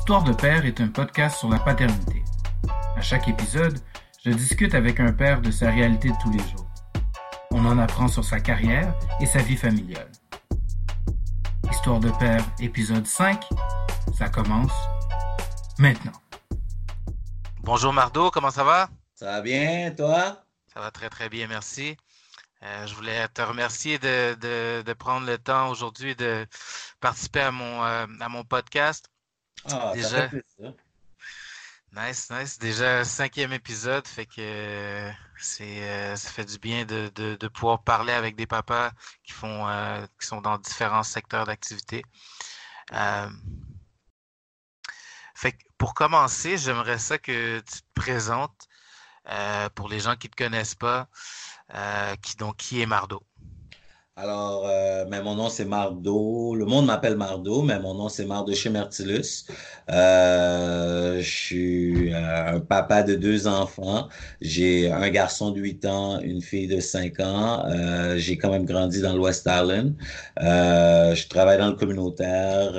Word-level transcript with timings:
Histoire 0.00 0.24
de 0.24 0.32
père 0.32 0.64
est 0.64 0.80
un 0.80 0.88
podcast 0.88 1.38
sur 1.38 1.50
la 1.50 1.58
paternité. 1.58 2.24
À 2.96 3.02
chaque 3.02 3.28
épisode, 3.28 3.78
je 4.24 4.30
discute 4.30 4.74
avec 4.74 4.98
un 4.98 5.12
père 5.12 5.42
de 5.42 5.50
sa 5.50 5.70
réalité 5.70 6.08
de 6.08 6.14
tous 6.22 6.32
les 6.32 6.38
jours. 6.38 6.66
On 7.50 7.66
en 7.66 7.78
apprend 7.78 8.08
sur 8.08 8.24
sa 8.24 8.40
carrière 8.40 8.98
et 9.20 9.26
sa 9.26 9.40
vie 9.40 9.58
familiale. 9.58 10.10
Histoire 11.70 12.00
de 12.00 12.10
père, 12.12 12.42
épisode 12.60 13.06
5, 13.06 13.44
ça 14.16 14.30
commence 14.30 14.72
maintenant. 15.78 16.18
Bonjour 17.60 17.92
Mardo, 17.92 18.30
comment 18.30 18.50
ça 18.50 18.64
va? 18.64 18.88
Ça 19.14 19.26
va 19.26 19.42
bien, 19.42 19.92
toi? 19.94 20.42
Ça 20.72 20.80
va 20.80 20.90
très 20.90 21.10
très 21.10 21.28
bien, 21.28 21.46
merci. 21.46 21.94
Euh, 22.62 22.86
je 22.86 22.94
voulais 22.94 23.28
te 23.28 23.42
remercier 23.42 23.98
de, 23.98 24.34
de, 24.40 24.82
de 24.82 24.92
prendre 24.94 25.26
le 25.26 25.36
temps 25.36 25.68
aujourd'hui 25.68 26.16
de 26.16 26.46
participer 27.00 27.40
à 27.42 27.52
mon, 27.52 27.84
euh, 27.84 28.06
à 28.18 28.28
mon 28.30 28.44
podcast. 28.44 29.10
Ah, 29.64 29.92
Déjà. 29.94 30.28
fait. 30.28 30.44
Nice, 31.92 32.30
nice. 32.30 32.58
Déjà 32.58 33.04
cinquième 33.04 33.52
épisode, 33.52 34.06
fait 34.06 34.24
que 34.26 34.40
euh, 34.40 35.10
c'est 35.38 35.82
euh, 35.88 36.14
ça 36.16 36.30
fait 36.30 36.44
du 36.44 36.58
bien 36.58 36.84
de, 36.84 37.10
de, 37.16 37.34
de 37.34 37.48
pouvoir 37.48 37.82
parler 37.82 38.12
avec 38.12 38.36
des 38.36 38.46
papas 38.46 38.92
qui 39.24 39.32
font 39.32 39.68
euh, 39.68 40.06
qui 40.20 40.26
sont 40.26 40.40
dans 40.40 40.56
différents 40.58 41.02
secteurs 41.02 41.46
d'activité. 41.46 42.04
Fait 45.34 45.52
que 45.52 45.58
pour 45.78 45.94
commencer, 45.94 46.58
j'aimerais 46.58 46.98
ça 46.98 47.18
que 47.18 47.58
tu 47.60 47.80
te 47.80 47.86
présentes 47.94 48.68
pour 49.74 49.88
les 49.88 50.00
gens 50.00 50.16
qui 50.16 50.28
ne 50.28 50.32
te 50.32 50.36
connaissent 50.36 50.74
pas, 50.74 51.08
qui 52.22 52.36
donc 52.36 52.56
qui 52.56 52.80
est 52.80 52.86
Mardo. 52.86 53.24
Alors, 54.22 54.68
euh, 54.68 55.06
mais 55.10 55.22
mon 55.22 55.34
nom 55.34 55.48
c'est 55.48 55.64
Mardo. 55.64 56.54
Le 56.54 56.66
monde 56.66 56.84
m'appelle 56.84 57.16
Mardo, 57.16 57.62
mais 57.62 57.80
mon 57.80 57.94
nom 57.94 58.10
c'est 58.10 58.26
Mardoché 58.26 58.68
Mertilus. 58.68 59.46
Euh, 59.90 61.22
je 61.22 61.30
suis 61.30 62.12
euh, 62.12 62.56
un 62.56 62.60
papa 62.60 63.02
de 63.02 63.14
deux 63.14 63.46
enfants. 63.46 64.08
J'ai 64.42 64.92
un 64.92 65.08
garçon 65.08 65.52
de 65.52 65.60
8 65.60 65.86
ans, 65.86 66.20
une 66.20 66.42
fille 66.42 66.66
de 66.66 66.80
5 66.80 67.18
ans. 67.20 67.64
J'ai 68.16 68.36
quand 68.36 68.50
même 68.50 68.66
grandi 68.66 69.00
dans 69.00 69.16
l'Ouest 69.16 69.48
Island. 69.50 69.94
Je 70.38 71.28
travaille 71.28 71.56
dans 71.56 71.68
le 71.68 71.76
communautaire. 71.76 72.74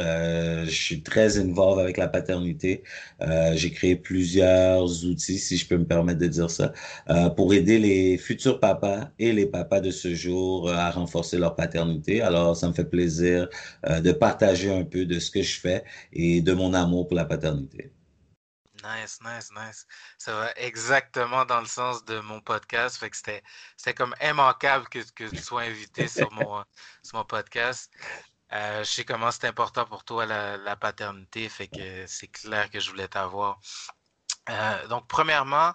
Je 0.66 0.70
suis 0.70 1.02
très 1.02 1.40
involved 1.40 1.82
avec 1.82 1.98
la 1.98 2.08
paternité. 2.08 2.84
J'ai 3.54 3.72
créé 3.72 3.96
plusieurs 3.96 5.06
outils, 5.06 5.40
si 5.40 5.58
je 5.58 5.68
peux 5.68 5.78
me 5.78 5.86
permettre 5.86 6.20
de 6.20 6.28
dire 6.28 6.52
ça, 6.52 6.72
pour 7.36 7.54
aider 7.54 7.80
les 7.80 8.18
futurs 8.18 8.60
papas 8.60 9.10
et 9.18 9.32
les 9.34 9.48
papas 9.48 9.80
de 9.82 9.90
ce 9.92 10.14
jour 10.14 10.70
à 10.72 10.92
renforcer 10.92 11.31
leur 11.38 11.56
paternité. 11.56 12.22
Alors, 12.22 12.56
ça 12.56 12.68
me 12.68 12.74
fait 12.74 12.86
plaisir 12.86 13.48
euh, 13.86 14.02
de 14.02 14.12
partager 14.12 14.74
un 14.74 14.84
peu 14.84 15.06
de 15.06 15.20
ce 15.20 15.32
que 15.32 15.42
je 15.42 15.60
fais 15.60 15.84
et 16.14 16.42
de 16.42 16.54
mon 16.54 16.74
amour 16.74 17.08
pour 17.08 17.16
la 17.16 17.26
paternité. 17.26 17.94
Nice, 18.84 19.20
nice, 19.24 19.52
nice. 19.52 19.88
Ça 20.18 20.34
va 20.34 20.52
exactement 20.56 21.46
dans 21.46 21.60
le 21.60 21.68
sens 21.68 22.04
de 22.06 22.20
mon 22.22 22.42
podcast. 22.42 22.98
Fait 22.98 23.10
que 23.10 23.18
c'était, 23.18 23.44
c'était 23.78 23.94
comme 23.94 24.16
immanquable 24.22 24.88
que, 24.90 25.00
que 25.14 25.26
tu 25.26 25.38
sois 25.42 25.62
invité 25.64 26.08
sur 26.08 26.32
mon, 26.32 26.64
sur 27.04 27.18
mon 27.18 27.26
podcast. 27.26 27.92
Euh, 28.54 28.84
je 28.84 28.90
sais 28.90 29.06
comment 29.06 29.32
c'est 29.32 29.48
important 29.48 29.86
pour 29.86 30.04
toi 30.04 30.26
la, 30.26 30.58
la 30.58 30.76
paternité, 30.76 31.48
fait 31.50 31.68
que 31.70 32.06
c'est 32.08 32.28
clair 32.28 32.70
que 32.70 32.80
je 32.80 32.90
voulais 32.90 33.08
t'avoir. 33.08 33.60
Euh, 34.50 34.88
donc, 34.88 35.08
premièrement, 35.08 35.74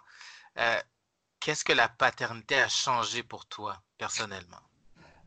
euh, 0.59 0.81
qu'est-ce 1.41 1.65
que 1.65 1.73
la 1.73 1.89
paternité 1.89 2.57
a 2.61 2.69
changé 2.69 3.23
pour 3.23 3.47
toi, 3.47 3.83
personnellement? 3.99 4.66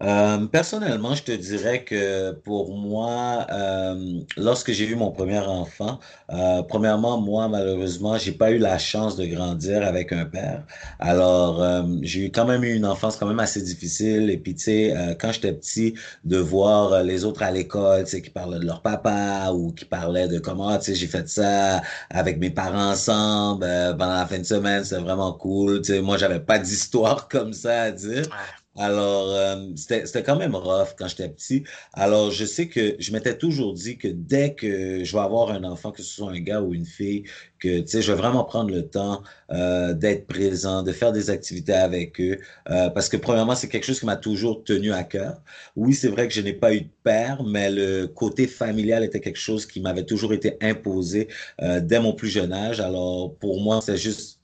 Euh, 0.02 0.46
personnellement, 0.48 1.14
je 1.14 1.24
te 1.24 1.32
dirais 1.34 1.84
que 1.84 2.32
pour 2.32 2.78
moi, 2.78 3.46
euh, 3.52 4.22
lorsque 4.38 4.72
j'ai 4.72 4.86
eu 4.88 4.96
mon 4.96 5.12
premier 5.12 5.40
enfant, 5.40 6.00
euh, 6.32 6.64
premièrement, 6.64 7.20
moi, 7.20 7.50
malheureusement, 7.50 8.18
j'ai 8.18 8.32
pas 8.32 8.52
eu 8.52 8.60
la 8.60 8.78
chance 8.78 9.18
de 9.18 9.26
grandir 9.26 9.86
avec 9.86 10.14
un 10.14 10.24
père. 10.26 10.64
Alors, 11.00 11.62
euh, 11.62 11.84
j'ai 12.02 12.28
eu 12.28 12.32
quand 12.32 12.46
même 12.46 12.64
eu 12.64 12.74
une 12.76 12.86
enfance 12.86 13.18
quand 13.18 13.28
même 13.28 13.40
assez 13.40 13.62
difficile. 13.62 14.30
Et 14.30 14.38
puis, 14.38 14.56
tu 14.56 14.64
sais, 14.64 14.96
euh, 14.96 15.16
quand 15.20 15.34
j'étais 15.34 15.52
petit, 15.54 15.96
de 16.24 16.38
voir 16.38 16.94
euh, 16.94 17.04
les 17.04 17.26
autres 17.26 17.44
à 17.44 17.52
l'école, 17.52 18.06
tu 18.06 18.12
sais, 18.12 18.22
qui 18.22 18.30
parlaient 18.30 18.60
de 18.60 18.66
leur 18.66 18.82
papa 18.82 19.52
ou 19.54 19.74
qui 19.74 19.84
parlaient 19.86 20.30
de 20.30 20.40
comment, 20.40 20.78
tu 20.78 20.86
sais, 20.86 20.96
j'ai 20.96 21.08
fait 21.08 21.28
ça 21.28 21.82
avec 22.10 22.40
mes 22.40 22.52
parents 22.52 22.92
ensemble 22.92 23.66
pendant 23.98 24.14
la 24.14 24.26
fin 24.28 24.40
de 24.40 24.44
semaine, 24.44 24.84
c'était 24.86 25.02
vraiment 25.02 25.34
cool. 25.34 25.82
Tu 25.82 25.94
sais, 25.94 26.02
moi, 26.02 26.18
j'avais 26.18 26.40
pas 26.40 26.58
d'histoire 26.58 27.28
comme 27.30 27.52
ça 27.54 27.82
à 27.84 27.92
dire. 27.92 28.24
Alors, 28.80 29.30
euh, 29.36 29.58
c'était, 29.76 30.06
c'était 30.06 30.24
quand 30.24 30.38
même 30.38 30.56
rough 30.56 30.96
quand 30.98 31.10
j'étais 31.10 31.28
petit. 31.28 31.66
Alors, 31.92 32.32
je 32.32 32.46
sais 32.46 32.70
que 32.70 32.96
je 32.98 33.12
m'étais 33.12 33.38
toujours 33.38 33.74
dit 33.74 33.98
que 33.98 34.08
dès 34.08 34.54
que 34.56 35.04
je 35.04 35.12
vais 35.12 35.22
avoir 35.22 35.52
un 35.52 35.66
enfant, 35.66 35.92
que 35.92 36.02
ce 36.02 36.14
soit 36.14 36.32
un 36.32 36.40
gars 36.40 36.62
ou 36.62 36.74
une 36.74 36.86
fille, 36.86 37.26
que, 37.60 37.82
tu 37.82 37.88
sais, 37.88 38.02
je 38.02 38.14
vais 38.14 38.18
vraiment 38.18 38.46
prendre 38.46 38.72
le 38.72 38.88
temps 38.88 39.22
euh, 39.52 39.94
d'être 39.94 40.28
présent, 40.28 40.82
de 40.82 40.94
faire 40.94 41.12
des 41.12 41.30
activités 41.30 41.74
avec 41.74 42.22
eux. 42.22 42.40
Euh, 42.70 42.90
parce 42.90 43.10
que, 43.10 43.18
premièrement, 43.18 43.54
c'est 43.54 43.68
quelque 43.68 43.84
chose 43.86 44.00
qui 44.00 44.06
m'a 44.06 44.16
toujours 44.16 44.64
tenu 44.64 44.94
à 44.94 45.04
cœur. 45.04 45.42
Oui, 45.76 45.94
c'est 45.94 46.08
vrai 46.08 46.30
que 46.30 46.34
je 46.34 46.40
n'ai 46.40 46.54
pas 46.54 46.74
eu 46.74 46.82
de 46.82 46.90
père, 47.04 47.44
mais 47.44 47.70
le 47.70 48.08
côté 48.08 48.48
familial 48.48 49.04
était 49.04 49.20
quelque 49.20 49.40
chose 49.40 49.66
qui 49.66 49.82
m'avait 49.82 50.06
toujours 50.06 50.32
été 50.32 50.58
imposé 50.62 51.28
euh, 51.62 51.82
dès 51.82 52.00
mon 52.00 52.14
plus 52.14 52.30
jeune 52.30 52.54
âge. 52.54 52.80
Alors, 52.80 53.36
pour 53.36 53.60
moi, 53.62 53.82
c'est 53.82 53.98
juste 53.98 54.39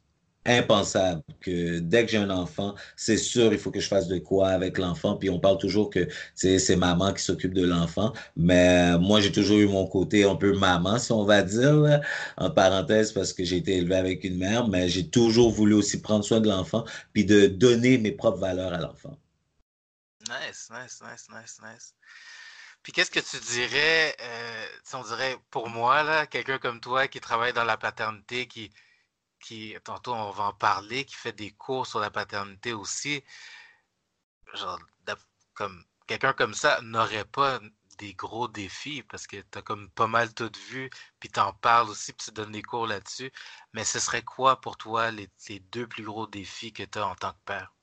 impensable 0.45 1.21
que 1.41 1.79
dès 1.79 2.05
que 2.05 2.11
j'ai 2.11 2.17
un 2.17 2.29
enfant, 2.29 2.75
c'est 2.95 3.17
sûr, 3.17 3.53
il 3.53 3.59
faut 3.59 3.71
que 3.71 3.79
je 3.79 3.87
fasse 3.87 4.07
de 4.07 4.19
quoi 4.19 4.49
avec 4.49 4.77
l'enfant. 4.77 5.15
Puis 5.15 5.29
on 5.29 5.39
parle 5.39 5.57
toujours 5.57 5.89
que 5.89 6.07
c'est 6.35 6.75
maman 6.75 7.13
qui 7.13 7.23
s'occupe 7.23 7.53
de 7.53 7.65
l'enfant. 7.65 8.13
Mais 8.35 8.97
moi, 8.97 9.21
j'ai 9.21 9.31
toujours 9.31 9.57
eu 9.57 9.67
mon 9.67 9.87
côté 9.87 10.23
un 10.23 10.35
peu 10.35 10.53
maman, 10.57 10.99
si 10.99 11.11
on 11.11 11.25
va 11.25 11.41
dire, 11.41 12.01
en 12.37 12.49
parenthèse, 12.51 13.11
parce 13.11 13.33
que 13.33 13.43
j'ai 13.43 13.57
été 13.57 13.77
élevé 13.77 13.95
avec 13.95 14.23
une 14.23 14.37
mère, 14.37 14.67
mais 14.67 14.89
j'ai 14.89 15.07
toujours 15.09 15.51
voulu 15.51 15.73
aussi 15.73 16.01
prendre 16.01 16.23
soin 16.23 16.39
de 16.39 16.47
l'enfant, 16.47 16.85
puis 17.13 17.25
de 17.25 17.47
donner 17.47 17.97
mes 17.97 18.11
propres 18.11 18.39
valeurs 18.39 18.73
à 18.73 18.79
l'enfant. 18.79 19.17
Nice, 20.29 20.69
nice, 20.71 21.01
nice, 21.03 21.27
nice, 21.29 21.59
nice. 21.63 21.95
Puis 22.81 22.91
qu'est-ce 22.91 23.09
que 23.09 23.19
tu 23.19 23.37
dirais, 23.51 24.15
euh, 24.21 24.65
on 24.93 25.03
dirait 25.03 25.37
pour 25.49 25.69
moi, 25.69 26.03
là, 26.03 26.27
quelqu'un 26.27 26.59
comme 26.59 26.79
toi 26.79 27.07
qui 27.07 27.19
travaille 27.19 27.51
dans 27.53 27.63
la 27.63 27.77
paternité, 27.77 28.47
qui, 28.47 28.69
qui, 29.45 29.75
tantôt 29.83 30.13
on 30.13 30.31
va 30.31 30.45
en 30.45 30.53
parler, 30.53 31.05
qui 31.05 31.15
fait 31.15 31.31
des 31.33 31.51
cours 31.51 31.85
sur 31.85 31.99
la 31.99 32.09
paternité 32.09 32.73
aussi, 32.73 33.23
genre, 34.53 34.79
comme 35.53 35.83
quelqu'un 36.07 36.33
comme 36.33 36.53
ça 36.53 36.79
n'aurait 36.81 37.25
pas 37.25 37.59
des 37.97 38.13
gros 38.13 38.47
défis 38.47 39.03
parce 39.03 39.27
que 39.27 39.37
tu 39.37 39.57
as 39.57 39.61
comme 39.61 39.89
pas 39.91 40.07
mal 40.07 40.33
tout 40.33 40.51
vu, 40.69 40.89
puis 41.19 41.29
t'en 41.29 41.53
parles 41.53 41.89
aussi, 41.89 42.11
puis 42.11 42.25
tu 42.25 42.31
donnes 42.31 42.51
des 42.51 42.61
cours 42.61 42.87
là-dessus. 42.87 43.31
Mais 43.73 43.83
ce 43.83 43.99
serait 43.99 44.23
quoi 44.23 44.59
pour 44.61 44.77
toi 44.77 45.11
les, 45.11 45.29
deux 45.71 45.87
plus 45.87 46.03
gros 46.03 46.27
défis 46.27 46.73
que 46.73 46.83
tu 46.83 46.99
as 46.99 47.07
en 47.07 47.15
tant 47.15 47.31
que 47.31 47.43
père? 47.45 47.73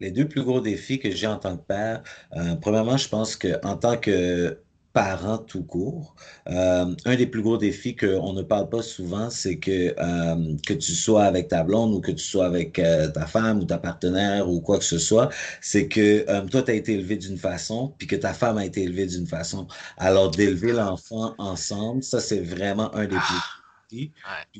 Les 0.00 0.10
deux 0.10 0.28
plus 0.28 0.42
gros 0.42 0.60
défis 0.60 0.98
que 0.98 1.10
j'ai 1.10 1.26
en 1.26 1.38
tant 1.38 1.56
que 1.56 1.62
père, 1.62 2.02
euh, 2.36 2.56
premièrement, 2.56 2.96
je 2.96 3.08
pense 3.08 3.36
que 3.36 3.64
en 3.64 3.76
tant 3.76 3.96
que 3.96 4.63
parent 4.94 5.38
tout 5.38 5.64
court, 5.64 6.14
euh, 6.48 6.94
un 7.04 7.16
des 7.16 7.26
plus 7.26 7.42
gros 7.42 7.58
défis 7.58 7.96
qu'on 7.96 8.32
ne 8.32 8.42
parle 8.42 8.68
pas 8.70 8.82
souvent, 8.82 9.28
c'est 9.28 9.58
que 9.58 9.94
euh, 9.98 10.56
que 10.66 10.72
tu 10.74 10.92
sois 10.92 11.24
avec 11.24 11.48
ta 11.48 11.64
blonde 11.64 11.92
ou 11.94 12.00
que 12.00 12.12
tu 12.12 12.24
sois 12.24 12.46
avec 12.46 12.78
euh, 12.78 13.08
ta 13.08 13.26
femme 13.26 13.58
ou 13.60 13.64
ta 13.66 13.78
partenaire 13.78 14.48
ou 14.48 14.60
quoi 14.60 14.78
que 14.78 14.84
ce 14.84 14.98
soit, 14.98 15.30
c'est 15.60 15.88
que 15.88 16.24
euh, 16.30 16.42
toi, 16.46 16.62
tu 16.62 16.70
as 16.70 16.74
été 16.74 16.94
élevé 16.94 17.16
d'une 17.16 17.38
façon, 17.38 17.94
puis 17.98 18.06
que 18.06 18.16
ta 18.16 18.32
femme 18.34 18.56
a 18.58 18.64
été 18.64 18.82
élevée 18.84 19.06
d'une 19.06 19.26
façon. 19.26 19.66
Alors, 19.98 20.30
d'élever 20.30 20.72
l'enfant 20.72 21.34
ensemble, 21.38 22.02
ça, 22.04 22.20
c'est 22.20 22.40
vraiment 22.40 22.94
un 22.94 23.06
des 23.06 23.20
plus 23.20 23.36
Ah, 23.36 23.63
Puis 23.88 24.12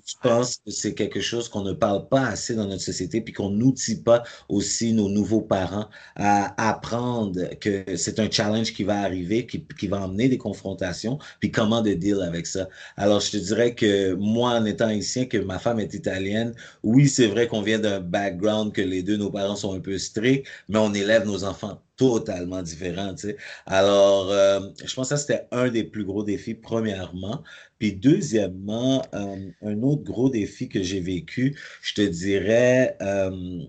je 0.06 0.14
pense 0.22 0.56
que 0.56 0.70
c'est 0.70 0.94
quelque 0.94 1.20
chose 1.20 1.48
qu'on 1.48 1.62
ne 1.62 1.72
parle 1.72 2.08
pas 2.08 2.26
assez 2.26 2.54
dans 2.54 2.66
notre 2.66 2.82
société, 2.82 3.20
puis 3.20 3.32
qu'on 3.32 3.50
n'outille 3.50 4.02
pas 4.02 4.22
aussi 4.48 4.92
nos 4.92 5.08
nouveaux 5.08 5.40
parents 5.40 5.88
à 6.16 6.70
apprendre 6.70 7.40
que 7.60 7.96
c'est 7.96 8.18
un 8.18 8.30
challenge 8.30 8.72
qui 8.72 8.84
va 8.84 9.00
arriver, 9.00 9.46
qui, 9.46 9.64
qui 9.78 9.86
va 9.88 10.02
emmener 10.02 10.28
des 10.28 10.38
confrontations, 10.38 11.18
puis 11.40 11.50
comment 11.50 11.82
de 11.82 11.94
deal 11.94 12.20
avec 12.22 12.46
ça. 12.46 12.68
Alors, 12.96 13.20
je 13.20 13.32
te 13.32 13.36
dirais 13.36 13.74
que 13.74 14.14
moi, 14.14 14.50
en 14.50 14.64
étant 14.64 14.86
haïtien, 14.86 15.26
que 15.26 15.38
ma 15.38 15.58
femme 15.58 15.80
est 15.80 15.94
italienne, 15.94 16.54
oui, 16.82 17.08
c'est 17.08 17.26
vrai 17.26 17.46
qu'on 17.48 17.62
vient 17.62 17.78
d'un 17.78 18.00
background 18.00 18.72
que 18.72 18.82
les 18.82 19.02
deux, 19.02 19.16
nos 19.16 19.30
parents 19.30 19.56
sont 19.56 19.74
un 19.74 19.80
peu 19.80 19.98
stricts, 19.98 20.46
mais 20.68 20.78
on 20.78 20.92
élève 20.94 21.26
nos 21.26 21.44
enfants 21.44 21.80
totalement 21.96 22.62
différents. 22.62 23.14
Tu 23.14 23.28
sais. 23.28 23.36
Alors, 23.66 24.30
euh, 24.30 24.60
je 24.84 24.94
pense 24.94 25.08
que 25.08 25.16
ça, 25.16 25.16
c'était 25.16 25.46
un 25.52 25.68
des 25.68 25.84
plus 25.84 26.04
gros 26.04 26.24
défis, 26.24 26.54
premièrement. 26.54 27.42
Puis 27.84 27.92
deuxièmement, 27.92 29.04
euh, 29.12 29.50
un 29.60 29.82
autre 29.82 30.04
gros 30.04 30.30
défi 30.30 30.70
que 30.70 30.82
j'ai 30.82 31.00
vécu, 31.00 31.54
je 31.82 31.92
te 31.92 32.00
dirais, 32.00 32.96
euh, 33.02 33.60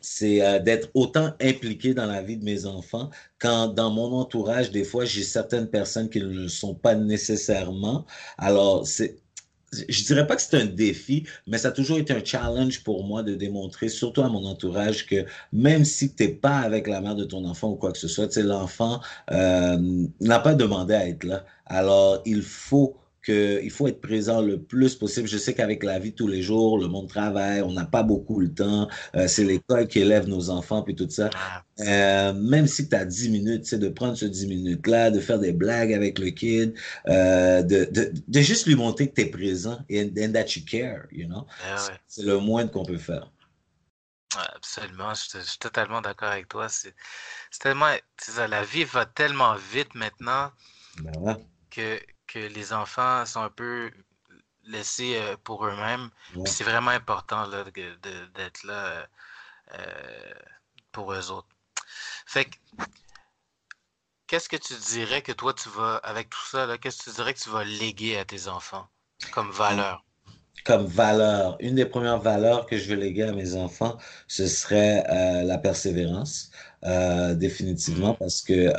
c'est 0.00 0.40
d'être 0.62 0.88
autant 0.94 1.34
impliqué 1.38 1.92
dans 1.92 2.06
la 2.06 2.22
vie 2.22 2.38
de 2.38 2.44
mes 2.44 2.64
enfants 2.64 3.10
quand 3.38 3.68
dans 3.68 3.90
mon 3.90 4.10
entourage, 4.14 4.70
des 4.70 4.84
fois, 4.84 5.04
j'ai 5.04 5.22
certaines 5.22 5.68
personnes 5.68 6.08
qui 6.08 6.20
ne 6.20 6.28
le 6.28 6.48
sont 6.48 6.74
pas 6.74 6.94
nécessairement. 6.94 8.06
Alors, 8.38 8.86
c'est 8.86 9.18
je 9.88 10.04
dirais 10.04 10.26
pas 10.26 10.36
que 10.36 10.42
c'est 10.42 10.56
un 10.56 10.66
défi, 10.66 11.26
mais 11.46 11.58
ça 11.58 11.68
a 11.68 11.72
toujours 11.72 11.98
été 11.98 12.12
un 12.12 12.24
challenge 12.24 12.82
pour 12.82 13.04
moi 13.04 13.22
de 13.22 13.34
démontrer, 13.34 13.88
surtout 13.88 14.22
à 14.22 14.28
mon 14.28 14.44
entourage, 14.44 15.06
que 15.06 15.24
même 15.52 15.84
si 15.84 16.14
tu 16.14 16.24
n'es 16.24 16.28
pas 16.30 16.58
avec 16.58 16.86
la 16.86 17.00
mère 17.00 17.14
de 17.14 17.24
ton 17.24 17.44
enfant 17.44 17.70
ou 17.70 17.76
quoi 17.76 17.92
que 17.92 17.98
ce 17.98 18.08
soit, 18.08 18.34
l'enfant 18.36 19.00
euh, 19.30 20.06
n'a 20.20 20.40
pas 20.40 20.54
demandé 20.54 20.94
à 20.94 21.08
être 21.08 21.24
là. 21.24 21.44
Alors, 21.66 22.20
il 22.26 22.42
faut 22.42 23.01
qu'il 23.24 23.70
faut 23.70 23.86
être 23.86 24.00
présent 24.00 24.42
le 24.42 24.60
plus 24.60 24.96
possible. 24.96 25.28
Je 25.28 25.38
sais 25.38 25.54
qu'avec 25.54 25.84
la 25.84 25.98
vie 25.98 26.12
tous 26.12 26.26
les 26.26 26.42
jours, 26.42 26.78
le 26.78 26.88
monde 26.88 27.08
travaille, 27.08 27.62
on 27.62 27.72
n'a 27.72 27.84
pas 27.84 28.02
beaucoup 28.02 28.40
le 28.40 28.52
temps. 28.52 28.88
Euh, 29.14 29.28
c'est 29.28 29.44
l'école 29.44 29.86
qui 29.86 30.00
élève 30.00 30.28
nos 30.28 30.50
enfants, 30.50 30.82
puis 30.82 30.96
tout 30.96 31.08
ça. 31.08 31.30
Ah, 31.34 31.62
euh, 31.80 32.32
même 32.32 32.66
si 32.66 32.88
tu 32.88 32.96
as 32.96 33.04
10 33.04 33.30
minutes, 33.30 33.66
c'est 33.66 33.78
de 33.78 33.88
prendre 33.88 34.16
ce 34.16 34.24
10 34.24 34.46
minutes-là, 34.48 35.10
de 35.10 35.20
faire 35.20 35.38
des 35.38 35.52
blagues 35.52 35.92
avec 35.92 36.18
le 36.18 36.30
kid, 36.30 36.74
euh, 37.08 37.62
de, 37.62 37.84
de, 37.84 38.12
de, 38.26 38.40
juste 38.40 38.66
lui 38.66 38.74
montrer 38.74 39.08
que 39.08 39.14
tu 39.14 39.20
es 39.22 39.26
présent 39.26 39.78
et 39.88 40.02
and, 40.02 40.32
that 40.32 40.56
you 40.56 40.62
care, 40.68 41.06
you 41.12 41.26
know? 41.26 41.46
Ah 41.64 41.76
c'est 42.08 42.24
le 42.24 42.38
moins 42.38 42.66
qu'on 42.66 42.84
peut 42.84 42.98
faire. 42.98 43.30
absolument, 44.54 45.14
je, 45.14 45.38
suis 45.38 45.58
totalement 45.58 46.00
d'accord 46.00 46.30
avec 46.30 46.48
toi. 46.48 46.68
C'est 46.68 46.94
tellement, 47.60 47.94
ça, 48.18 48.48
la 48.48 48.64
vie 48.64 48.84
va 48.84 49.06
tellement 49.06 49.54
vite 49.54 49.94
maintenant 49.94 50.50
ben 51.02 51.38
que 51.70 51.98
que 52.32 52.38
les 52.38 52.72
enfants 52.72 53.26
sont 53.26 53.40
un 53.40 53.50
peu 53.50 53.90
laissés 54.64 55.16
euh, 55.16 55.36
pour 55.44 55.66
eux-mêmes. 55.66 56.10
C'est 56.46 56.64
vraiment 56.64 56.90
important 56.90 57.48
d'être 57.48 58.64
là 58.64 58.86
euh, 58.86 59.04
euh, 59.78 60.34
pour 60.92 61.12
eux 61.12 61.30
autres. 61.30 61.48
Fait 62.26 62.46
que, 62.46 62.56
qu'est-ce 64.26 64.48
que 64.48 64.56
tu 64.56 64.74
dirais 64.74 65.22
que 65.22 65.32
toi, 65.32 65.52
tu 65.52 65.68
vas, 65.68 65.96
avec 65.96 66.30
tout 66.30 66.46
ça, 66.50 66.66
qu'est-ce 66.78 66.98
que 66.98 67.10
tu 67.10 67.16
dirais 67.16 67.34
que 67.34 67.40
tu 67.40 67.50
vas 67.50 67.64
léguer 67.64 68.18
à 68.18 68.24
tes 68.24 68.48
enfants 68.48 68.86
comme 69.32 69.50
valeur? 69.50 70.04
Comme 70.64 70.86
valeur, 70.86 71.56
une 71.60 71.74
des 71.74 71.86
premières 71.86 72.20
valeurs 72.20 72.66
que 72.66 72.78
je 72.78 72.88
veux 72.88 72.94
léguer 72.94 73.24
à 73.24 73.32
mes 73.32 73.56
enfants, 73.56 73.98
ce 74.28 74.46
serait 74.46 75.02
la 75.44 75.58
persévérance, 75.58 76.52
définitivement, 77.34 78.12
mmh. 78.12 78.16
parce 78.18 78.42
que 78.42 78.70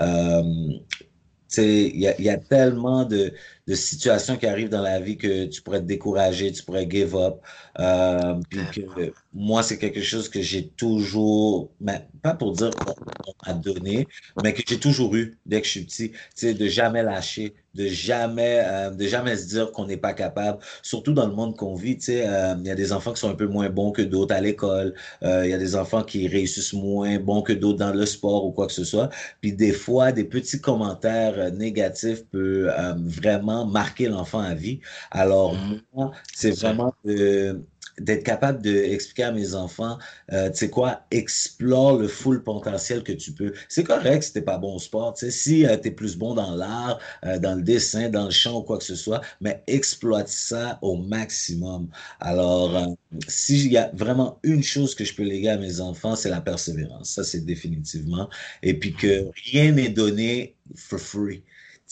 il 1.57 1.97
y 1.97 2.07
a, 2.07 2.19
y 2.19 2.29
a, 2.29 2.37
tellement 2.37 3.05
de, 3.05 3.33
de, 3.67 3.75
situations 3.75 4.37
qui 4.37 4.45
arrivent 4.45 4.69
dans 4.69 4.81
la 4.81 4.99
vie 4.99 5.17
que 5.17 5.45
tu 5.45 5.61
pourrais 5.61 5.79
te 5.79 5.85
décourager, 5.85 6.51
tu 6.51 6.63
pourrais 6.63 6.89
give 6.89 7.15
up. 7.15 7.35
Euh, 7.79 8.35
puis 8.49 8.59
que, 8.73 9.13
moi, 9.33 9.63
c'est 9.63 9.77
quelque 9.77 10.01
chose 10.01 10.29
que 10.29 10.41
j'ai 10.41 10.67
toujours, 10.67 11.71
mais 11.81 12.07
pas 12.21 12.33
pour 12.33 12.51
dire 12.51 12.69
qu'on 12.71 13.33
m'a 13.47 13.53
donné, 13.53 14.07
mais 14.43 14.53
que 14.53 14.61
j'ai 14.67 14.79
toujours 14.79 15.15
eu 15.15 15.37
dès 15.45 15.61
que 15.61 15.65
je 15.65 15.71
suis 15.71 15.83
petit, 15.83 16.11
tu 16.11 16.17
sais, 16.35 16.53
de 16.53 16.67
jamais 16.67 17.01
lâcher, 17.01 17.55
de 17.73 17.87
jamais, 17.87 18.61
euh, 18.63 18.91
de 18.91 19.05
jamais 19.07 19.35
se 19.35 19.47
dire 19.47 19.71
qu'on 19.71 19.87
n'est 19.87 19.97
pas 19.97 20.13
capable. 20.13 20.59
Surtout 20.83 21.13
dans 21.13 21.25
le 21.25 21.33
monde 21.33 21.57
qu'on 21.57 21.73
vit, 21.73 21.97
tu 21.97 22.05
sais, 22.05 22.27
euh, 22.27 22.53
il 22.59 22.67
y 22.67 22.71
a 22.71 22.75
des 22.75 22.93
enfants 22.93 23.13
qui 23.13 23.21
sont 23.21 23.31
un 23.31 23.35
peu 23.35 23.47
moins 23.47 23.69
bons 23.69 23.91
que 23.91 24.03
d'autres 24.03 24.35
à 24.35 24.41
l'école. 24.41 24.93
Il 25.23 25.49
y 25.49 25.53
a 25.53 25.57
des 25.57 25.75
enfants 25.75 26.03
qui 26.03 26.27
réussissent 26.27 26.73
moins 26.73 27.17
bons 27.17 27.41
que 27.41 27.53
d'autres 27.53 27.79
dans 27.79 27.93
le 27.93 28.05
sport 28.05 28.45
ou 28.45 28.51
quoi 28.51 28.67
que 28.67 28.73
ce 28.73 28.83
soit. 28.83 29.09
Puis 29.41 29.53
des 29.53 29.71
fois, 29.73 30.11
des 30.11 30.23
petits 30.23 30.61
commentaires 30.61 31.51
négatifs 31.53 32.23
peuvent 32.25 32.71
vraiment 33.05 33.52
marquer 33.65 34.07
l'enfant 34.07 34.39
à 34.39 34.53
vie. 34.53 34.79
Alors 35.11 35.55
mmh. 35.55 35.81
moi, 35.93 36.11
c'est 36.33 36.51
vraiment 36.51 36.93
de 37.05 37.63
d'être 37.99 38.23
capable 38.23 38.61
d'expliquer 38.61 39.23
à 39.23 39.31
mes 39.31 39.53
enfants, 39.55 39.97
euh, 40.31 40.49
tu 40.49 40.57
sais 40.57 40.69
quoi, 40.69 41.01
explore 41.11 41.97
le 41.97 42.07
full 42.07 42.43
potentiel 42.43 43.03
que 43.03 43.11
tu 43.11 43.31
peux. 43.31 43.53
C'est 43.69 43.83
correct 43.83 44.23
si 44.23 44.33
t'es 44.33 44.41
pas 44.41 44.57
bon 44.57 44.75
au 44.75 44.79
sport, 44.79 45.13
tu 45.13 45.25
sais, 45.25 45.31
si 45.31 45.65
euh, 45.65 45.77
tu 45.77 45.89
es 45.89 45.91
plus 45.91 46.17
bon 46.17 46.33
dans 46.33 46.55
l'art, 46.55 46.99
euh, 47.25 47.37
dans 47.39 47.55
le 47.55 47.61
dessin, 47.61 48.09
dans 48.09 48.25
le 48.25 48.31
chant 48.31 48.59
ou 48.59 48.63
quoi 48.63 48.77
que 48.77 48.83
ce 48.83 48.95
soit, 48.95 49.21
mais 49.41 49.63
exploite 49.67 50.27
ça 50.27 50.79
au 50.81 50.97
maximum. 50.97 51.89
Alors, 52.19 52.75
euh, 52.75 52.85
s'il 53.27 53.71
y 53.71 53.77
a 53.77 53.91
vraiment 53.93 54.39
une 54.43 54.63
chose 54.63 54.95
que 54.95 55.05
je 55.05 55.13
peux 55.13 55.23
léguer 55.23 55.49
à 55.49 55.57
mes 55.57 55.79
enfants, 55.79 56.15
c'est 56.15 56.29
la 56.29 56.41
persévérance. 56.41 57.09
Ça, 57.09 57.23
c'est 57.23 57.45
définitivement. 57.45 58.29
Et 58.63 58.73
puis 58.79 58.93
que 58.93 59.29
rien 59.51 59.71
n'est 59.71 59.89
donné 59.89 60.55
for 60.75 60.99
free. 60.99 61.43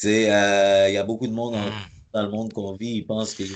Sais, 0.01 0.23
il 0.89 0.93
y 0.93 0.97
a 0.97 1.03
beaucoup 1.03 1.27
de 1.27 1.33
monde 1.33 1.53
dans, 1.53 1.59
mm. 1.59 1.71
dans 2.13 2.23
le 2.23 2.29
monde 2.29 2.53
qu'on 2.53 2.73
vit, 2.73 2.95
ils 2.97 3.05
pensent 3.05 3.35
qu'ils 3.35 3.55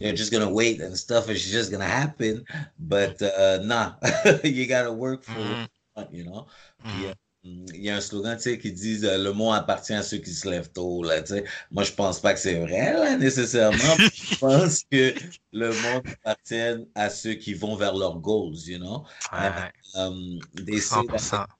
you're 0.00 0.14
just 0.14 0.30
gonna 0.32 0.50
wait 0.50 0.80
and 0.82 0.94
stuff 0.96 1.28
is 1.30 1.38
just 1.38 1.70
gonna 1.70 1.88
happen. 1.88 2.44
But 2.78 3.22
uh, 3.22 3.60
nah, 3.62 3.94
you 4.44 4.66
gotta 4.66 4.92
work 4.92 5.24
for 5.24 5.38
mm 5.38 5.66
-hmm. 5.96 6.06
you 6.12 6.24
know. 6.24 6.46
Mm-hmm. 6.84 7.14
il 7.74 7.82
y 7.82 7.90
a 7.90 7.96
un 7.96 8.00
slogan 8.00 8.38
qui 8.38 8.72
dit 8.72 9.00
euh, 9.04 9.18
le 9.18 9.32
monde 9.32 9.54
appartient 9.54 9.92
à 9.92 10.02
ceux 10.02 10.18
qui 10.18 10.32
se 10.32 10.48
lèvent 10.48 10.70
tôt. 10.72 11.02
Là, 11.02 11.22
Moi, 11.70 11.84
je 11.84 11.92
pense 11.92 12.18
pas 12.20 12.32
que 12.32 12.40
c'est 12.40 12.58
vrai 12.58 12.94
là, 12.94 13.16
nécessairement. 13.16 13.96
je 14.14 14.36
pense 14.38 14.84
que 14.90 15.14
le 15.52 15.68
monde 15.82 16.04
appartient 16.24 16.88
à 16.94 17.10
ceux 17.10 17.34
qui 17.34 17.52
vont 17.54 17.76
vers 17.76 17.94
leurs 17.94 18.18
goals, 18.18 18.56
you 18.66 18.78
know. 18.78 19.04
Ouais. 19.32 19.70
Um, 19.94 20.38
they 20.66 20.80
say 20.80 21.04
that, 21.06 21.50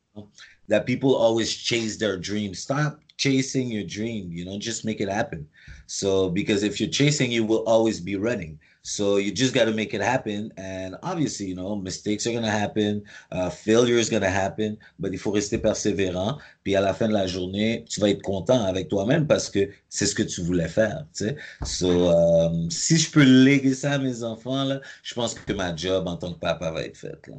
that 0.68 0.82
people 0.86 1.14
always 1.14 1.50
chase 1.52 1.98
their 1.98 2.16
dreams. 2.18 2.58
Stop 2.60 3.03
chasing 3.16 3.70
your 3.70 3.84
dream, 3.84 4.32
you 4.32 4.44
know, 4.44 4.58
just 4.58 4.84
make 4.84 5.00
it 5.00 5.08
happen. 5.08 5.46
So, 5.86 6.30
because 6.30 6.62
if 6.62 6.80
you're 6.80 6.90
chasing, 6.90 7.30
you 7.30 7.44
will 7.44 7.64
always 7.66 8.00
be 8.00 8.16
running. 8.16 8.58
So 8.86 9.16
you 9.16 9.32
just 9.32 9.54
got 9.54 9.64
to 9.64 9.72
make 9.72 9.94
it 9.94 10.02
happen. 10.02 10.52
And 10.58 10.96
obviously, 11.02 11.46
you 11.46 11.54
know, 11.54 11.74
mistakes 11.74 12.26
are 12.26 12.32
going 12.32 12.44
to 12.44 12.50
happen, 12.50 13.02
uh, 13.32 13.48
failure 13.48 13.96
is 13.96 14.10
going 14.10 14.22
to 14.22 14.30
happen, 14.30 14.76
but 14.98 15.12
il 15.12 15.18
faut 15.18 15.32
rester 15.32 15.56
persévérant. 15.56 16.38
Puis 16.64 16.76
à 16.76 16.82
la 16.82 16.92
fin 16.92 17.08
de 17.08 17.14
la 17.14 17.26
journée, 17.26 17.86
tu 17.88 18.00
vas 18.00 18.10
être 18.10 18.20
content 18.20 18.62
avec 18.66 18.90
toi-même 18.90 19.26
parce 19.26 19.48
que 19.48 19.70
c'est 19.88 20.04
ce 20.04 20.14
que 20.14 20.22
tu 20.22 20.42
voulais 20.42 20.68
faire, 20.68 21.06
tu 21.16 21.24
sais. 21.24 21.36
So, 21.64 22.10
um, 22.10 22.70
si 22.70 22.98
je 22.98 23.10
peux 23.10 23.22
léguer 23.22 23.74
ça 23.74 23.92
à 23.92 23.98
mes 23.98 24.22
enfants, 24.22 24.64
là, 24.64 24.80
je 25.02 25.14
pense 25.14 25.34
que 25.34 25.52
ma 25.54 25.74
job 25.74 26.06
en 26.06 26.16
tant 26.16 26.34
que 26.34 26.38
papa 26.38 26.70
va 26.70 26.82
être 26.82 26.98
faite, 26.98 27.26
là. 27.26 27.36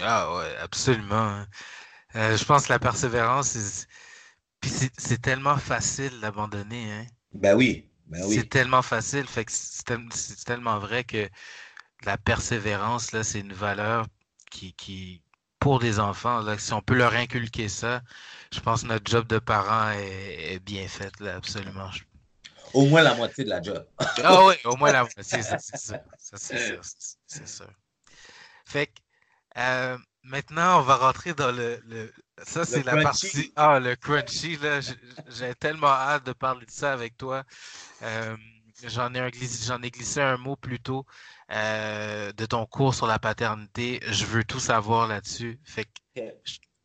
Ah 0.00 0.36
ouais, 0.36 0.56
absolument. 0.62 1.14
Hein. 1.14 1.46
Euh, 2.16 2.36
je 2.36 2.44
pense 2.44 2.66
que 2.66 2.72
la 2.72 2.78
persévérance, 2.78 3.56
c'est 4.68 5.20
tellement 5.20 5.56
facile 5.56 6.20
d'abandonner, 6.20 6.92
hein. 6.92 7.06
Ben 7.32 7.56
oui, 7.56 7.88
ben 8.06 8.24
oui. 8.26 8.36
C'est 8.36 8.48
tellement 8.48 8.82
facile, 8.82 9.26
fait 9.26 9.44
que 9.44 9.52
c'est 9.52 10.44
tellement 10.44 10.78
vrai 10.78 11.04
que 11.04 11.28
la 12.04 12.18
persévérance, 12.18 13.12
là, 13.12 13.24
c'est 13.24 13.40
une 13.40 13.52
valeur 13.52 14.06
qui, 14.50 14.74
qui, 14.74 15.22
pour 15.58 15.80
les 15.80 15.98
enfants, 15.98 16.40
là, 16.40 16.58
si 16.58 16.72
on 16.72 16.82
peut 16.82 16.94
leur 16.94 17.14
inculquer 17.14 17.68
ça, 17.68 18.02
je 18.52 18.60
pense 18.60 18.82
que 18.82 18.88
notre 18.88 19.10
job 19.10 19.26
de 19.26 19.38
parent 19.38 19.90
est, 19.92 20.60
bien 20.60 20.86
fait, 20.86 21.18
là, 21.20 21.36
absolument. 21.36 21.90
Au 22.72 22.86
moins 22.86 23.02
la 23.02 23.14
moitié 23.14 23.44
de 23.44 23.50
la 23.50 23.62
job. 23.62 23.86
ah 23.98 24.44
oui, 24.46 24.54
au 24.64 24.76
moins 24.76 24.92
la 24.92 25.02
moitié, 25.02 25.42
c'est 25.42 25.58
ça. 25.58 26.02
c'est 26.18 27.48
ça. 27.48 27.66
Fait 28.64 28.86
que, 28.86 28.92
euh, 29.58 29.98
maintenant, 30.22 30.80
on 30.80 30.82
va 30.82 30.96
rentrer 30.96 31.34
dans 31.34 31.52
le, 31.52 31.80
le 31.86 32.12
ça, 32.42 32.64
c'est 32.64 32.84
la 32.84 33.02
partie. 33.02 33.52
Ah, 33.56 33.78
le 33.80 33.96
crunchy, 33.96 34.56
là. 34.56 34.80
J'ai 34.80 35.54
tellement 35.54 35.88
hâte 35.88 36.26
de 36.26 36.32
parler 36.32 36.66
de 36.66 36.70
ça 36.70 36.92
avec 36.92 37.16
toi. 37.16 37.44
Euh, 38.02 38.36
J'en 38.82 39.14
ai, 39.14 39.20
ai, 39.20 39.30
glissé 39.90 40.20
un 40.20 40.36
mot 40.36 40.56
plus 40.56 40.80
tôt 40.80 41.06
euh, 41.52 42.32
de 42.32 42.44
ton 42.44 42.66
cours 42.66 42.94
sur 42.94 43.06
la 43.06 43.18
paternité. 43.18 44.00
Je 44.08 44.26
veux 44.26 44.44
tout 44.44 44.58
savoir 44.58 45.06
là-dessus. 45.06 45.60
Fait 45.64 45.86
que, 46.14 46.20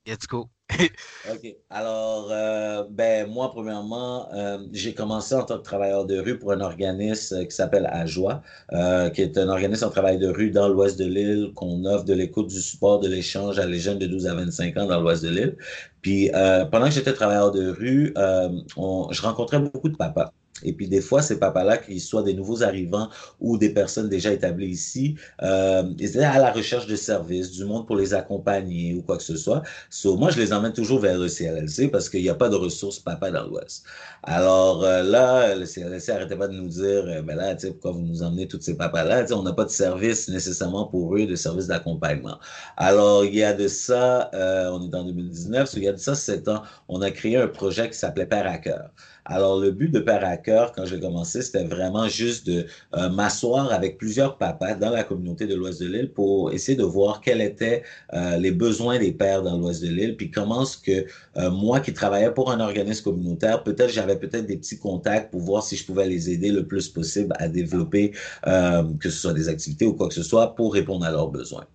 let's 0.06 0.28
go. 0.28 0.50
OK. 1.30 1.56
Alors, 1.70 2.30
euh, 2.32 2.84
ben, 2.90 3.30
moi, 3.30 3.52
premièrement, 3.52 4.32
euh, 4.34 4.60
j'ai 4.72 4.94
commencé 4.94 5.34
en 5.36 5.44
tant 5.44 5.58
que 5.58 5.64
travailleur 5.64 6.06
de 6.06 6.20
rue 6.20 6.38
pour 6.38 6.52
un 6.52 6.62
organisme 6.62 7.46
qui 7.46 7.52
s'appelle 7.56 7.88
Ajoie, 7.92 8.42
euh, 8.74 9.10
qui 9.10 9.22
est 9.22 9.38
un 9.38 9.50
organisme 9.50 9.86
en 9.86 9.90
travail 9.90 10.18
de 10.20 10.28
rue 10.28 10.52
dans 10.52 10.68
l'ouest 10.70 10.98
de 11.00 11.06
l'île, 11.06 11.52
qu'on 11.56 11.86
offre 11.86 12.06
de 12.06 12.14
l'écoute, 12.14 12.48
du 12.48 12.62
support, 12.62 13.00
de 13.00 13.08
l'échange 13.08 13.60
à 13.60 13.66
les 13.66 13.80
jeunes 13.80 14.00
de 14.00 14.06
12 14.06 14.28
à 14.28 14.36
25 14.36 14.78
ans 14.78 14.86
dans 14.86 15.02
l'ouest 15.02 15.24
de 15.24 15.30
l'île. 15.30 15.58
Puis, 16.02 16.30
pendant 16.72 16.86
que 16.86 16.92
j'étais 16.92 17.14
travailleur 17.14 17.52
de 17.52 17.70
rue, 17.70 18.14
je 18.16 19.22
rencontrais 19.22 19.60
beaucoup 19.60 19.90
de 19.90 19.98
papas. 19.98 20.32
Et 20.64 20.74
puis 20.74 20.88
des 20.88 21.02
fois, 21.02 21.22
ces 21.22 21.40
papas-là, 21.40 21.78
qu'ils 21.78 22.02
soient 22.02 22.24
des 22.24 22.34
nouveaux 22.34 22.64
arrivants 22.64 23.10
ou 23.40 23.58
des 23.58 23.70
personnes 23.70 24.10
déjà 24.10 24.32
établies 24.32 24.70
ici, 24.70 25.16
euh, 25.42 25.84
ils 25.98 26.10
étaient 26.10 26.24
à 26.24 26.40
la 26.40 26.52
recherche 26.52 26.88
de 26.88 26.96
services, 26.96 27.52
du 27.52 27.66
monde 27.66 27.88
pour 27.88 27.96
les 27.96 28.14
accompagner 28.14 28.96
ou 28.96 29.02
quoi 29.02 29.18
que 29.18 29.24
ce 29.24 29.38
soit. 29.38 29.64
So, 29.90 30.18
moi, 30.18 30.32
je 30.32 30.40
les 30.40 30.54
emmène 30.54 30.74
toujours 30.74 31.00
vers 31.00 31.18
le 31.18 31.28
CLLC 31.28 31.90
parce 31.90 32.10
qu'il 32.10 32.22
n'y 32.22 32.30
a 32.30 32.36
pas 32.36 32.50
de 32.50 32.56
ressources 32.56 33.00
papa 33.00 33.32
dans 33.32 33.46
l'Ouest. 33.46 33.84
Alors 34.24 34.84
euh, 34.84 35.04
là, 35.04 35.56
le 35.56 35.66
CLLC 35.66 36.12
n'arrêtait 36.12 36.36
pas 36.36 36.48
de 36.48 36.54
nous 36.54 36.68
dire, 36.68 37.06
euh, 37.08 37.22
ben 37.22 37.36
là, 37.38 37.56
pourquoi 37.56 37.92
vous 37.92 38.02
nous 38.02 38.22
emmenez 38.22 38.48
tous 38.48 38.60
ces 38.60 38.76
papas-là? 38.76 39.26
On 39.32 39.44
n'a 39.44 39.54
pas 39.54 39.66
de 39.66 39.70
service 39.70 40.28
nécessairement 40.28 40.86
pour 40.86 41.16
eux, 41.16 41.26
de 41.26 41.36
service 41.36 41.68
d'accompagnement. 41.68 42.38
Alors, 42.78 43.24
il 43.26 43.36
y 43.36 43.44
a 43.44 43.54
de 43.54 43.68
ça, 43.68 44.30
euh, 44.34 44.70
on 44.72 44.90
est 44.90 44.96
en 44.96 45.06
2019, 45.06 45.70
so, 45.70 45.78
il 45.78 45.84
y 45.84 45.88
a 45.88 45.94
de 45.94 45.98
ça 45.98 46.16
7 46.16 46.48
ans, 46.50 46.64
on 46.88 47.02
a 47.02 47.12
créé 47.12 47.38
un 47.38 47.48
projet 47.48 47.90
qui 47.90 47.98
s'appelait 47.98 48.26
Père 48.26 48.48
à 48.48 48.58
cœur. 48.58 48.92
Alors, 49.32 49.60
le 49.60 49.70
but 49.70 49.92
de 49.92 50.00
Père 50.00 50.26
à 50.26 50.38
cœur, 50.38 50.72
quand 50.72 50.86
j'ai 50.86 51.00
commencé, 51.00 51.44
c'était 51.44 51.64
vraiment 51.64 52.08
juste 52.08 52.48
de 52.48 52.66
euh, 52.96 53.10
m'asseoir 53.10 53.72
avec 53.72 54.00
plusieurs 54.00 54.40
papas 54.40 54.74
dans 54.74 54.90
la 54.90 55.04
communauté 55.04 55.46
de 55.46 55.54
l'Ouest 55.54 55.80
de 55.82 55.88
l'île 55.88 56.12
pour 56.12 56.52
essayer 56.52 56.76
de 56.76 56.84
voir 56.84 57.22
quels 57.22 57.40
étaient 57.40 57.84
euh, 58.14 58.38
les 58.38 58.50
besoins 58.50 58.98
des 58.98 59.12
pères 59.12 59.44
dans 59.44 59.56
l'Ouest 59.56 59.84
de 59.84 59.90
l'île, 59.90 60.18
puis 60.18 60.32
comment 60.32 60.64
est-ce 60.64 60.80
que 60.80 61.06
euh, 61.38 61.52
moi 61.52 61.80
qui 61.80 61.94
travaillais 61.94 62.32
pour 62.32 62.50
un 62.52 62.60
organisme 62.60 63.04
communautaire, 63.04 63.62
peut-être 63.62 63.92
j'avais 63.92 64.18
peut-être 64.18 64.48
des 64.48 64.58
petits 64.58 64.80
contacts 64.80 65.30
pour 65.30 65.42
voir 65.42 65.62
si 65.62 65.76
je 65.76 65.86
pouvais 65.86 66.08
les 66.08 66.32
aider 66.32 66.50
le 66.50 66.66
plus 66.66 66.90
possible 66.90 67.32
à 67.38 67.48
développer, 67.48 68.14
que 68.44 69.10
ce 69.10 69.18
soit 69.22 69.34
des 69.34 69.48
activités 69.48 69.86
ou 69.86 69.94
quoi 69.94 70.08
que 70.08 70.16
ce 70.16 70.24
soit, 70.24 70.56
pour 70.56 70.74
répondre 70.74 71.06
à 71.06 71.12
leurs 71.12 71.30
besoins. 71.30 71.66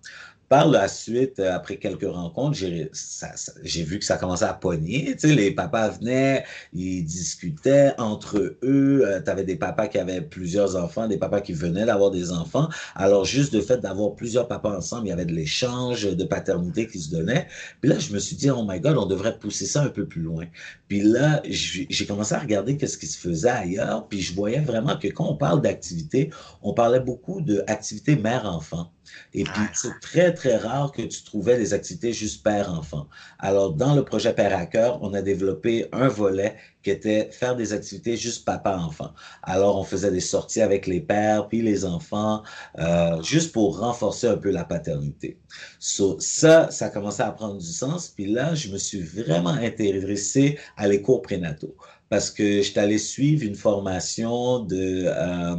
Par 0.47 0.67
la 0.67 0.87
suite, 0.87 1.39
euh, 1.39 1.55
après 1.55 1.77
quelques 1.77 2.07
rencontres, 2.07 2.55
j'ai 2.55 3.83
vu 3.83 3.97
que 3.97 4.05
ça 4.05 4.17
commençait 4.17 4.45
à 4.45 4.53
pogner. 4.53 5.15
Tu 5.15 5.29
sais, 5.29 5.35
les 5.35 5.49
papas 5.49 5.89
venaient, 5.89 6.45
ils 6.71 7.03
discutaient 7.03 7.93
entre 7.97 8.55
eux. 8.61 9.01
Euh, 9.03 9.21
tu 9.23 9.31
avais 9.31 9.43
des 9.43 9.55
papas 9.55 9.87
qui 9.87 9.97
avaient 9.97 10.21
plusieurs 10.21 10.75
enfants, 10.75 11.07
des 11.07 11.17
papas 11.17 11.41
qui 11.41 11.53
venaient 11.53 11.85
d'avoir 11.85 12.11
des 12.11 12.31
enfants. 12.31 12.69
Alors, 12.95 13.25
juste 13.25 13.53
le 13.53 13.61
fait 13.61 13.79
d'avoir 13.79 14.15
plusieurs 14.15 14.47
papas 14.47 14.77
ensemble, 14.77 15.07
il 15.07 15.09
y 15.09 15.13
avait 15.13 15.25
de 15.25 15.33
l'échange 15.33 16.03
de 16.15 16.23
paternité 16.23 16.87
qui 16.87 16.99
se 16.99 17.09
donnait. 17.09 17.47
Puis 17.81 17.89
là, 17.89 17.97
je 17.97 18.13
me 18.13 18.19
suis 18.19 18.35
dit, 18.35 18.51
oh 18.51 18.63
my 18.67 18.79
God, 18.79 18.97
on 18.97 19.07
devrait 19.07 19.39
pousser 19.39 19.65
ça 19.65 19.81
un 19.81 19.89
peu 19.89 20.05
plus 20.05 20.21
loin. 20.21 20.45
Puis 20.87 21.01
là, 21.01 21.41
j'ai 21.45 22.05
commencé 22.05 22.35
à 22.35 22.39
regarder 22.39 22.77
qu'est-ce 22.77 22.99
qui 22.99 23.07
se 23.07 23.17
faisait 23.17 23.49
ailleurs. 23.49 24.07
Puis 24.07 24.21
je 24.21 24.35
voyais 24.35 24.59
vraiment 24.61 24.97
que 24.97 25.07
quand 25.07 25.27
on 25.27 25.35
parle 25.37 25.61
d'activité, 25.61 26.29
on 26.61 26.73
parlait 26.73 26.99
beaucoup 26.99 27.41
d'activité 27.41 28.15
mère-enfant. 28.15 28.91
Et 29.33 29.43
puis, 29.43 29.63
c'est 29.73 29.99
très, 30.01 30.33
très 30.33 30.57
rare 30.57 30.91
que 30.91 31.01
tu 31.01 31.23
trouvais 31.23 31.57
des 31.57 31.73
activités 31.73 32.13
juste 32.13 32.43
père-enfant. 32.43 33.07
Alors, 33.39 33.73
dans 33.73 33.95
le 33.95 34.03
projet 34.03 34.33
Père 34.33 34.57
à 34.57 34.65
cœur, 34.65 34.99
on 35.01 35.13
a 35.13 35.21
développé 35.21 35.87
un 35.91 36.07
volet 36.07 36.55
qui 36.83 36.91
était 36.91 37.31
faire 37.31 37.55
des 37.55 37.73
activités 37.73 38.15
juste 38.15 38.45
papa-enfant. 38.45 39.11
Alors, 39.41 39.79
on 39.79 39.83
faisait 39.83 40.11
des 40.11 40.19
sorties 40.19 40.61
avec 40.61 40.85
les 40.85 41.01
pères 41.01 41.47
puis 41.47 41.61
les 41.61 41.83
enfants, 41.83 42.43
euh, 42.77 43.21
juste 43.23 43.51
pour 43.53 43.79
renforcer 43.79 44.27
un 44.27 44.37
peu 44.37 44.51
la 44.51 44.65
paternité. 44.65 45.39
So, 45.79 46.19
ça, 46.19 46.69
ça 46.69 46.89
commençait 46.89 47.23
à 47.23 47.31
prendre 47.31 47.57
du 47.57 47.65
sens. 47.65 48.09
Puis 48.09 48.27
là, 48.27 48.53
je 48.53 48.69
me 48.69 48.77
suis 48.77 49.01
vraiment 49.01 49.49
intéressé 49.49 50.59
à 50.77 50.87
les 50.87 51.01
cours 51.01 51.23
prénataux 51.23 51.75
parce 52.09 52.29
que 52.29 52.61
je 52.61 52.79
allé 52.79 52.97
suivre 52.97 53.43
une 53.43 53.55
formation 53.55 54.59
de 54.59 55.05
euh, 55.05 55.55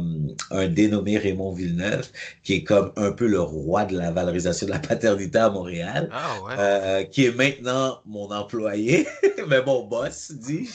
un 0.51 0.67
dénommé 0.67 1.17
Raymond 1.17 1.51
Villeneuve, 1.53 2.09
qui 2.43 2.53
est 2.53 2.63
comme 2.63 2.91
un 2.95 3.11
peu 3.11 3.27
le 3.27 3.41
roi 3.41 3.85
de 3.85 3.97
la 3.97 4.11
valorisation 4.11 4.67
de 4.67 4.71
la 4.71 4.79
paternité 4.79 5.37
à 5.39 5.49
Montréal, 5.49 6.09
ah, 6.11 6.43
ouais. 6.43 6.55
euh, 6.57 7.03
qui 7.03 7.25
est 7.25 7.35
maintenant 7.35 7.99
mon 8.05 8.31
employé, 8.31 9.07
mais 9.47 9.61
mon 9.63 9.85
boss 9.85 10.31
dit. 10.31 10.69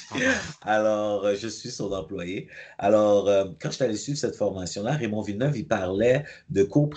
Alors, 0.63 1.25
euh, 1.25 1.35
je 1.41 1.49
suis 1.49 1.71
son 1.71 1.93
employé. 1.93 2.49
Alors, 2.79 3.29
euh, 3.29 3.45
quand 3.61 3.71
je 3.71 3.77
suis 3.77 3.85
allé 3.85 3.97
suivre 3.97 4.19
cette 4.19 4.37
formation-là, 4.37 4.93
Raymond 4.93 5.23
Villeneuve, 5.23 5.57
il 5.57 5.67
parlait 5.67 6.25
de 6.51 6.63
cours 6.65 6.91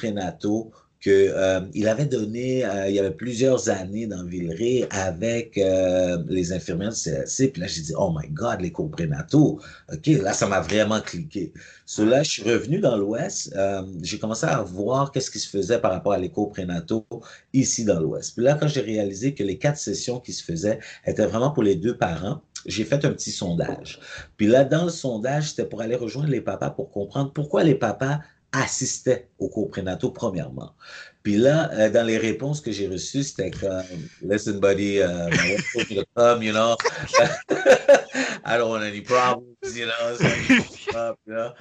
qu'il 1.02 1.12
euh, 1.14 1.62
avait 1.86 2.06
donné, 2.06 2.66
euh, 2.66 2.90
il 2.90 2.96
y 2.96 3.00
avait 3.00 3.12
plusieurs 3.12 3.70
années 3.70 4.08
dans 4.08 4.24
Villeray 4.24 4.88
avec 4.90 5.58
euh, 5.58 6.24
les 6.28 6.54
infirmières 6.54 6.92
du 6.92 7.00
CLC. 7.00 7.50
Puis 7.50 7.62
là, 7.62 7.68
j'ai 7.68 7.82
dit, 7.82 7.94
oh 7.98 8.14
my 8.18 8.28
God, 8.30 8.62
les 8.62 8.72
cours 8.72 8.90
prénataux. 8.90 9.60
OK, 9.94 10.08
là, 10.08 10.34
ça 10.34 10.48
m'a 10.48 10.62
vraiment 10.62 11.02
cliqué. 11.02 11.54
Cela, 11.86 12.24
je 12.24 12.32
suis 12.32 12.44
revenu 12.44 12.80
dans 12.80 12.98
l'Ouest. 12.98 13.56
j'ai 14.02 14.18
commencé 14.18 14.46
à 14.46 14.62
voir 14.62 15.12
qu'est-ce 15.12 15.30
qui 15.30 15.40
se 15.40 15.50
faisait 15.50 15.80
par 15.80 15.92
rapport 15.92 16.14
à 16.14 16.18
les 16.18 16.30
cours 16.30 16.50
prénataux 16.50 17.06
ici 17.54 17.86
dans 17.86 18.00
l'Ouest. 18.00 18.34
Puis 18.36 18.44
là, 18.44 18.56
quand 18.60 18.68
j'ai 18.68 18.82
réalisé 18.82 19.34
que 19.34 19.44
les 19.44 19.58
quatre 19.58 19.78
sessions 19.78 20.20
qui 20.20 20.34
se 20.34 20.44
faisaient 20.44 20.80
étaient 21.06 21.25
vraiment 21.25 21.52
pour 21.52 21.64
les 21.64 21.75
deux 21.75 21.98
parents, 21.98 22.42
j'ai 22.66 22.84
fait 22.84 23.06
un 23.06 23.12
petit 23.12 23.32
sondage. 23.32 24.00
Puis 24.38 24.48
là, 24.48 24.64
dans 24.64 24.86
le 24.86 24.90
sondage, 24.90 25.50
c'était 25.50 25.66
pour 25.66 25.82
aller 25.82 25.96
rejoindre 25.96 26.30
les 26.30 26.42
papas 26.42 26.72
pour 26.72 26.90
comprendre 26.90 27.32
pourquoi 27.32 27.64
les 27.64 27.75
papas 27.75 28.20
assistait 28.62 29.28
aux 29.40 29.50
cours 29.50 29.70
prénataux, 29.70 30.12
premièrement. 30.12 30.74
Puis 31.24 31.38
là, 31.38 31.70
euh, 31.74 31.90
dans 31.90 32.06
les 32.06 32.18
réponses 32.18 32.62
que 32.62 32.72
j'ai 32.72 32.88
reçues, 32.88 33.24
c'était 33.24 33.52
comme 33.52 33.84
Listen, 34.22 34.60
buddy, 34.60 35.00
uh, 35.00 35.30
to 35.90 36.04
come, 36.16 36.44
you 36.44 36.54
know. 36.54 36.76
I 38.46 38.58
don't 38.58 38.70
want 38.70 38.84
any 38.84 39.02
problems, 39.02 39.76
you 39.76 39.88
know. 39.88 40.16
So, 40.92 41.16
you 41.26 41.34
know? 41.34 41.54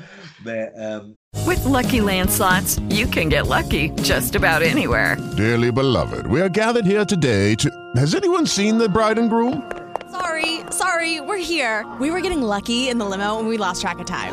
But, 0.44 0.72
um, 0.78 1.16
With 1.46 1.64
lucky 1.64 2.00
landslots, 2.00 2.80
you 2.92 3.06
can 3.06 3.30
get 3.30 3.46
lucky 3.46 3.90
just 4.02 4.34
about 4.34 4.62
anywhere. 4.62 5.16
Dearly 5.36 5.72
beloved, 5.72 6.26
we 6.26 6.40
are 6.40 6.50
gathered 6.50 6.84
here 6.84 7.04
today 7.04 7.54
to. 7.56 7.70
Has 7.96 8.14
anyone 8.14 8.46
seen 8.46 8.76
the 8.78 8.88
bride 8.88 9.18
and 9.18 9.30
groom? 9.30 9.70
Sorry, 10.10 10.60
sorry, 10.70 11.20
we're 11.20 11.38
here. 11.38 11.84
We 12.00 12.10
were 12.10 12.20
getting 12.20 12.42
lucky 12.42 12.88
in 12.88 12.98
the 12.98 13.04
limo 13.04 13.38
and 13.38 13.48
we 13.48 13.56
lost 13.56 13.80
track 13.80 13.98
of 13.98 14.06
time. 14.06 14.32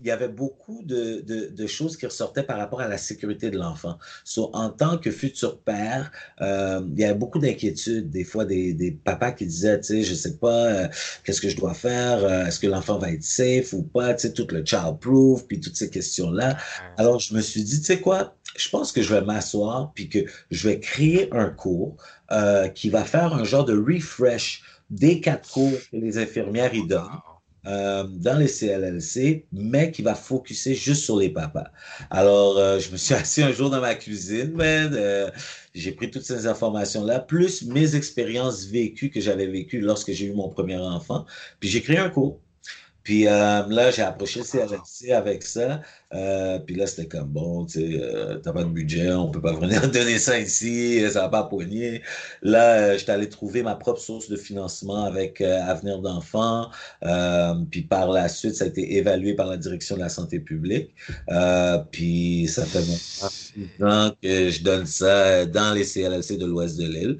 Il 0.00 0.06
y 0.06 0.10
avait 0.10 0.28
beaucoup 0.28 0.82
de, 0.84 1.20
de, 1.20 1.46
de, 1.46 1.66
choses 1.66 1.96
qui 1.96 2.06
ressortaient 2.06 2.42
par 2.42 2.58
rapport 2.58 2.80
à 2.80 2.88
la 2.88 2.98
sécurité 2.98 3.50
de 3.50 3.58
l'enfant. 3.58 3.98
So, 4.24 4.50
en 4.52 4.68
tant 4.68 4.98
que 4.98 5.10
futur 5.10 5.58
père, 5.60 6.10
euh, 6.40 6.82
il 6.92 7.00
y 7.00 7.04
avait 7.04 7.18
beaucoup 7.18 7.38
d'inquiétudes, 7.38 8.10
des 8.10 8.24
fois 8.24 8.44
des, 8.44 8.74
des, 8.74 8.90
papas 8.90 9.32
qui 9.32 9.46
disaient, 9.46 9.80
tu 9.80 9.86
sais, 9.86 10.02
je 10.02 10.14
sais 10.14 10.36
pas, 10.36 10.66
euh, 10.66 10.88
qu'est-ce 11.24 11.40
que 11.40 11.48
je 11.48 11.56
dois 11.56 11.74
faire, 11.74 12.22
euh, 12.24 12.44
est-ce 12.46 12.60
que 12.60 12.66
l'enfant 12.66 12.98
va 12.98 13.10
être 13.10 13.22
safe 13.22 13.72
ou 13.72 13.82
pas, 13.82 14.14
tu 14.14 14.22
sais, 14.22 14.32
tout 14.32 14.46
le 14.50 14.64
child 14.64 14.98
proof, 15.00 15.46
puis 15.46 15.60
toutes 15.60 15.76
ces 15.76 15.88
questions-là. 15.88 16.56
Alors, 16.98 17.18
je 17.18 17.34
me 17.34 17.40
suis 17.40 17.62
dit, 17.62 17.78
tu 17.78 17.84
sais 17.84 18.00
quoi, 18.00 18.36
je 18.56 18.68
pense 18.68 18.92
que 18.92 19.02
je 19.02 19.14
vais 19.14 19.22
m'asseoir, 19.22 19.92
puis 19.94 20.08
que 20.08 20.20
je 20.50 20.68
vais 20.68 20.80
créer 20.80 21.32
un 21.32 21.48
cours 21.48 21.96
euh, 22.32 22.68
qui 22.68 22.90
va 22.90 23.04
faire 23.04 23.34
un 23.34 23.44
genre 23.44 23.64
de 23.64 23.76
refresh 23.76 24.62
des 24.90 25.20
quatre 25.20 25.50
cours 25.50 25.78
que 25.90 25.96
les 25.96 26.18
infirmières 26.18 26.74
y 26.74 26.86
donnent. 26.86 27.20
Euh, 27.66 28.04
dans 28.04 28.38
les 28.38 28.46
CLLC, 28.46 29.44
mais 29.50 29.90
qui 29.90 30.02
va 30.02 30.14
focuser 30.14 30.76
juste 30.76 31.02
sur 31.02 31.16
les 31.16 31.30
papas. 31.30 31.66
Alors, 32.10 32.58
euh, 32.58 32.78
je 32.78 32.92
me 32.92 32.96
suis 32.96 33.14
assis 33.14 33.42
un 33.42 33.50
jour 33.50 33.70
dans 33.70 33.80
ma 33.80 33.96
cuisine, 33.96 34.52
mais 34.54 34.86
euh, 34.92 35.30
j'ai 35.74 35.90
pris 35.90 36.08
toutes 36.08 36.22
ces 36.22 36.46
informations-là, 36.46 37.18
plus 37.18 37.64
mes 37.64 37.96
expériences 37.96 38.66
vécues 38.66 39.10
que 39.10 39.20
j'avais 39.20 39.48
vécues 39.48 39.80
lorsque 39.80 40.12
j'ai 40.12 40.26
eu 40.26 40.32
mon 40.32 40.48
premier 40.48 40.76
enfant, 40.76 41.26
puis 41.58 41.68
j'ai 41.68 41.82
créé 41.82 41.98
un 41.98 42.08
cours. 42.08 42.40
Puis 43.02 43.24
là, 43.24 43.90
j'ai 43.90 44.02
approché 44.02 44.40
le 44.40 44.44
CLLC 44.44 45.12
avec 45.12 45.42
ça. 45.44 45.80
Euh, 46.14 46.60
puis 46.60 46.76
là, 46.76 46.86
c'était 46.86 47.08
comme 47.08 47.28
bon, 47.28 47.66
tu 47.66 47.80
sais, 47.80 48.00
euh, 48.00 48.36
t'as 48.36 48.52
pas 48.52 48.62
de 48.62 48.68
budget, 48.68 49.12
on 49.12 49.28
peut 49.28 49.40
pas 49.40 49.52
venir 49.54 49.90
donner 49.90 50.18
ça 50.18 50.38
ici, 50.38 51.02
ça 51.10 51.22
va 51.22 51.28
pas 51.28 51.42
poigner. 51.44 52.02
Là, 52.42 52.74
euh, 52.74 52.98
j'étais 52.98 53.10
allé 53.10 53.28
trouver 53.28 53.64
ma 53.64 53.74
propre 53.74 54.00
source 54.00 54.28
de 54.28 54.36
financement 54.36 55.04
avec 55.04 55.40
Avenir 55.40 56.00
d'enfants. 56.00 56.70
puis 57.70 57.82
par 57.82 58.10
la 58.10 58.28
suite, 58.28 58.54
ça 58.54 58.64
a 58.64 58.68
été 58.68 58.96
évalué 58.96 59.34
par 59.34 59.46
la 59.46 59.56
direction 59.56 59.96
de 59.96 60.00
la 60.00 60.08
santé 60.08 60.38
publique. 60.38 60.94
puis 61.90 62.46
ça 62.46 62.64
fait 62.64 62.84
maintenant 63.56 64.12
que 64.22 64.50
je 64.50 64.62
donne 64.62 64.86
ça 64.86 65.44
dans 65.46 65.72
les 65.74 65.84
CLLC 65.84 66.36
de 66.36 66.46
l'ouest 66.46 66.78
de 66.78 66.86
l'île. 66.86 67.18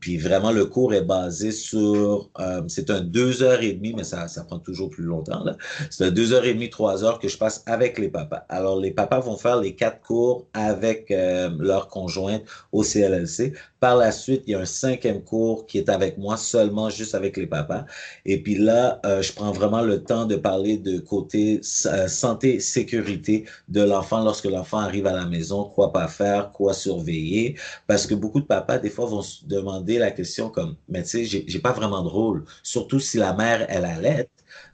puis 0.00 0.16
vraiment, 0.18 0.50
le 0.50 0.66
cours 0.66 0.94
est 0.94 1.04
basé 1.04 1.52
sur, 1.52 2.30
c'est 2.66 2.90
un 2.90 3.00
deux 3.00 3.42
heures 3.44 3.62
et 3.62 3.72
demie, 3.72 3.94
mais 3.94 4.04
ça, 4.04 4.26
ça 4.26 4.42
prend 4.42 4.58
toujours 4.58 4.90
plus 4.90 5.04
longtemps. 5.04 5.44
C'est 5.90 6.10
deux 6.10 6.32
heures 6.32 6.44
et 6.44 6.54
demie, 6.54 6.70
trois 6.70 7.04
heures 7.04 7.20
que 7.20 7.28
je 7.28 7.38
passe 7.38 7.51
avec 7.66 7.98
les 7.98 8.08
papas. 8.08 8.44
Alors, 8.48 8.78
les 8.78 8.90
papas 8.90 9.20
vont 9.20 9.36
faire 9.36 9.60
les 9.60 9.74
quatre 9.74 10.00
cours 10.00 10.46
avec 10.54 11.10
euh, 11.10 11.50
leur 11.58 11.88
conjointe 11.88 12.42
au 12.72 12.82
CLLC. 12.82 13.52
Par 13.80 13.96
la 13.96 14.12
suite, 14.12 14.44
il 14.46 14.52
y 14.52 14.54
a 14.54 14.60
un 14.60 14.64
cinquième 14.64 15.22
cours 15.22 15.66
qui 15.66 15.78
est 15.78 15.88
avec 15.88 16.18
moi 16.18 16.36
seulement, 16.36 16.88
juste 16.88 17.14
avec 17.14 17.36
les 17.36 17.46
papas. 17.46 17.84
Et 18.24 18.42
puis 18.42 18.56
là, 18.56 19.00
euh, 19.06 19.22
je 19.22 19.32
prends 19.32 19.52
vraiment 19.52 19.82
le 19.82 20.02
temps 20.02 20.24
de 20.26 20.36
parler 20.36 20.78
de 20.78 20.98
côté 20.98 21.60
euh, 21.86 22.08
santé, 22.08 22.60
sécurité 22.60 23.44
de 23.68 23.82
l'enfant 23.82 24.22
lorsque 24.22 24.46
l'enfant 24.46 24.78
arrive 24.78 25.06
à 25.06 25.12
la 25.12 25.26
maison, 25.26 25.64
quoi 25.64 25.92
pas 25.92 26.08
faire, 26.08 26.52
quoi 26.52 26.74
surveiller. 26.74 27.56
Parce 27.86 28.06
que 28.06 28.14
beaucoup 28.14 28.40
de 28.40 28.46
papas, 28.46 28.78
des 28.78 28.90
fois, 28.90 29.06
vont 29.06 29.22
se 29.22 29.44
demander 29.46 29.98
la 29.98 30.10
question 30.10 30.48
comme, 30.50 30.76
mais 30.88 31.02
tu 31.02 31.26
sais, 31.26 31.44
j'ai 31.46 31.58
pas 31.60 31.72
vraiment 31.72 32.02
de 32.02 32.08
rôle. 32.08 32.44
Surtout 32.62 33.00
si 33.00 33.18
la 33.18 33.32
mère, 33.34 33.66
elle 33.68 33.84
allait. 33.84 34.28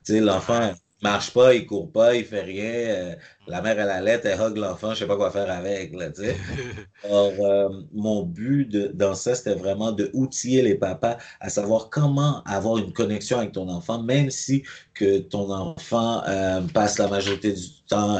Tu 0.04 0.14
sais, 0.14 0.20
l'enfant, 0.20 0.72
marche 1.02 1.32
pas, 1.32 1.54
il 1.54 1.66
court 1.66 1.90
pas, 1.90 2.14
il 2.14 2.24
fait 2.24 2.42
rien. 2.42 2.64
Euh, 2.64 3.14
la 3.46 3.62
mère, 3.62 3.78
elle 3.78 3.90
allait, 3.90 4.20
elle 4.24 4.40
hug 4.40 4.56
l'enfant, 4.56 4.94
je 4.94 5.00
sais 5.00 5.06
pas 5.06 5.16
quoi 5.16 5.30
faire 5.30 5.50
avec, 5.50 5.94
là, 5.94 6.10
tu 6.10 6.22
sais. 6.24 6.36
Alors, 7.04 7.32
euh, 7.40 7.68
mon 7.92 8.24
but 8.24 8.66
de, 8.66 8.88
dans 8.88 9.14
ça, 9.14 9.34
c'était 9.34 9.54
vraiment 9.54 9.92
de 9.92 10.10
outiller 10.12 10.62
les 10.62 10.74
papas 10.74 11.16
à 11.40 11.48
savoir 11.48 11.88
comment 11.90 12.42
avoir 12.44 12.78
une 12.78 12.92
connexion 12.92 13.38
avec 13.38 13.52
ton 13.52 13.68
enfant, 13.68 14.02
même 14.02 14.30
si 14.30 14.64
que 14.94 15.18
ton 15.18 15.50
enfant 15.50 16.22
euh, 16.26 16.60
passe 16.74 16.98
la 16.98 17.08
majorité 17.08 17.52
du 17.52 17.66
temps, 17.88 18.18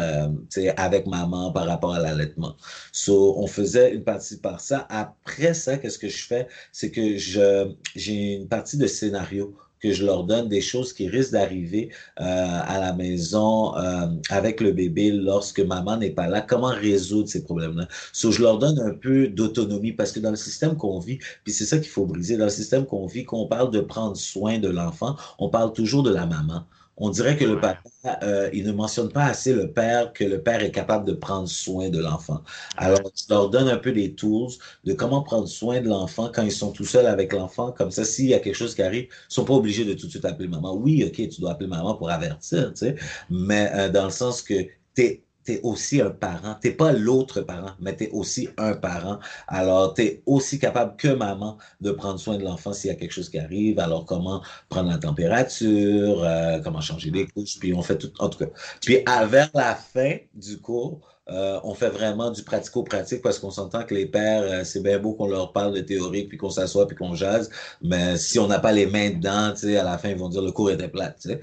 tu 0.51 0.63
sais, 0.63 0.75
avec 0.77 1.07
maman 1.07 1.53
par 1.53 1.67
rapport 1.67 1.95
à 1.95 2.01
l'allaitement. 2.01 2.57
So, 2.93 3.35
on 3.39 3.47
faisait 3.47 3.93
une 3.93 4.05
partie 4.05 4.39
par 4.39 4.61
ça. 4.61 4.87
Après 4.89 5.53
ça, 5.53 5.77
qu'est-ce 5.77 5.99
que 5.99 6.09
je 6.09 6.27
fais? 6.27 6.49
C'est 6.73 6.91
que 6.91 7.17
je, 7.19 7.73
j'ai 7.97 8.35
une 8.37 8.49
partie 8.49 8.79
de 8.79 8.87
scénario 8.87 9.55
que 9.81 9.93
je 9.93 10.05
leur 10.05 10.25
donne 10.25 10.49
des 10.49 10.61
choses 10.61 10.93
qui 10.93 11.09
risquent 11.09 11.33
d'arriver 11.33 11.91
euh, 12.21 12.25
à 12.25 12.79
la 12.79 12.93
maison 12.93 13.77
euh, 13.77 14.07
avec 14.31 14.61
le 14.61 14.73
bébé 14.73 15.11
lorsque 15.11 15.61
maman 15.61 15.97
n'est 15.97 16.11
pas 16.11 16.29
là, 16.29 16.41
comment 16.41 16.69
résoudre 16.69 17.29
ces 17.29 17.45
problèmes-là? 17.45 17.89
So, 18.13 18.31
je 18.31 18.43
leur 18.43 18.59
donne 18.59 18.79
un 18.81 18.95
peu 18.95 19.29
d'autonomie 19.29 19.93
parce 19.93 20.13
que 20.13 20.21
dans 20.21 20.31
le 20.31 20.37
système 20.37 20.77
qu'on 20.77 20.99
vit, 20.99 21.19
puis 21.45 21.53
c'est 21.53 21.67
ça 21.67 21.79
qu'il 21.79 21.89
faut 21.89 22.07
briser, 22.07 22.37
dans 22.37 22.45
le 22.45 22.51
système 22.51 22.87
qu'on 22.87 23.07
vit, 23.07 23.25
qu'on 23.25 23.47
parle 23.47 23.71
de 23.71 23.81
prendre 23.81 24.17
soin 24.17 24.59
de 24.59 24.69
l'enfant, 24.69 25.17
on 25.39 25.49
parle 25.49 25.73
toujours 25.73 26.03
de 26.03 26.13
la 26.13 26.27
maman 26.27 26.65
on 27.01 27.11
dirait 27.11 27.37
que 27.37 27.45
le 27.45 27.61
papa, 27.61 27.81
euh, 28.23 28.51
il 28.53 28.65
ne 28.67 28.73
mentionne 28.73 29.11
pas 29.11 29.25
assez 29.25 29.53
le 29.55 29.73
père, 29.73 30.13
que 30.13 30.25
le 30.25 30.43
père 30.43 30.63
est 30.63 30.71
capable 30.71 31.07
de 31.07 31.13
prendre 31.13 31.49
soin 31.49 31.89
de 31.91 31.99
l'enfant. 32.01 32.43
Alors, 32.77 33.01
je 33.15 33.33
leur 33.33 33.51
donne 33.51 33.69
un 33.69 33.77
peu 33.79 33.93
des 33.93 34.15
tools 34.15 34.51
de 34.85 34.93
comment 34.93 35.23
prendre 35.23 35.47
soin 35.49 35.81
de 35.81 35.89
l'enfant 35.89 36.31
quand 36.35 36.43
ils 36.43 36.53
sont 36.53 36.73
tout 36.73 36.85
seuls 36.85 37.07
avec 37.07 37.33
l'enfant. 37.33 37.73
Comme 37.73 37.91
ça, 37.91 38.05
s'il 38.05 38.27
y 38.27 38.35
a 38.35 38.41
quelque 38.41 38.57
chose 38.57 38.75
qui 38.75 38.83
arrive, 38.83 39.05
ils 39.05 39.35
sont 39.35 39.45
pas 39.45 39.55
obligés 39.55 39.85
de 39.85 39.95
tout 39.95 40.07
de 40.07 40.11
suite 40.11 40.25
appeler 40.25 40.49
maman. 40.49 40.75
Oui, 40.75 41.05
OK, 41.05 41.29
tu 41.29 41.41
dois 41.41 41.53
appeler 41.53 41.69
maman 41.69 41.95
pour 41.95 42.11
avertir, 42.11 42.73
tu 42.73 42.79
sais, 42.79 42.97
mais 43.31 43.71
euh, 43.75 43.89
dans 43.89 44.05
le 44.05 44.11
sens 44.11 44.43
que 44.43 44.55
tu 44.95 45.03
es 45.03 45.28
tu 45.49 45.61
aussi 45.63 46.01
un 46.01 46.11
parent. 46.11 46.57
Tu 46.63 46.73
pas 46.73 46.93
l'autre 46.93 47.41
parent, 47.41 47.73
mais 47.81 47.97
tu 47.97 48.05
es 48.05 48.11
aussi 48.11 48.49
un 48.59 48.75
parent. 48.75 49.19
Alors, 49.47 49.95
tu 49.95 50.03
es 50.03 50.23
aussi 50.27 50.59
capable 50.59 50.97
que 50.97 51.09
maman 51.09 51.57
de 51.81 51.91
prendre 51.91 52.21
soin 52.21 52.37
de 52.37 52.45
l'enfant 52.45 52.73
s'il 52.73 52.89
y 52.89 52.93
a 52.93 52.97
quelque 52.97 53.13
chose 53.13 53.31
qui 53.31 53.39
arrive. 53.39 53.79
Alors, 53.81 54.05
comment 54.05 54.43
prendre 54.69 54.91
la 54.91 54.99
température, 54.99 56.23
euh, 56.23 56.61
comment 56.61 56.81
changer 56.81 57.11
les 57.11 57.27
couches, 57.27 57.59
puis 57.59 57.73
on 57.73 57.83
fait 57.83 57.97
tout, 57.97 58.13
en 58.19 58.29
tout 58.29 58.39
cas. 58.39 58.51
Puis, 58.85 58.99
vers 59.29 59.51
la 59.55 59.75
fin 59.75 60.17
du 60.35 60.59
cours, 60.61 61.01
euh, 61.31 61.61
on 61.63 61.75
fait 61.75 61.91
vraiment 61.91 62.31
du 62.31 62.43
pratico-pratique 62.43 63.23
parce 63.23 63.39
qu'on 63.39 63.51
s'entend 63.51 63.85
que 63.85 63.95
les 63.95 64.07
pères, 64.07 64.43
euh, 64.43 64.65
c'est 64.65 64.83
bien 64.83 64.99
beau 64.99 65.13
qu'on 65.13 65.29
leur 65.29 65.53
parle 65.53 65.75
de 65.75 65.81
théorie, 65.81 66.25
puis 66.25 66.39
qu'on 66.39 66.51
s'assoit, 66.51 66.87
puis 66.87 66.97
qu'on 66.97 67.15
jase, 67.15 67.51
mais 67.83 68.17
si 68.17 68.39
on 68.39 68.47
n'a 68.47 68.59
pas 68.59 68.73
les 68.73 68.87
mains 68.87 69.11
dedans, 69.11 69.53
tu 69.53 69.69
sais, 69.69 69.77
à 69.77 69.85
la 69.85 69.99
fin, 69.99 70.09
ils 70.09 70.17
vont 70.17 70.29
dire 70.29 70.43
le 70.43 70.53
cours 70.53 70.71
était 70.71 70.89
plat. 70.89 71.11
Tu 71.21 71.31
sais. 71.31 71.41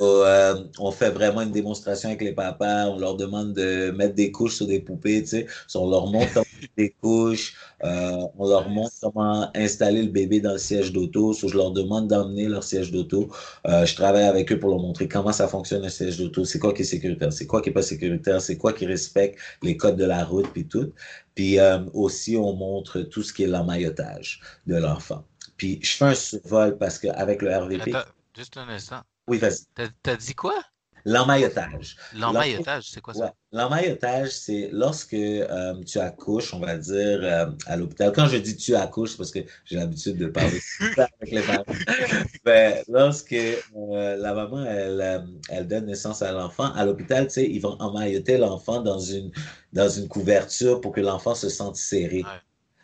Euh, 0.00 0.64
on 0.78 0.90
fait 0.92 1.10
vraiment 1.10 1.42
une 1.42 1.50
démonstration 1.50 2.08
avec 2.08 2.22
les 2.22 2.32
papas. 2.32 2.86
On 2.86 2.98
leur 2.98 3.16
demande 3.16 3.52
de 3.52 3.90
mettre 3.90 4.14
des 4.14 4.30
couches 4.32 4.56
sur 4.56 4.66
des 4.66 4.80
poupées. 4.80 5.22
Tu 5.22 5.28
sais. 5.28 5.46
On 5.74 5.90
leur 5.90 6.06
montre 6.06 6.42
des 6.76 6.90
couches. 6.90 7.56
Euh, 7.84 8.26
on 8.38 8.48
leur 8.48 8.68
montre 8.68 8.94
comment 9.00 9.50
installer 9.54 10.02
le 10.02 10.08
bébé 10.08 10.40
dans 10.40 10.52
le 10.52 10.58
siège 10.58 10.92
d'auto. 10.92 11.32
je 11.32 11.56
leur 11.56 11.70
demande 11.70 12.08
d'emmener 12.08 12.48
leur 12.48 12.64
siège 12.64 12.90
d'auto. 12.90 13.30
Euh, 13.66 13.86
je 13.86 13.94
travaille 13.94 14.24
avec 14.24 14.50
eux 14.52 14.58
pour 14.58 14.70
leur 14.70 14.78
montrer 14.78 15.08
comment 15.08 15.32
ça 15.32 15.48
fonctionne 15.48 15.84
un 15.84 15.88
siège 15.88 16.18
d'auto. 16.18 16.44
C'est 16.44 16.58
quoi 16.58 16.72
qui 16.72 16.82
est 16.82 16.84
sécuritaire, 16.84 17.32
c'est 17.32 17.46
quoi 17.46 17.62
qui 17.62 17.70
est 17.70 17.72
pas 17.72 17.82
sécuritaire, 17.82 18.40
c'est 18.40 18.56
quoi 18.56 18.72
qui 18.72 18.86
respecte 18.86 19.38
les 19.62 19.76
codes 19.76 19.96
de 19.96 20.04
la 20.04 20.24
route 20.24 20.48
puis 20.52 20.66
tout. 20.66 20.92
Puis 21.34 21.58
aussi, 21.94 22.36
on 22.36 22.52
montre 22.54 23.00
tout 23.00 23.22
ce 23.22 23.32
qui 23.32 23.44
est 23.44 23.46
l'emmaillotage 23.46 24.40
de 24.66 24.76
l'enfant. 24.76 25.24
Puis 25.56 25.78
je 25.82 25.96
fais 25.96 26.04
un 26.06 26.14
survol 26.14 26.78
parce 26.78 26.98
qu'avec 26.98 27.42
le 27.42 27.56
RVP. 27.56 27.92
juste 28.36 28.56
un 28.56 28.68
instant. 28.68 29.02
Oui, 29.26 29.38
vas-y. 29.38 29.88
T'as 30.02 30.16
dit 30.16 30.34
quoi? 30.34 30.54
L'emmaillotage. 31.04 31.96
L'emmaillotage, 32.14 32.90
c'est 32.90 33.00
quoi 33.00 33.14
ça? 33.14 33.34
L'emmaillotage, 33.52 34.30
c'est 34.30 34.68
lorsque 34.72 35.14
euh, 35.14 35.74
tu 35.84 35.98
accouches, 35.98 36.54
on 36.54 36.60
va 36.60 36.76
dire, 36.76 37.20
euh, 37.22 37.46
à 37.66 37.76
l'hôpital. 37.76 38.12
Quand 38.12 38.26
je 38.26 38.36
dis 38.36 38.56
tu 38.56 38.74
accouches, 38.74 39.16
parce 39.16 39.30
que 39.30 39.40
j'ai 39.64 39.76
l'habitude 39.76 40.16
de 40.18 40.26
parler 40.26 40.60
avec 40.96 41.32
les 41.32 41.42
parents. 41.42 41.64
ben, 42.44 42.82
lorsque 42.88 43.32
euh, 43.32 44.16
la 44.16 44.34
maman, 44.34 44.64
elle, 44.64 45.24
elle 45.48 45.66
donne 45.66 45.86
naissance 45.86 46.22
à 46.22 46.32
l'enfant, 46.32 46.72
à 46.74 46.84
l'hôpital, 46.84 47.26
tu 47.26 47.34
sais, 47.34 47.46
ils 47.48 47.60
vont 47.60 47.76
emmailloter 47.80 48.38
l'enfant 48.38 48.80
dans 48.80 49.00
une, 49.00 49.32
dans 49.72 49.88
une 49.88 50.08
couverture 50.08 50.80
pour 50.80 50.92
que 50.92 51.00
l'enfant 51.00 51.34
se 51.34 51.48
sente 51.48 51.76
serré. 51.76 52.24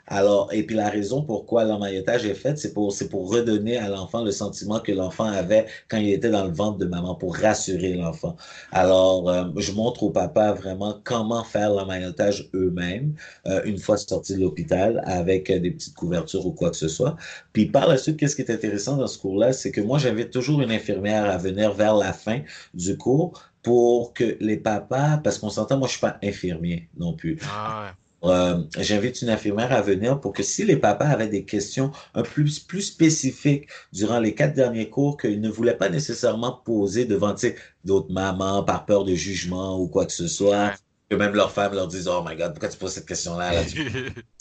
Alors, 0.07 0.53
et 0.53 0.62
puis 0.62 0.77
la 0.77 0.88
raison 0.88 1.23
pourquoi 1.23 1.64
l'emmaillotage 1.64 2.25
est 2.27 2.35
fait, 2.35 2.57
c'est 2.59 2.73
pour, 2.73 2.92
c'est 2.92 3.09
pour 3.09 3.31
redonner 3.31 3.77
à 3.77 3.88
l'enfant 3.88 4.23
le 4.23 4.31
sentiment 4.31 4.81
que 4.81 4.92
l'enfant 4.92 5.25
avait 5.25 5.66
quand 5.88 5.97
il 5.97 6.11
était 6.11 6.31
dans 6.31 6.45
le 6.45 6.53
ventre 6.53 6.79
de 6.79 6.87
maman, 6.87 7.14
pour 7.14 7.37
rassurer 7.37 7.95
l'enfant. 7.95 8.37
Alors, 8.73 9.29
euh, 9.29 9.45
je 9.57 9.73
montre 9.73 10.05
au 10.05 10.11
papa 10.11 10.53
vraiment 10.53 11.01
comment 11.05 11.42
faire 11.45 11.71
l'emmaillotage 11.71 12.49
eux-mêmes, 12.55 13.14
euh, 13.47 13.62
une 13.64 13.79
fois 13.79 13.97
sorti 13.97 14.35
de 14.35 14.40
l'hôpital, 14.40 15.03
avec 15.07 15.51
des 15.51 15.71
petites 15.71 15.95
couvertures 15.95 16.47
ou 16.47 16.53
quoi 16.53 16.71
que 16.71 16.77
ce 16.77 16.88
soit. 16.88 17.16
Puis 17.53 17.66
par 17.66 17.88
la 17.88 17.99
suite, 17.99 18.16
qu'est-ce 18.16 18.37
qui 18.37 18.42
est 18.42 18.51
intéressant 18.51 18.97
dans 18.97 19.07
ce 19.07 19.19
cours-là, 19.19 19.53
c'est 19.53 19.73
que 19.73 19.81
moi, 19.81 19.99
j'invite 19.99 20.31
toujours 20.31 20.61
une 20.62 20.71
infirmière 20.71 21.25
à 21.29 21.37
venir 21.37 21.73
vers 21.73 21.97
la 21.97 22.12
fin 22.12 22.40
du 22.75 22.97
cours 22.97 23.42
pour 23.62 24.12
que 24.12 24.37
les 24.40 24.57
papas, 24.57 25.19
parce 25.19 25.38
qu'on 25.38 25.51
s'entend, 25.51 25.79
moi, 25.79 25.88
je 25.88 25.92
suis 25.92 26.01
pas 26.01 26.19
infirmier 26.23 26.88
non 26.97 27.14
plus. 27.14 27.38
Ah 27.51 27.87
ouais. 27.87 28.06
Euh, 28.24 28.62
j'invite 28.79 29.20
une 29.22 29.29
infirmière 29.29 29.72
à 29.72 29.83
venir 29.83 30.20
pour 30.20 30.33
que 30.33 30.42
si 30.42 30.64
les 30.64 30.76
papas 30.76 31.07
avaient 31.07 31.29
des 31.29 31.44
questions 31.44 31.92
un 32.14 32.22
plus, 32.22 32.59
plus 32.59 32.83
spécifiques 32.83 33.68
durant 33.92 34.20
les 34.20 34.35
quatre 34.35 34.55
derniers 34.55 34.88
cours 34.88 35.16
qu'ils 35.16 35.40
ne 35.40 35.50
voulaient 35.50 35.76
pas 35.76 35.90
nécessairement 35.90 36.52
poser 36.64 37.05
devant 37.05 37.35
d'autres 37.85 38.12
mamans 38.12 38.64
par 38.64 38.87
peur 38.87 39.05
de 39.05 39.14
jugement 39.14 39.79
ou 39.79 39.87
quoi 39.87 40.07
que 40.07 40.12
ce 40.12 40.29
soit, 40.29 40.72
que 41.11 41.14
même 41.14 41.35
leurs 41.35 41.52
femmes 41.52 41.74
leur 41.74 41.88
disent 41.88 42.09
Oh 42.09 42.24
my 42.26 42.37
God, 42.37 42.52
pourquoi 42.52 42.68
tu 42.70 42.79
poses 42.79 42.92
cette 42.92 43.07
question-là 43.07 43.52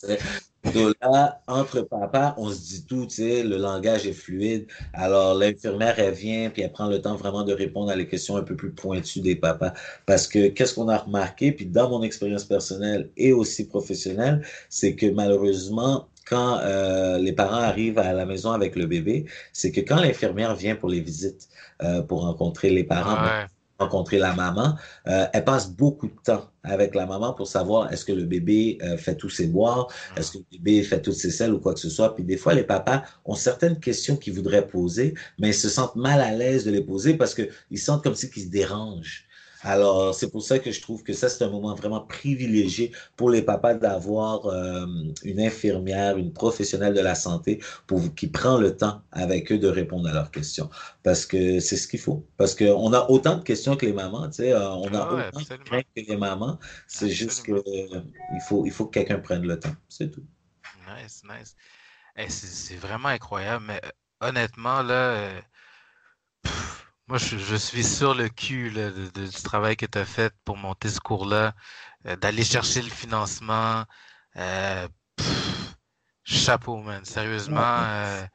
Donc 0.73 0.95
là, 1.01 1.41
entre 1.47 1.81
papa, 1.81 2.35
on 2.37 2.49
se 2.49 2.59
dit 2.59 2.85
tout, 2.85 3.05
tu 3.05 3.15
sais, 3.15 3.43
le 3.43 3.57
langage 3.57 4.07
est 4.07 4.13
fluide. 4.13 4.67
Alors, 4.93 5.35
l'infirmière, 5.35 5.99
elle 5.99 6.13
vient, 6.13 6.49
puis 6.49 6.63
elle 6.63 6.71
prend 6.71 6.87
le 6.87 7.01
temps 7.01 7.15
vraiment 7.15 7.43
de 7.43 7.53
répondre 7.53 7.91
à 7.91 7.95
les 7.95 8.07
questions 8.07 8.35
un 8.35 8.43
peu 8.43 8.55
plus 8.55 8.71
pointues 8.71 9.21
des 9.21 9.35
papas. 9.35 9.73
Parce 10.05 10.27
que 10.27 10.47
qu'est-ce 10.47 10.73
qu'on 10.73 10.89
a 10.89 10.97
remarqué, 10.97 11.51
puis 11.51 11.65
dans 11.65 11.89
mon 11.89 12.01
expérience 12.03 12.45
personnelle 12.45 13.09
et 13.15 13.31
aussi 13.31 13.67
professionnelle, 13.67 14.45
c'est 14.69 14.95
que 14.95 15.05
malheureusement, 15.05 16.07
quand 16.25 16.59
euh, 16.59 17.19
les 17.19 17.33
parents 17.33 17.61
arrivent 17.61 17.99
à 17.99 18.13
la 18.13 18.25
maison 18.25 18.51
avec 18.51 18.75
le 18.75 18.87
bébé, 18.87 19.25
c'est 19.53 19.71
que 19.71 19.81
quand 19.81 19.97
l'infirmière 19.97 20.55
vient 20.55 20.75
pour 20.75 20.89
les 20.89 20.99
visites, 20.99 21.47
euh, 21.83 22.01
pour 22.01 22.21
rencontrer 22.21 22.71
les 22.71 22.83
parents, 22.83 23.17
rencontrer 23.79 24.17
la 24.17 24.33
maman, 24.33 24.75
euh, 25.07 25.25
elle 25.33 25.43
passe 25.43 25.69
beaucoup 25.69 26.07
de 26.07 26.15
temps 26.23 26.49
avec 26.63 26.95
la 26.95 27.05
maman 27.05 27.33
pour 27.33 27.47
savoir 27.47 27.91
est-ce 27.91 28.05
que 28.05 28.11
le 28.11 28.23
bébé 28.23 28.77
euh, 28.81 28.97
fait 28.97 29.15
tous 29.15 29.29
ses 29.29 29.47
boires, 29.47 29.87
est-ce 30.17 30.31
que 30.31 30.37
le 30.37 30.45
bébé 30.57 30.83
fait 30.83 31.01
toutes 31.01 31.15
ses 31.15 31.29
selles 31.29 31.53
ou 31.53 31.59
quoi 31.59 31.73
que 31.73 31.79
ce 31.79 31.89
soit. 31.89 32.15
Puis 32.15 32.23
des 32.23 32.37
fois, 32.37 32.53
les 32.53 32.63
papas 32.63 33.03
ont 33.25 33.35
certaines 33.35 33.79
questions 33.79 34.15
qu'ils 34.15 34.33
voudraient 34.33 34.67
poser, 34.67 35.13
mais 35.39 35.49
ils 35.49 35.53
se 35.53 35.69
sentent 35.69 35.95
mal 35.95 36.21
à 36.21 36.31
l'aise 36.31 36.65
de 36.65 36.71
les 36.71 36.81
poser 36.81 37.15
parce 37.15 37.35
qu'ils 37.35 37.79
sentent 37.79 38.03
comme 38.03 38.15
si 38.15 38.29
qu'ils 38.29 38.43
se 38.43 38.49
dérangent. 38.49 39.24
Alors, 39.65 40.13
c'est 40.13 40.29
pour 40.29 40.43
ça 40.43 40.59
que 40.59 40.69
je 40.69 40.79
trouve 40.79 41.01
que 41.01 41.11
ça, 41.11 41.27
c'est 41.27 41.43
un 41.43 41.49
moment 41.49 41.73
vraiment 41.73 42.01
privilégié 42.01 42.91
pour 43.15 43.31
les 43.31 43.41
papas 43.41 43.73
d'avoir 43.73 44.45
euh, 44.45 44.85
une 45.23 45.39
infirmière, 45.39 46.17
une 46.17 46.31
professionnelle 46.31 46.93
de 46.93 46.99
la 46.99 47.15
santé 47.15 47.59
pour 47.87 48.13
qui 48.13 48.27
prend 48.27 48.59
le 48.59 48.77
temps 48.77 49.01
avec 49.11 49.51
eux 49.51 49.57
de 49.57 49.67
répondre 49.67 50.07
à 50.07 50.13
leurs 50.13 50.29
questions. 50.29 50.69
Parce 51.01 51.25
que 51.25 51.59
c'est 51.59 51.77
ce 51.77 51.87
qu'il 51.87 51.99
faut. 51.99 52.27
Parce 52.37 52.53
qu'on 52.53 52.93
a 52.93 53.09
autant 53.09 53.37
de 53.37 53.43
questions 53.43 53.75
que 53.75 53.87
les 53.87 53.93
mamans, 53.93 54.27
tu 54.27 54.35
sais, 54.35 54.53
euh, 54.53 54.69
on 54.69 54.93
a 54.93 54.99
ah 54.99 55.13
autant 55.13 55.39
de 55.39 55.47
questions 55.47 55.81
que 55.95 56.01
les 56.01 56.15
mamans. 56.15 56.59
C'est 56.85 57.09
juste 57.09 57.43
qu'il 57.43 57.63
il 57.65 58.41
faut, 58.47 58.67
il 58.67 58.71
faut 58.71 58.85
que 58.85 58.99
quelqu'un 58.99 59.17
prenne 59.17 59.47
le 59.47 59.59
temps. 59.59 59.75
C'est 59.89 60.11
tout. 60.11 60.23
Nice, 60.95 61.23
nice. 61.27 61.55
c'est 62.29 62.75
vraiment 62.75 63.07
incroyable, 63.07 63.65
mais 63.67 63.81
euh, 63.83 64.27
honnêtement, 64.29 64.83
là, 64.83 65.41
moi, 67.07 67.17
je, 67.17 67.55
suis 67.55 67.83
sur 67.83 68.15
le 68.15 68.29
cul 68.29 68.71
du 69.13 69.31
travail 69.43 69.77
que 69.77 69.85
tu 69.85 69.97
as 69.97 70.05
fait 70.05 70.33
pour 70.43 70.57
monter 70.57 70.89
ce 70.89 70.99
cours-là, 70.99 71.53
euh, 72.07 72.15
d'aller 72.15 72.43
chercher 72.43 72.81
le 72.81 72.89
financement. 72.89 73.85
Euh, 74.37 74.87
chapeau, 76.23 76.77
man. 76.77 77.05
Sérieusement, 77.05 77.61
euh, 77.61 78.25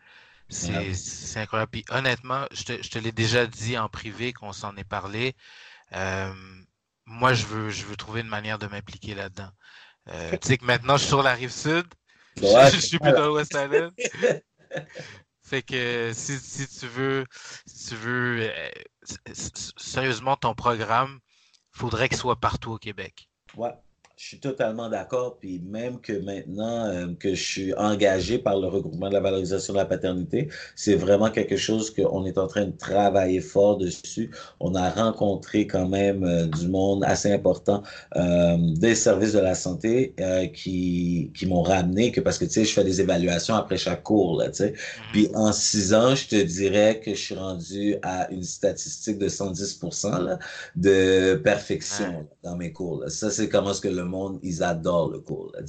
C'est 0.48 1.40
incroyable. 1.40 1.70
Puis 1.70 1.85
honnêtement, 1.90 2.46
je 2.52 2.64
te, 2.64 2.83
je 2.83 2.90
te 2.90 2.98
l'ai 2.98 3.12
déjà 3.12 3.46
dit 3.46 3.76
en 3.76 3.88
privé 3.88 4.33
qu'on 4.33 4.52
s'en 4.52 4.76
est 4.76 4.85
parlé. 4.85 5.35
Euh, 5.94 6.33
moi, 7.06 7.35
je 7.35 7.46
veux, 7.46 7.70
je 7.70 7.85
veux 7.85 7.96
trouver 7.96 8.20
une 8.20 8.28
manière 8.28 8.59
de 8.59 8.66
m'impliquer 8.66 9.14
là-dedans. 9.14 9.50
Euh, 10.09 10.30
tu 10.40 10.48
sais 10.48 10.59
que 10.59 10.64
maintenant, 10.64 10.96
je 10.96 11.00
suis 11.00 11.09
sur 11.09 11.22
la 11.22 11.35
rive 11.35 11.50
sud. 11.50 11.87
je, 12.37 12.78
suis 12.78 12.98
plus 12.98 13.12
dans 13.12 13.26
l'Ouest 13.26 13.52
Island. 13.54 13.92
fait 15.50 15.62
que 15.62 16.12
si, 16.14 16.38
si, 16.38 16.68
tu 16.68 16.86
veux, 16.86 17.24
si 17.66 17.88
tu 17.88 17.96
veux, 17.96 18.40
euh, 18.42 18.70
sérieusement, 19.76 20.36
ton 20.36 20.54
programme, 20.54 21.18
faudrait 21.72 22.08
qu'il 22.08 22.18
soit 22.18 22.38
partout 22.38 22.70
au 22.70 22.78
Québec. 22.78 23.28
Je 24.20 24.26
suis 24.26 24.38
totalement 24.38 24.90
d'accord. 24.90 25.38
Puis 25.40 25.62
même 25.64 25.98
que 25.98 26.12
maintenant 26.12 26.85
euh, 26.85 27.06
que 27.18 27.35
je 27.35 27.42
suis 27.42 27.74
engagé 27.74 28.38
par 28.38 28.61
le 28.61 28.68
regroupement 28.68 29.09
de 29.09 29.14
la 29.14 29.20
valorisation 29.20 29.72
de 29.72 29.78
la 29.78 29.87
paternité, 29.87 30.48
c'est 30.76 30.94
vraiment 30.94 31.30
quelque 31.30 31.56
chose 31.56 31.90
qu'on 31.90 32.26
est 32.26 32.37
en 32.37 32.46
train 32.46 32.66
de 32.66 32.76
travailler 32.76 33.40
fort 33.40 33.78
dessus. 33.78 34.30
On 34.61 34.74
a 34.74 34.90
rencontré 34.90 35.66
quand 35.66 35.88
même 35.88 36.24
euh, 36.24 36.44
du 36.44 36.68
monde 36.68 37.02
assez 37.02 37.33
important 37.33 37.83
euh, 38.16 38.59
des 38.76 38.94
services 38.94 39.33
de 39.33 39.38
la 39.38 39.54
santé 39.54 40.14
qui, 40.52 41.30
qui 41.35 41.46
m'ont 41.46 41.62
ramené 41.62 42.12
que 42.12 42.20
parce 42.20 42.37
que 42.37 42.44
tu 42.44 42.50
sais, 42.50 42.64
je 42.66 42.74
fais 42.74 42.85
des 42.85 43.00
évaluations 43.00 43.54
après 43.54 43.78
chaque 43.78 44.02
cours 44.02 44.38
là, 44.38 44.50
tu 44.50 44.56
sais. 44.56 44.72
Mm-hmm. 44.72 45.12
Puis 45.12 45.28
en 45.35 45.52
six 45.52 45.94
ans, 45.94 46.14
je 46.14 46.28
te 46.28 46.37
dirais 46.37 47.00
que 47.02 47.14
je 47.14 47.20
suis 47.20 47.35
rendu 47.35 47.96
à 48.02 48.30
une 48.30 48.42
statistique 48.42 49.16
de 49.16 49.30
110% 49.30 50.24
là, 50.24 50.38
de 50.76 51.40
perfection 51.42 52.26
dans 52.42 52.56
mes 52.56 52.70
cours. 52.70 53.00
Là. 53.00 53.09
Ça, 53.09 53.30
c'est 53.30 53.48
comment 53.48 53.70
est-ce 53.70 53.80
que 53.80 53.88
le 53.88 54.10
monde, 54.11 54.38
ils 54.42 54.62
adorent 54.62 55.11
le 55.11 55.20
cours. 55.20 55.53
Là, 55.55 55.61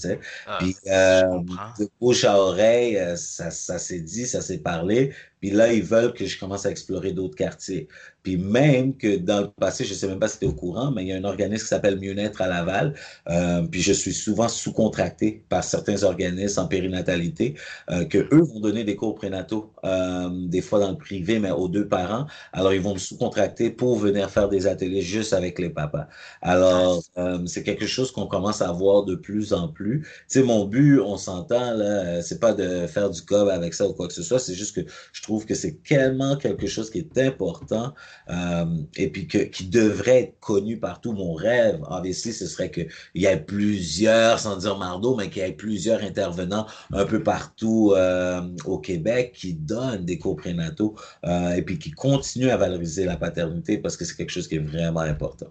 ah, 0.47 0.58
Puis, 0.60 0.75
euh, 0.88 1.39
de 1.80 1.89
bouche 1.99 2.23
à 2.23 2.38
oreille, 2.38 2.97
euh, 2.97 3.15
ça, 3.15 3.51
ça 3.51 3.80
s'est 3.80 4.01
dit, 4.01 4.25
ça 4.27 4.41
s'est 4.41 4.60
parlé. 4.60 5.13
Puis 5.41 5.49
là, 5.49 5.73
ils 5.73 5.84
veulent 5.84 6.13
que 6.13 6.25
je 6.25 6.39
commence 6.39 6.65
à 6.65 6.71
explorer 6.71 7.12
d'autres 7.12 7.36
quartiers. 7.36 7.88
Puis 8.23 8.38
même 8.38 8.95
que 8.95 9.17
dans 9.17 9.41
le 9.41 9.47
passé, 9.49 9.84
je 9.84 9.93
ne 9.93 9.97
sais 9.97 10.08
même 10.08 10.19
pas 10.19 10.27
si 10.27 10.38
tu 10.38 10.45
es 10.45 10.47
au 10.47 10.54
courant, 10.54 10.91
mais 10.91 11.04
il 11.04 11.08
y 11.08 11.12
a 11.12 11.15
un 11.15 11.23
organisme 11.23 11.63
qui 11.63 11.69
s'appelle 11.69 11.99
Mieux-être 11.99 12.41
à 12.41 12.47
Laval. 12.47 12.93
Euh, 13.30 13.63
puis 13.63 13.82
je 13.82 13.93
suis 13.93 14.13
souvent 14.13 14.47
sous-contracté 14.47 15.43
par 15.49 15.63
certains 15.63 16.04
organismes 16.04 16.62
en 16.62 16.67
périnatalité 16.67 17.56
euh, 17.89 18.06
que 18.06 18.19
eux 18.32 18.43
vont 18.43 18.60
donner 18.60 18.84
des 18.84 18.95
cours 18.95 19.15
prénataux, 19.15 19.71
euh, 19.84 20.30
des 20.32 20.62
fois 20.62 20.80
dans 20.80 20.91
le 20.91 20.97
privé, 20.97 21.39
mais 21.39 21.49
aux 21.49 21.67
deux 21.67 21.88
parents. 21.88 22.27
Alors, 22.54 22.73
ils 22.73 22.82
vont 22.82 22.93
me 22.93 22.99
sous-contracter 22.99 23.71
pour 23.71 23.97
venir 23.97 24.30
faire 24.30 24.49
des 24.49 24.67
ateliers 24.67 25.01
juste 25.01 25.34
avec 25.34 25.58
les 25.58 25.69
papas. 25.69 26.08
Alors, 26.43 27.01
euh, 27.17 27.43
c'est 27.47 27.63
quelque 27.63 27.88
chose 27.88 28.12
qu'on 28.12 28.27
commence 28.27 28.62
à 28.62 28.71
voir 28.71 29.04
de 29.04 29.15
plus 29.15 29.54
en 29.54 29.67
plus. 29.67 30.01
Tu 30.01 30.39
sais, 30.39 30.43
mon 30.43 30.65
but, 30.65 30.99
on 30.99 31.17
s'entend, 31.17 31.73
là, 31.73 32.21
c'est 32.21 32.39
pas 32.39 32.54
de 32.54 32.86
faire 32.86 33.10
du 33.10 33.21
cob 33.23 33.49
avec 33.49 33.73
ça 33.73 33.88
ou 33.88 33.93
quoi 33.93 34.08
que 34.08 34.13
ce 34.13 34.21
soit, 34.21 34.38
c'est 34.38 34.54
juste 34.54 34.75
que 34.75 34.82
je 35.12 35.21
trouve 35.23 35.30
que 35.39 35.55
c'est 35.55 35.83
tellement 35.83 36.37
quelque 36.37 36.67
chose 36.67 36.89
qui 36.89 36.99
est 36.99 37.17
important 37.17 37.93
euh, 38.29 38.65
et 38.95 39.09
puis 39.09 39.27
que, 39.27 39.39
qui 39.39 39.65
devrait 39.67 40.21
être 40.23 40.39
connu 40.39 40.79
partout. 40.79 41.13
Mon 41.13 41.33
rêve, 41.33 41.81
obviously, 41.89 42.33
ce 42.33 42.47
serait 42.47 42.71
qu'il 42.71 42.89
y 43.15 43.25
ait 43.25 43.39
plusieurs, 43.39 44.39
sans 44.39 44.57
dire 44.57 44.77
Mardo, 44.77 45.15
mais 45.15 45.29
qu'il 45.29 45.41
y 45.41 45.45
ait 45.45 45.53
plusieurs 45.53 46.01
intervenants 46.03 46.67
un 46.93 47.05
peu 47.05 47.23
partout 47.23 47.93
euh, 47.95 48.41
au 48.65 48.79
Québec 48.79 49.33
qui 49.35 49.53
donnent 49.53 50.05
des 50.05 50.17
cours 50.17 50.35
prénataux 50.35 50.95
euh, 51.25 51.51
et 51.51 51.61
puis 51.61 51.79
qui 51.79 51.91
continuent 51.91 52.49
à 52.51 52.57
valoriser 52.57 53.05
la 53.05 53.17
paternité 53.17 53.77
parce 53.77 53.97
que 53.97 54.05
c'est 54.05 54.15
quelque 54.15 54.31
chose 54.31 54.47
qui 54.47 54.55
est 54.55 54.59
vraiment 54.59 55.01
important. 55.01 55.47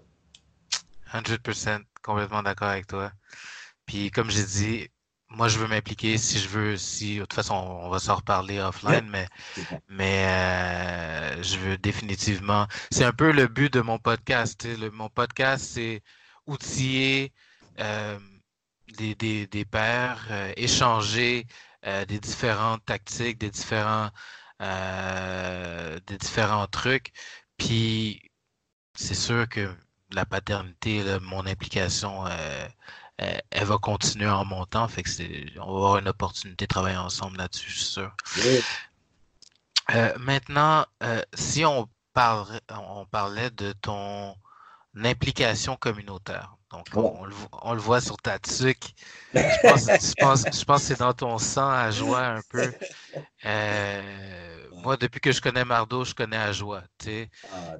100%, 1.13 1.79
complètement 2.01 2.43
d'accord 2.43 2.69
avec 2.69 2.87
toi. 2.87 3.11
Puis 3.85 4.11
comme 4.11 4.29
j'ai 4.29 4.45
dit, 4.45 4.89
moi, 5.31 5.47
je 5.47 5.57
veux 5.59 5.67
m'impliquer 5.67 6.17
si 6.17 6.39
je 6.39 6.49
veux, 6.49 6.77
si, 6.77 7.15
de 7.15 7.21
toute 7.21 7.33
façon, 7.33 7.55
on 7.55 7.89
va 7.89 7.99
s'en 7.99 8.15
reparler 8.15 8.59
offline, 8.59 9.07
mais, 9.09 9.27
mais 9.89 10.25
euh, 10.27 11.43
je 11.43 11.57
veux 11.57 11.77
définitivement. 11.77 12.67
C'est 12.91 13.05
un 13.05 13.13
peu 13.13 13.31
le 13.31 13.47
but 13.47 13.71
de 13.73 13.81
mon 13.81 13.97
podcast. 13.97 14.65
Le, 14.65 14.91
mon 14.91 15.09
podcast, 15.09 15.65
c'est 15.73 16.01
outiller 16.47 17.31
euh, 17.79 18.19
des, 18.97 19.15
des, 19.15 19.47
des 19.47 19.65
pairs, 19.65 20.27
euh, 20.31 20.53
échanger 20.57 21.47
des 22.07 22.19
différentes 22.19 22.85
tactiques, 22.85 23.39
des 23.39 23.49
différents, 23.49 24.11
des 24.59 26.17
différents 26.19 26.67
trucs. 26.67 27.11
Puis, 27.57 28.21
c'est 28.93 29.15
sûr 29.15 29.49
que 29.49 29.73
la 30.11 30.25
paternité, 30.27 31.01
là, 31.01 31.19
mon 31.21 31.47
implication 31.47 32.25
euh, 33.21 33.37
elle 33.51 33.65
va 33.65 33.77
continuer 33.77 34.29
en 34.29 34.45
montant. 34.45 34.87
Fait 34.87 35.03
que 35.03 35.09
c'est, 35.09 35.45
on 35.57 35.71
va 35.71 35.77
avoir 35.77 35.97
une 35.97 36.07
opportunité 36.07 36.65
de 36.65 36.69
travailler 36.69 36.97
ensemble 36.97 37.37
là-dessus, 37.37 37.69
je 37.69 37.75
suis 37.75 37.85
sûr. 37.85 38.15
Euh, 39.93 40.13
maintenant, 40.19 40.85
euh, 41.03 41.21
si 41.33 41.65
on, 41.65 41.87
parlait 42.13 43.49
de 43.51 43.71
ton 43.81 44.35
implication 44.97 45.77
communautaire. 45.77 46.55
Donc, 46.71 46.87
on, 46.93 47.25
le, 47.73 47.79
voit 47.79 48.01
sur 48.01 48.17
ta 48.17 48.37
tuque. 48.39 48.93
Je 49.33 49.67
pense, 49.67 49.85
je 49.85 50.63
pense, 50.65 50.81
que 50.81 50.87
c'est 50.87 50.99
dans 50.99 51.13
ton 51.13 51.37
sang 51.37 51.69
à 51.69 51.89
joie 51.91 52.25
un 52.25 52.41
peu. 52.49 52.73
moi, 54.73 54.97
depuis 54.97 55.21
que 55.21 55.31
je 55.31 55.41
connais 55.41 55.63
Mardo, 55.63 56.03
je 56.03 56.13
connais 56.13 56.37
à 56.37 56.51
joie. 56.51 56.83
Ah, 57.53 57.75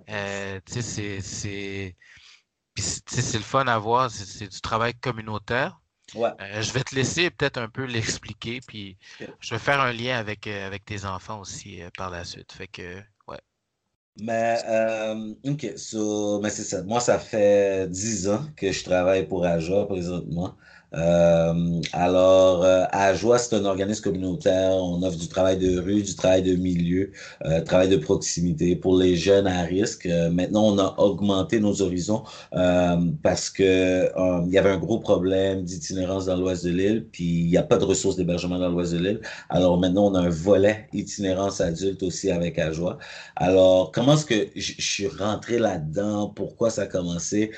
c'est 0.66 1.22
c'est 1.22 1.96
le 3.34 3.44
fun 3.44 3.66
à 3.68 3.78
voir, 3.78 4.10
c'est 4.12 4.48
du 4.48 4.62
travail 4.62 4.94
communautaire. 4.94 5.82
Euh, 6.16 6.62
je 6.62 6.74
vais 6.74 6.84
te 6.84 6.94
laisser 6.94 7.30
peut-être 7.30 7.58
un 7.58 7.70
peu 7.70 7.86
l'expliquer, 7.86 8.60
puis 8.68 8.98
je 9.40 9.54
vais 9.54 9.60
faire 9.60 9.80
un 9.80 9.94
lien 9.94 10.18
avec, 10.18 10.48
euh, 10.48 10.68
avec 10.68 10.84
tes 10.86 11.06
enfants 11.06 11.40
aussi 11.40 11.82
euh, 11.82 11.90
par 11.98 12.10
la 12.10 12.26
suite. 12.26 12.52
Fait 12.52 12.68
que, 12.68 12.98
ouais. 13.28 13.40
Mais, 14.20 14.58
OK, 15.46 15.74
so, 15.78 16.42
mais 16.42 16.50
c'est 16.50 16.64
ça. 16.64 16.84
Moi, 16.84 17.00
ça 17.00 17.18
fait 17.18 17.90
dix 17.90 18.28
ans 18.28 18.46
que 18.58 18.72
je 18.72 18.84
travaille 18.84 19.28
pour 19.28 19.46
Aja 19.46 19.86
présentement. 19.86 20.58
Euh, 20.94 21.82
alors, 21.94 22.66
euh, 22.66 22.84
Ajoie, 22.92 23.38
c'est 23.38 23.56
un 23.56 23.64
organisme 23.66 24.04
communautaire. 24.04 24.72
On 24.74 25.02
offre 25.04 25.18
du 25.18 25.30
travail 25.30 25.58
de 25.58 25.80
rue, 25.80 26.02
du 26.02 26.16
travail 26.16 26.44
de 26.44 26.56
milieu, 26.56 27.12
euh, 27.46 27.62
travail 27.62 27.88
de 27.88 27.96
proximité 27.96 28.76
pour 28.76 28.98
les 28.98 29.16
jeunes 29.16 29.48
à 29.48 29.62
risque. 29.62 30.06
Euh, 30.06 30.30
maintenant, 30.30 30.66
on 30.66 30.78
a 30.80 30.96
augmenté 30.98 31.60
nos 31.62 31.82
horizons 31.82 32.24
euh, 32.56 32.98
parce 33.24 33.50
que 33.50 34.10
il 34.46 34.52
y 34.52 34.58
avait 34.58 34.70
un 34.70 34.78
gros 34.78 35.00
problème 35.00 35.64
d'itinérance 35.64 36.26
dans 36.26 36.36
l'ouest 36.36 36.66
de 36.66 36.72
l'île, 36.72 37.06
puis 37.12 37.24
il 37.24 37.48
n'y 37.48 37.58
a 37.58 37.64
pas 37.64 37.78
de 37.78 37.86
ressources 37.86 38.18
d'hébergement 38.18 38.60
dans 38.60 38.70
l'ouest 38.70 38.92
de 38.94 38.98
l'île. 39.00 39.22
Alors 39.50 39.80
maintenant, 39.80 40.08
on 40.08 40.16
a 40.16 40.20
un 40.20 40.30
volet 40.30 40.88
itinérance 40.94 41.62
adulte 41.62 42.04
aussi 42.04 42.32
avec 42.32 42.60
Ajoie. 42.60 42.98
Alors, 43.36 43.92
comment 43.92 44.14
est-ce 44.16 44.26
que 44.26 44.48
je 44.56 44.74
suis 44.80 45.08
rentré 45.08 45.58
là-dedans? 45.58 46.30
Pourquoi 46.36 46.70
ça 46.70 46.84
a 46.84 46.86
commencé? 46.88 47.52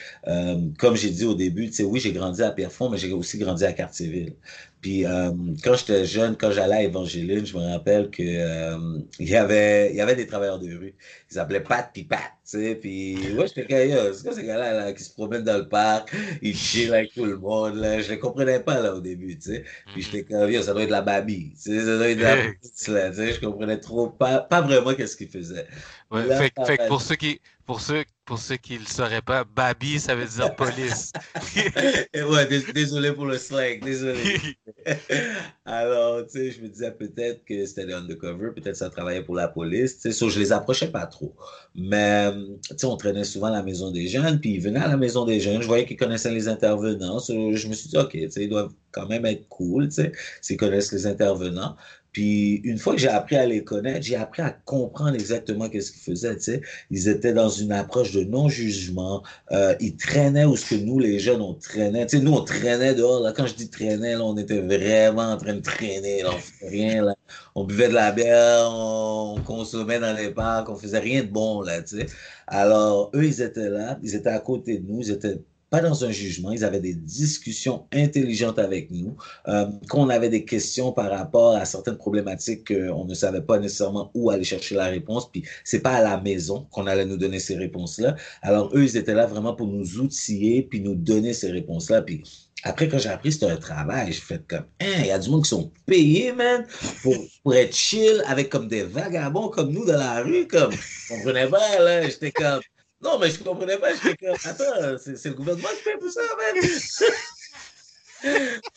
comme 0.77 0.95
j'ai 0.95 1.09
dit 1.09 1.25
au 1.25 1.33
début, 1.33 1.67
tu 1.67 1.73
sais, 1.73 1.83
oui, 1.83 1.99
j'ai 1.99 2.11
grandi 2.11 2.41
à 2.43 2.51
Pierrefonds, 2.51 2.89
mais 2.89 2.97
j'ai 2.97 3.09
aussi 3.23 3.37
grandi 3.37 3.65
à 3.65 3.73
Cartierville. 3.73 4.35
Puis 4.83 5.05
euh, 5.05 5.31
quand 5.63 5.75
j'étais 5.75 6.03
jeune, 6.03 6.35
quand 6.35 6.51
j'allais 6.51 6.75
à 6.75 6.83
Évangéline, 6.83 7.45
je 7.45 7.57
me 7.57 7.63
rappelle 7.71 8.09
que 8.09 8.21
euh, 8.21 8.99
il 9.17 9.29
y 9.29 9.35
avait 9.37 9.91
il 9.91 9.95
y 9.95 10.01
avait 10.01 10.15
des 10.15 10.27
travailleurs 10.27 10.59
de 10.59 10.67
rue. 10.67 10.93
Ils 11.31 11.33
s'appelaient 11.33 11.61
Pat 11.61 11.89
puis 11.93 12.03
Pat, 12.03 12.19
tu 12.19 12.57
sais. 12.57 12.75
Puis 12.75 13.15
ouais, 13.33 13.47
j'étais 13.47 13.65
comme 13.65 14.13
c'est 14.13 14.23
quoi 14.23 14.33
ces 14.33 14.45
gars-là 14.45 14.73
là, 14.73 14.93
qui 14.93 15.01
se 15.01 15.13
promènent 15.13 15.45
dans 15.45 15.57
le 15.57 15.69
parc, 15.69 16.13
ils 16.41 16.55
chillent 16.55 16.89
avec 16.89 17.13
tout 17.13 17.23
le 17.23 17.37
monde 17.37 17.75
là? 17.75 18.01
Je 18.01 18.09
les 18.09 18.19
comprenais 18.19 18.59
pas 18.59 18.81
là 18.81 18.93
au 18.93 18.99
début, 18.99 19.37
tu 19.37 19.53
sais. 19.53 19.63
Puis 19.93 20.01
j'étais 20.01 20.25
comme 20.25 20.51
yo, 20.51 20.61
ça 20.61 20.73
doit 20.73 20.83
être 20.83 20.89
la 20.89 21.01
babie, 21.01 21.53
tu 21.55 21.71
sais, 21.71 21.79
ça 21.79 21.95
doit 21.95 22.09
être 22.09 22.19
la 22.19 22.35
petite 22.61 22.87
là, 22.89 23.09
tu 23.09 23.15
sais. 23.15 23.33
Je 23.33 23.39
comprenais 23.39 23.79
trop 23.79 24.09
pas 24.09 24.39
pas 24.41 24.59
vraiment 24.59 24.93
qu'est-ce 24.93 25.15
qu'ils 25.15 25.29
faisaient. 25.29 25.65
Ouais, 26.11 26.23
fait, 26.35 26.51
fait 26.65 26.87
pour 26.89 27.01
ceux 27.01 27.15
qui 27.15 27.39
pour 27.65 27.79
ceux 27.79 28.03
pour 28.25 28.39
ceux 28.39 28.55
qui 28.55 28.75
ne 28.75 28.79
le 28.79 28.85
sauraient 28.85 29.21
pas, 29.21 29.43
Babi, 29.43 29.99
ça 29.99 30.15
veut 30.15 30.25
dire 30.25 30.55
police. 30.55 31.11
Et 32.13 32.23
ouais, 32.23 32.47
désolé 32.73 33.11
pour 33.11 33.25
le 33.25 33.37
slang, 33.37 33.79
désolé. 33.81 34.39
Alors, 35.65 36.25
tu 36.25 36.31
sais, 36.31 36.51
je 36.51 36.61
me 36.61 36.69
disais 36.69 36.91
peut-être 36.91 37.43
que 37.43 37.65
c'était 37.65 37.85
des 37.85 37.93
undercover, 37.93 38.51
peut-être 38.51 38.77
ça 38.77 38.89
travaillait 38.89 39.23
pour 39.23 39.35
la 39.35 39.47
police, 39.47 39.99
tu 39.99 40.11
sais, 40.11 40.29
je 40.29 40.39
les 40.39 40.51
approchais 40.51 40.89
pas 40.89 41.05
trop. 41.05 41.35
Mais, 41.75 42.31
tu 42.69 42.77
sais, 42.77 42.85
on 42.85 42.95
traînait 42.95 43.25
souvent 43.25 43.47
à 43.47 43.51
la 43.51 43.63
maison 43.63 43.91
des 43.91 44.07
jeunes, 44.07 44.39
puis 44.39 44.51
ils 44.51 44.61
venaient 44.61 44.79
à 44.79 44.87
la 44.87 44.97
maison 44.97 45.25
des 45.25 45.39
jeunes, 45.39 45.61
je 45.61 45.67
voyais 45.67 45.85
qu'ils 45.85 45.97
connaissaient 45.97 46.31
les 46.31 46.47
intervenants, 46.47 47.19
je 47.19 47.67
me 47.67 47.73
suis 47.73 47.89
dit, 47.89 47.97
OK, 47.97 48.11
tu 48.11 48.31
sais, 48.31 48.43
ils 48.43 48.49
doivent 48.49 48.73
quand 48.91 49.07
même 49.07 49.25
être 49.25 49.47
cool, 49.49 49.89
tu 49.89 49.95
sais, 49.95 50.11
s'ils 50.41 50.57
connaissent 50.57 50.93
les 50.93 51.07
intervenants. 51.07 51.75
Puis 52.13 52.61
une 52.63 52.77
fois 52.77 52.93
que 52.93 53.01
j'ai 53.01 53.09
appris 53.09 53.35
à 53.35 53.45
les 53.47 53.63
connaître, 53.63 54.05
j'ai 54.05 54.15
appris 54.15 54.43
à 54.43 54.51
comprendre 54.51 55.15
exactement 55.15 55.67
qu'est-ce 55.67 55.91
qu'ils 55.91 56.13
faisaient. 56.13 56.35
Tu 56.35 56.43
sais. 56.43 56.61
Ils 56.91 57.09
étaient 57.09 57.33
dans 57.33 57.49
une 57.49 57.71
approche 57.71 58.11
de 58.11 58.23
non-jugement. 58.23 59.23
Euh, 59.51 59.73
ils 59.79 59.97
traînaient 59.97 60.45
où 60.45 60.55
ce 60.55 60.75
que 60.75 60.75
nous, 60.75 60.99
les 60.99 61.17
jeunes, 61.17 61.41
on 61.41 61.55
traînait. 61.55 62.05
Tu 62.05 62.17
sais, 62.17 62.23
nous, 62.23 62.33
on 62.33 62.43
traînait 62.43 62.93
dehors. 62.93 63.19
Là. 63.19 63.33
Quand 63.33 63.47
je 63.47 63.55
dis 63.55 63.69
traîner, 63.69 64.13
là, 64.13 64.23
on 64.23 64.37
était 64.37 64.61
vraiment 64.61 65.31
en 65.31 65.37
train 65.37 65.55
de 65.55 65.61
traîner. 65.61 66.21
Là. 66.21 66.29
On 66.35 66.37
faisait 66.37 66.69
rien. 66.69 67.03
Là. 67.03 67.15
On 67.55 67.63
buvait 67.63 67.89
de 67.89 67.95
la 67.95 68.11
bière, 68.11 68.69
on 68.71 69.41
consommait 69.43 69.99
dans 69.99 70.15
les 70.15 70.29
parcs, 70.29 70.69
on 70.69 70.75
faisait 70.75 70.99
rien 70.99 71.23
de 71.23 71.29
bon. 71.29 71.61
Là, 71.61 71.81
tu 71.81 71.97
sais. 71.97 72.05
Alors, 72.45 73.09
eux, 73.15 73.25
ils 73.25 73.41
étaient 73.41 73.69
là. 73.69 73.97
Ils 74.03 74.13
étaient 74.15 74.29
à 74.29 74.39
côté 74.39 74.77
de 74.77 74.87
nous. 74.87 75.01
Ils 75.01 75.11
étaient 75.11 75.39
pas 75.73 75.81
dans 75.81 76.05
un 76.05 76.11
jugement, 76.11 76.51
ils 76.51 76.63
avaient 76.63 76.79
des 76.79 76.93
discussions 76.93 77.87
intelligentes 77.91 78.59
avec 78.59 78.91
nous. 78.91 79.17
Euh, 79.47 79.65
quand 79.87 80.03
on 80.03 80.09
avait 80.09 80.29
des 80.29 80.45
questions 80.45 80.91
par 80.91 81.09
rapport 81.09 81.55
à 81.55 81.65
certaines 81.65 81.97
problématiques 81.97 82.67
qu'on 82.67 83.05
ne 83.05 83.15
savait 83.15 83.41
pas 83.41 83.57
nécessairement 83.57 84.11
où 84.13 84.29
aller 84.29 84.43
chercher 84.43 84.75
la 84.75 84.85
réponse, 84.85 85.31
puis 85.31 85.43
c'est 85.63 85.79
pas 85.79 85.93
à 85.93 86.03
la 86.03 86.21
maison 86.21 86.67
qu'on 86.69 86.85
allait 86.85 87.05
nous 87.05 87.17
donner 87.17 87.39
ces 87.39 87.55
réponses-là. 87.55 88.15
Alors 88.43 88.69
eux, 88.75 88.83
ils 88.83 88.97
étaient 88.97 89.15
là 89.15 89.25
vraiment 89.25 89.55
pour 89.55 89.65
nous 89.65 89.97
outiller, 89.99 90.61
puis 90.61 90.79
nous 90.79 90.93
donner 90.93 91.33
ces 91.33 91.49
réponses-là. 91.49 92.03
Puis 92.03 92.21
après, 92.61 92.87
quand 92.87 92.99
j'ai 92.99 93.09
appris 93.09 93.31
c'était 93.31 93.47
un 93.47 93.57
travail, 93.57 94.13
j'ai 94.13 94.21
fait 94.21 94.45
comme, 94.47 94.67
hein, 94.79 94.93
il 94.99 95.07
y 95.07 95.11
a 95.11 95.17
du 95.17 95.31
monde 95.31 95.41
qui 95.41 95.49
sont 95.49 95.71
payés, 95.87 96.33
man, 96.33 96.67
pour, 97.01 97.15
pour 97.41 97.55
être 97.55 97.75
chill 97.75 98.23
avec 98.27 98.49
comme 98.49 98.67
des 98.67 98.83
vagabonds 98.83 99.49
comme 99.49 99.71
nous 99.71 99.85
dans 99.85 99.97
la 99.97 100.21
rue, 100.21 100.47
comme, 100.47 100.71
on 101.09 101.15
comprenait 101.15 101.47
pas, 101.47 101.79
là, 101.79 102.07
j'étais 102.07 102.31
comme, 102.31 102.61
non, 103.03 103.19
mais 103.19 103.29
je 103.29 103.43
comprenais 103.43 103.77
pas. 103.77 103.93
J'étais 103.93 104.25
comme, 104.25 104.35
attends, 104.45 104.97
c'est 104.97 105.25
le 105.25 105.35
gouvernement 105.35 105.69
qui 105.69 105.83
fait 105.83 105.97
tout 105.99 106.11
ça, 106.11 106.21
man. 106.21 106.63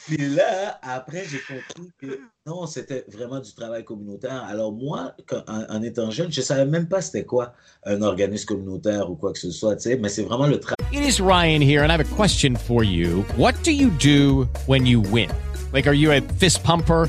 Puis 0.06 0.16
là, 0.16 0.78
après, 0.82 1.24
j'ai 1.24 1.38
compris 1.38 1.92
que 2.00 2.20
non, 2.46 2.66
c'était 2.66 3.04
vraiment 3.08 3.38
du 3.38 3.54
travail 3.54 3.84
communautaire. 3.84 4.42
Alors 4.44 4.72
moi, 4.72 5.12
quand, 5.26 5.44
en, 5.46 5.62
en, 5.68 5.82
étant 5.82 6.10
jeune, 6.10 6.32
je 6.32 6.40
savais 6.40 6.66
même 6.66 6.88
pas 6.88 7.00
c'était 7.00 7.24
quoi 7.24 7.52
un 7.84 8.02
organisme 8.02 8.46
communautaire 8.46 9.08
ou 9.08 9.14
quoi 9.14 9.32
que 9.32 9.38
ce 9.38 9.52
soit, 9.52 9.76
tu 9.76 9.82
sais, 9.82 9.96
mais 9.96 10.08
c'est 10.08 10.24
vraiment 10.24 10.48
le 10.48 10.58
travail. 10.58 10.76
It 10.92 11.04
is 11.04 11.20
Ryan 11.20 11.60
here, 11.60 11.82
and 11.82 11.90
I 11.90 11.92
have 11.92 12.00
a 12.00 12.16
question 12.16 12.56
for 12.56 12.82
you. 12.82 13.24
What 13.36 13.52
do 13.62 13.70
you 13.70 13.90
do 13.90 14.48
when 14.66 14.84
you 14.84 15.00
win? 15.00 15.30
Like, 15.72 15.86
are 15.86 15.94
you 15.94 16.10
a 16.10 16.20
fist 16.38 16.64
pumper? 16.64 17.08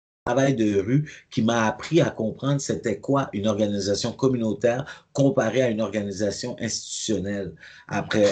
Travail 0.25 0.55
de 0.55 0.79
rue 0.79 1.09
qui 1.31 1.41
m'a 1.41 1.65
appris 1.65 1.99
à 1.99 2.11
comprendre 2.11 2.61
c'était 2.61 2.99
quoi 2.99 3.29
une 3.33 3.47
organisation 3.47 4.11
communautaire 4.11 5.07
comparée 5.13 5.63
à 5.63 5.69
une 5.69 5.81
organisation 5.81 6.55
institutionnelle. 6.59 7.55
Après, 7.87 8.25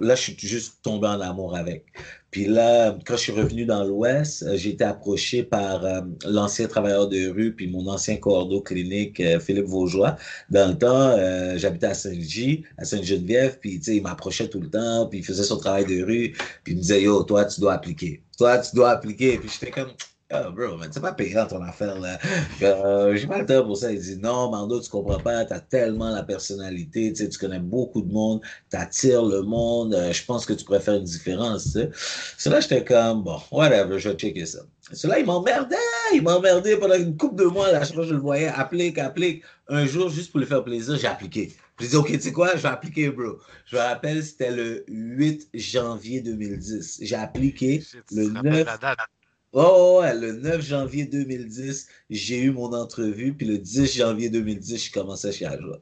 là, 0.00 0.14
je 0.16 0.20
suis 0.20 0.36
juste 0.38 0.78
tombé 0.82 1.06
en 1.06 1.20
amour 1.20 1.56
avec. 1.56 1.84
Puis 2.32 2.46
là, 2.46 2.98
quand 3.06 3.14
je 3.14 3.20
suis 3.20 3.32
revenu 3.32 3.64
dans 3.64 3.84
l'Ouest, 3.84 4.44
j'ai 4.56 4.70
été 4.70 4.82
approché 4.82 5.44
par 5.44 5.84
euh, 5.84 6.00
l'ancien 6.26 6.66
travailleur 6.66 7.08
de 7.08 7.28
rue, 7.28 7.54
puis 7.54 7.68
mon 7.68 7.86
ancien 7.86 8.16
cordeau 8.16 8.60
clinique, 8.60 9.20
euh, 9.20 9.38
Philippe 9.38 9.66
Vaugeois. 9.66 10.16
Dans 10.50 10.68
le 10.68 10.76
temps, 10.76 11.14
euh, 11.16 11.56
j'habitais 11.56 11.86
à 11.86 11.94
Saint-Gy, 11.94 12.64
à 12.76 12.84
Sainte-Geneviève, 12.84 13.58
puis 13.60 13.80
il 13.86 14.02
m'approchait 14.02 14.48
tout 14.48 14.60
le 14.60 14.68
temps, 14.68 15.06
puis 15.06 15.20
il 15.20 15.24
faisait 15.24 15.44
son 15.44 15.58
travail 15.58 15.86
de 15.86 16.02
rue, 16.02 16.34
puis 16.64 16.74
il 16.74 16.76
me 16.76 16.82
disait, 16.82 17.02
yo, 17.02 17.22
toi, 17.22 17.44
tu 17.44 17.60
dois 17.60 17.74
appliquer. 17.74 18.22
Toi, 18.36 18.58
tu 18.58 18.74
dois 18.74 18.90
appliquer. 18.90 19.38
Puis 19.38 19.48
j'étais 19.48 19.70
comme, 19.70 19.92
ah, 20.30 20.50
bro, 20.50 20.76
mais 20.76 20.86
c'est 20.90 21.00
pas 21.00 21.12
payant 21.12 21.46
ton 21.46 21.62
affaire, 21.62 22.00
là. 22.00 22.18
Euh, 22.62 23.14
J'ai 23.14 23.28
pas 23.28 23.38
le 23.38 23.46
temps 23.46 23.64
pour 23.64 23.76
ça. 23.76 23.92
Il 23.92 24.00
dit, 24.00 24.16
non, 24.16 24.50
Mando, 24.50 24.80
tu 24.80 24.90
comprends 24.90 25.20
pas, 25.20 25.44
t'as 25.44 25.60
tellement 25.60 26.10
la 26.10 26.24
personnalité, 26.24 27.12
tu 27.12 27.22
sais, 27.22 27.28
tu 27.28 27.38
connais 27.38 27.60
beaucoup 27.60 28.02
de 28.02 28.12
monde, 28.12 28.40
t'attires 28.68 29.24
le 29.24 29.42
monde, 29.42 29.94
euh, 29.94 30.12
je 30.12 30.24
pense 30.24 30.44
que 30.44 30.52
tu 30.52 30.64
pourrais 30.64 30.80
faire 30.80 30.94
une 30.94 31.04
différence, 31.04 31.64
tu 31.64 31.70
sais. 31.70 31.90
Cela, 32.38 32.58
j'étais 32.58 32.84
comme, 32.84 33.22
bon, 33.22 33.38
whatever, 33.52 34.00
je 34.00 34.08
vais 34.08 34.16
checker 34.16 34.46
ça. 34.46 34.60
Cela, 34.92 35.20
il 35.20 35.26
m'emmerdait, 35.26 35.76
il 36.12 36.22
m'emmerdait 36.22 36.76
pendant 36.76 36.96
une 36.96 37.16
couple 37.16 37.36
de 37.36 37.44
mois, 37.44 37.70
là, 37.70 37.84
chaque 37.84 37.94
fois 37.94 38.04
je 38.04 38.14
le 38.14 38.20
voyais, 38.20 38.48
applique, 38.48 38.98
applique. 38.98 39.44
Un 39.68 39.86
jour, 39.86 40.08
juste 40.08 40.32
pour 40.32 40.40
lui 40.40 40.46
faire 40.46 40.64
plaisir, 40.64 40.96
j'ai 40.96 41.06
appliqué. 41.06 41.52
J'ai 41.78 41.88
dit, 41.88 41.96
OK, 41.96 42.10
tu 42.10 42.20
sais 42.20 42.32
quoi, 42.32 42.56
je 42.56 42.62
vais 42.62 42.68
appliquer, 42.68 43.10
bro. 43.10 43.38
Je 43.66 43.76
me 43.76 43.80
rappelle, 43.80 44.24
c'était 44.24 44.50
le 44.50 44.84
8 44.88 45.50
janvier 45.54 46.20
2010. 46.20 46.98
J'ai 47.02 47.16
appliqué 47.16 47.84
le 48.10 48.28
9... 48.42 48.66
Oh, 49.52 50.00
ouais, 50.00 50.14
le 50.14 50.32
9 50.32 50.60
janvier 50.60 51.06
2010, 51.06 51.88
j'ai 52.10 52.38
eu 52.42 52.50
mon 52.50 52.72
entrevue, 52.74 53.32
puis 53.34 53.46
le 53.46 53.58
10 53.58 53.96
janvier 53.96 54.28
2010, 54.28 54.86
je 54.86 54.92
commençais 54.92 55.32
chez 55.32 55.46
Ajoie. 55.46 55.80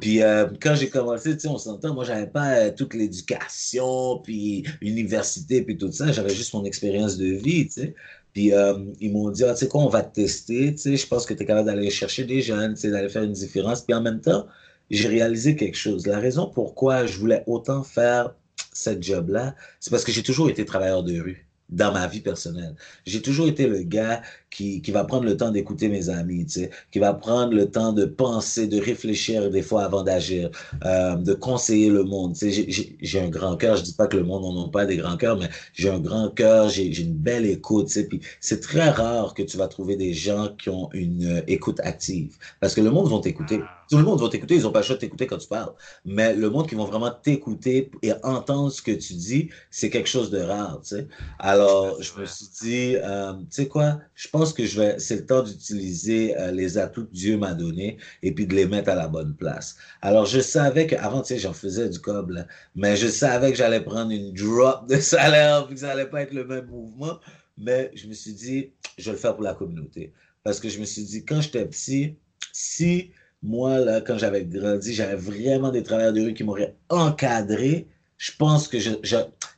Puis 0.00 0.22
euh, 0.22 0.46
quand 0.60 0.74
j'ai 0.74 0.88
commencé, 0.88 1.34
tu 1.34 1.40
sais, 1.40 1.48
on 1.48 1.58
s'entend, 1.58 1.94
moi, 1.94 2.04
j'avais 2.04 2.26
pas 2.26 2.56
euh, 2.56 2.70
toute 2.76 2.94
l'éducation, 2.94 4.18
puis 4.18 4.64
université, 4.80 5.62
puis 5.62 5.76
tout 5.76 5.92
ça, 5.92 6.12
j'avais 6.12 6.34
juste 6.34 6.54
mon 6.54 6.64
expérience 6.64 7.16
de 7.16 7.26
vie, 7.26 7.66
tu 7.66 7.72
sais. 7.72 7.94
Puis 8.32 8.52
euh, 8.52 8.74
ils 9.00 9.12
m'ont 9.12 9.30
dit, 9.30 9.44
ah, 9.44 9.52
tu 9.52 9.60
sais 9.60 9.68
quoi, 9.68 9.82
on 9.82 9.88
va 9.88 10.02
te 10.02 10.14
tester, 10.14 10.74
je 10.76 11.06
pense 11.06 11.26
que 11.26 11.34
tu 11.34 11.42
es 11.42 11.46
capable 11.46 11.66
d'aller 11.66 11.90
chercher 11.90 12.24
des 12.24 12.42
jeunes, 12.42 12.74
d'aller 12.74 13.08
faire 13.08 13.22
une 13.22 13.32
différence. 13.32 13.82
Puis 13.82 13.94
en 13.94 14.02
même 14.02 14.20
temps, 14.20 14.46
j'ai 14.90 15.08
réalisé 15.08 15.56
quelque 15.56 15.76
chose. 15.76 16.06
La 16.06 16.18
raison 16.18 16.50
pourquoi 16.52 17.06
je 17.06 17.18
voulais 17.18 17.44
autant 17.46 17.84
faire 17.84 18.34
cette 18.72 19.02
job-là, 19.02 19.54
c'est 19.80 19.90
parce 19.90 20.04
que 20.04 20.12
j'ai 20.12 20.22
toujours 20.22 20.50
été 20.50 20.64
travailleur 20.64 21.04
de 21.04 21.20
rue 21.20 21.46
dans 21.74 21.92
ma 21.92 22.06
vie 22.06 22.20
personnelle. 22.20 22.74
J'ai 23.06 23.22
toujours 23.22 23.48
été 23.48 23.66
le 23.66 23.82
gars 23.82 24.22
qui, 24.50 24.80
qui 24.80 24.90
va 24.92 25.04
prendre 25.04 25.24
le 25.24 25.36
temps 25.36 25.50
d'écouter 25.50 25.88
mes 25.88 26.08
amis, 26.08 26.46
tu 26.46 26.60
sais, 26.60 26.70
qui 26.92 27.00
va 27.00 27.12
prendre 27.12 27.52
le 27.52 27.70
temps 27.70 27.92
de 27.92 28.04
penser, 28.04 28.66
de 28.68 28.80
réfléchir 28.80 29.50
des 29.50 29.62
fois 29.62 29.84
avant 29.84 30.02
d'agir, 30.02 30.50
euh, 30.84 31.16
de 31.16 31.34
conseiller 31.34 31.90
le 31.90 32.04
monde. 32.04 32.34
Tu 32.34 32.52
sais, 32.52 32.94
j'ai 33.00 33.20
un 33.20 33.28
grand 33.28 33.56
cœur. 33.56 33.76
Je 33.76 33.82
dis 33.82 33.94
pas 33.94 34.06
que 34.06 34.16
le 34.16 34.22
monde 34.22 34.42
n'en 34.42 34.66
a 34.66 34.70
pas 34.70 34.86
des 34.86 34.96
grands 34.96 35.16
cœurs, 35.16 35.38
mais 35.38 35.48
j'ai 35.72 35.90
un 35.90 35.98
grand 35.98 36.30
cœur, 36.30 36.68
j'ai 36.68 36.86
une 37.00 37.14
belle 37.14 37.46
écoute. 37.46 37.88
Tu 37.88 37.94
sais, 37.94 38.06
puis 38.06 38.20
c'est 38.40 38.60
très 38.60 38.90
rare 38.90 39.34
que 39.34 39.42
tu 39.42 39.56
vas 39.56 39.66
trouver 39.66 39.96
des 39.96 40.12
gens 40.14 40.48
qui 40.56 40.68
ont 40.68 40.88
une 40.92 41.42
écoute 41.48 41.80
active, 41.80 42.36
parce 42.60 42.74
que 42.74 42.80
le 42.80 42.90
monde 42.90 43.08
va 43.10 43.18
t'écouter. 43.18 43.60
Tout 43.90 43.98
le 43.98 44.04
monde 44.04 44.20
va 44.20 44.28
t'écouter, 44.28 44.54
ils 44.54 44.66
ont 44.66 44.72
pas 44.72 44.80
le 44.80 44.84
choix 44.84 44.96
de 44.96 45.00
t'écouter 45.00 45.26
quand 45.26 45.38
tu 45.38 45.48
parles. 45.48 45.72
Mais 46.04 46.34
le 46.34 46.50
monde 46.50 46.68
qui 46.68 46.74
vont 46.74 46.84
vraiment 46.84 47.10
t'écouter 47.10 47.90
et 48.02 48.12
entendre 48.22 48.70
ce 48.70 48.82
que 48.82 48.92
tu 48.92 49.14
dis, 49.14 49.50
c'est 49.70 49.90
quelque 49.90 50.08
chose 50.08 50.30
de 50.30 50.40
rare, 50.40 50.80
tu 50.82 50.96
sais. 50.96 51.08
Alors, 51.38 52.00
je 52.02 52.20
me 52.20 52.26
suis 52.26 52.46
dit, 52.62 52.96
euh, 52.96 53.34
tu 53.34 53.46
sais 53.50 53.68
quoi, 53.68 53.98
je 54.14 54.28
pense 54.28 54.52
que 54.52 54.64
je 54.64 54.80
vais, 54.80 54.98
c'est 54.98 55.16
le 55.16 55.26
temps 55.26 55.42
d'utiliser 55.42 56.36
euh, 56.38 56.50
les 56.50 56.78
atouts 56.78 57.06
que 57.06 57.12
Dieu 57.12 57.36
m'a 57.36 57.54
donnés 57.54 57.98
et 58.22 58.32
puis 58.32 58.46
de 58.46 58.54
les 58.54 58.66
mettre 58.66 58.90
à 58.90 58.94
la 58.94 59.08
bonne 59.08 59.34
place. 59.34 59.76
Alors, 60.02 60.26
je 60.26 60.40
savais 60.40 60.86
qu'avant, 60.86 61.22
tu 61.22 61.28
sais, 61.28 61.38
j'en 61.38 61.52
faisais 61.52 61.88
du 61.88 62.00
cob, 62.00 62.30
là, 62.30 62.46
mais 62.74 62.96
je 62.96 63.08
savais 63.08 63.50
que 63.50 63.58
j'allais 63.58 63.82
prendre 63.82 64.10
une 64.10 64.32
drop 64.32 64.88
de 64.88 64.96
salaire 64.96 65.66
puis 65.66 65.74
que 65.74 65.80
ça 65.80 65.92
allait 65.92 66.08
pas 66.08 66.22
être 66.22 66.32
le 66.32 66.44
même 66.44 66.66
mouvement. 66.66 67.18
Mais 67.56 67.90
je 67.94 68.08
me 68.08 68.14
suis 68.14 68.32
dit, 68.32 68.72
je 68.98 69.06
vais 69.06 69.12
le 69.12 69.18
faire 69.18 69.34
pour 69.34 69.44
la 69.44 69.54
communauté. 69.54 70.12
Parce 70.42 70.60
que 70.60 70.68
je 70.68 70.78
me 70.80 70.84
suis 70.84 71.04
dit, 71.04 71.24
quand 71.24 71.40
j'étais 71.40 71.64
petit, 71.66 72.16
si 72.52 73.12
moi, 73.44 73.78
là, 73.78 74.00
quand 74.00 74.16
j'avais 74.16 74.42
grandi, 74.42 74.94
j'avais 74.94 75.16
vraiment 75.16 75.70
des 75.70 75.82
travailleurs 75.82 76.14
de 76.14 76.22
rue 76.22 76.34
qui 76.34 76.44
m'auraient 76.44 76.74
encadré. 76.88 77.86
Je 78.16 78.32
pense 78.38 78.68
que 78.68 78.80
je, 78.80 78.90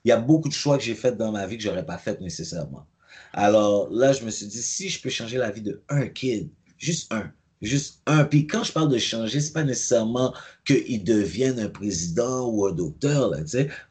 il 0.04 0.08
y 0.08 0.12
a 0.12 0.16
beaucoup 0.16 0.48
de 0.48 0.54
choix 0.54 0.76
que 0.76 0.82
j'ai 0.82 0.96
fait 0.96 1.16
dans 1.16 1.30
ma 1.30 1.46
vie 1.46 1.56
que 1.56 1.62
j'aurais 1.62 1.86
pas 1.86 1.96
fait 1.96 2.20
nécessairement. 2.20 2.84
Alors 3.32 3.88
là, 3.92 4.12
je 4.12 4.24
me 4.24 4.30
suis 4.30 4.46
dit, 4.46 4.60
si 4.60 4.88
je 4.88 5.00
peux 5.00 5.08
changer 5.08 5.38
la 5.38 5.52
vie 5.52 5.62
de 5.62 5.82
un 5.88 6.08
kid, 6.08 6.50
juste 6.78 7.12
un, 7.12 7.30
juste 7.62 8.00
un. 8.06 8.24
Puis 8.24 8.48
quand 8.48 8.64
je 8.64 8.72
parle 8.72 8.90
de 8.90 8.98
changer, 8.98 9.40
c'est 9.40 9.52
pas 9.52 9.62
nécessairement 9.62 10.34
qu'il 10.64 11.04
devienne 11.04 11.60
un 11.60 11.68
président 11.68 12.48
ou 12.50 12.66
un 12.66 12.72
docteur, 12.72 13.30
là, 13.30 13.38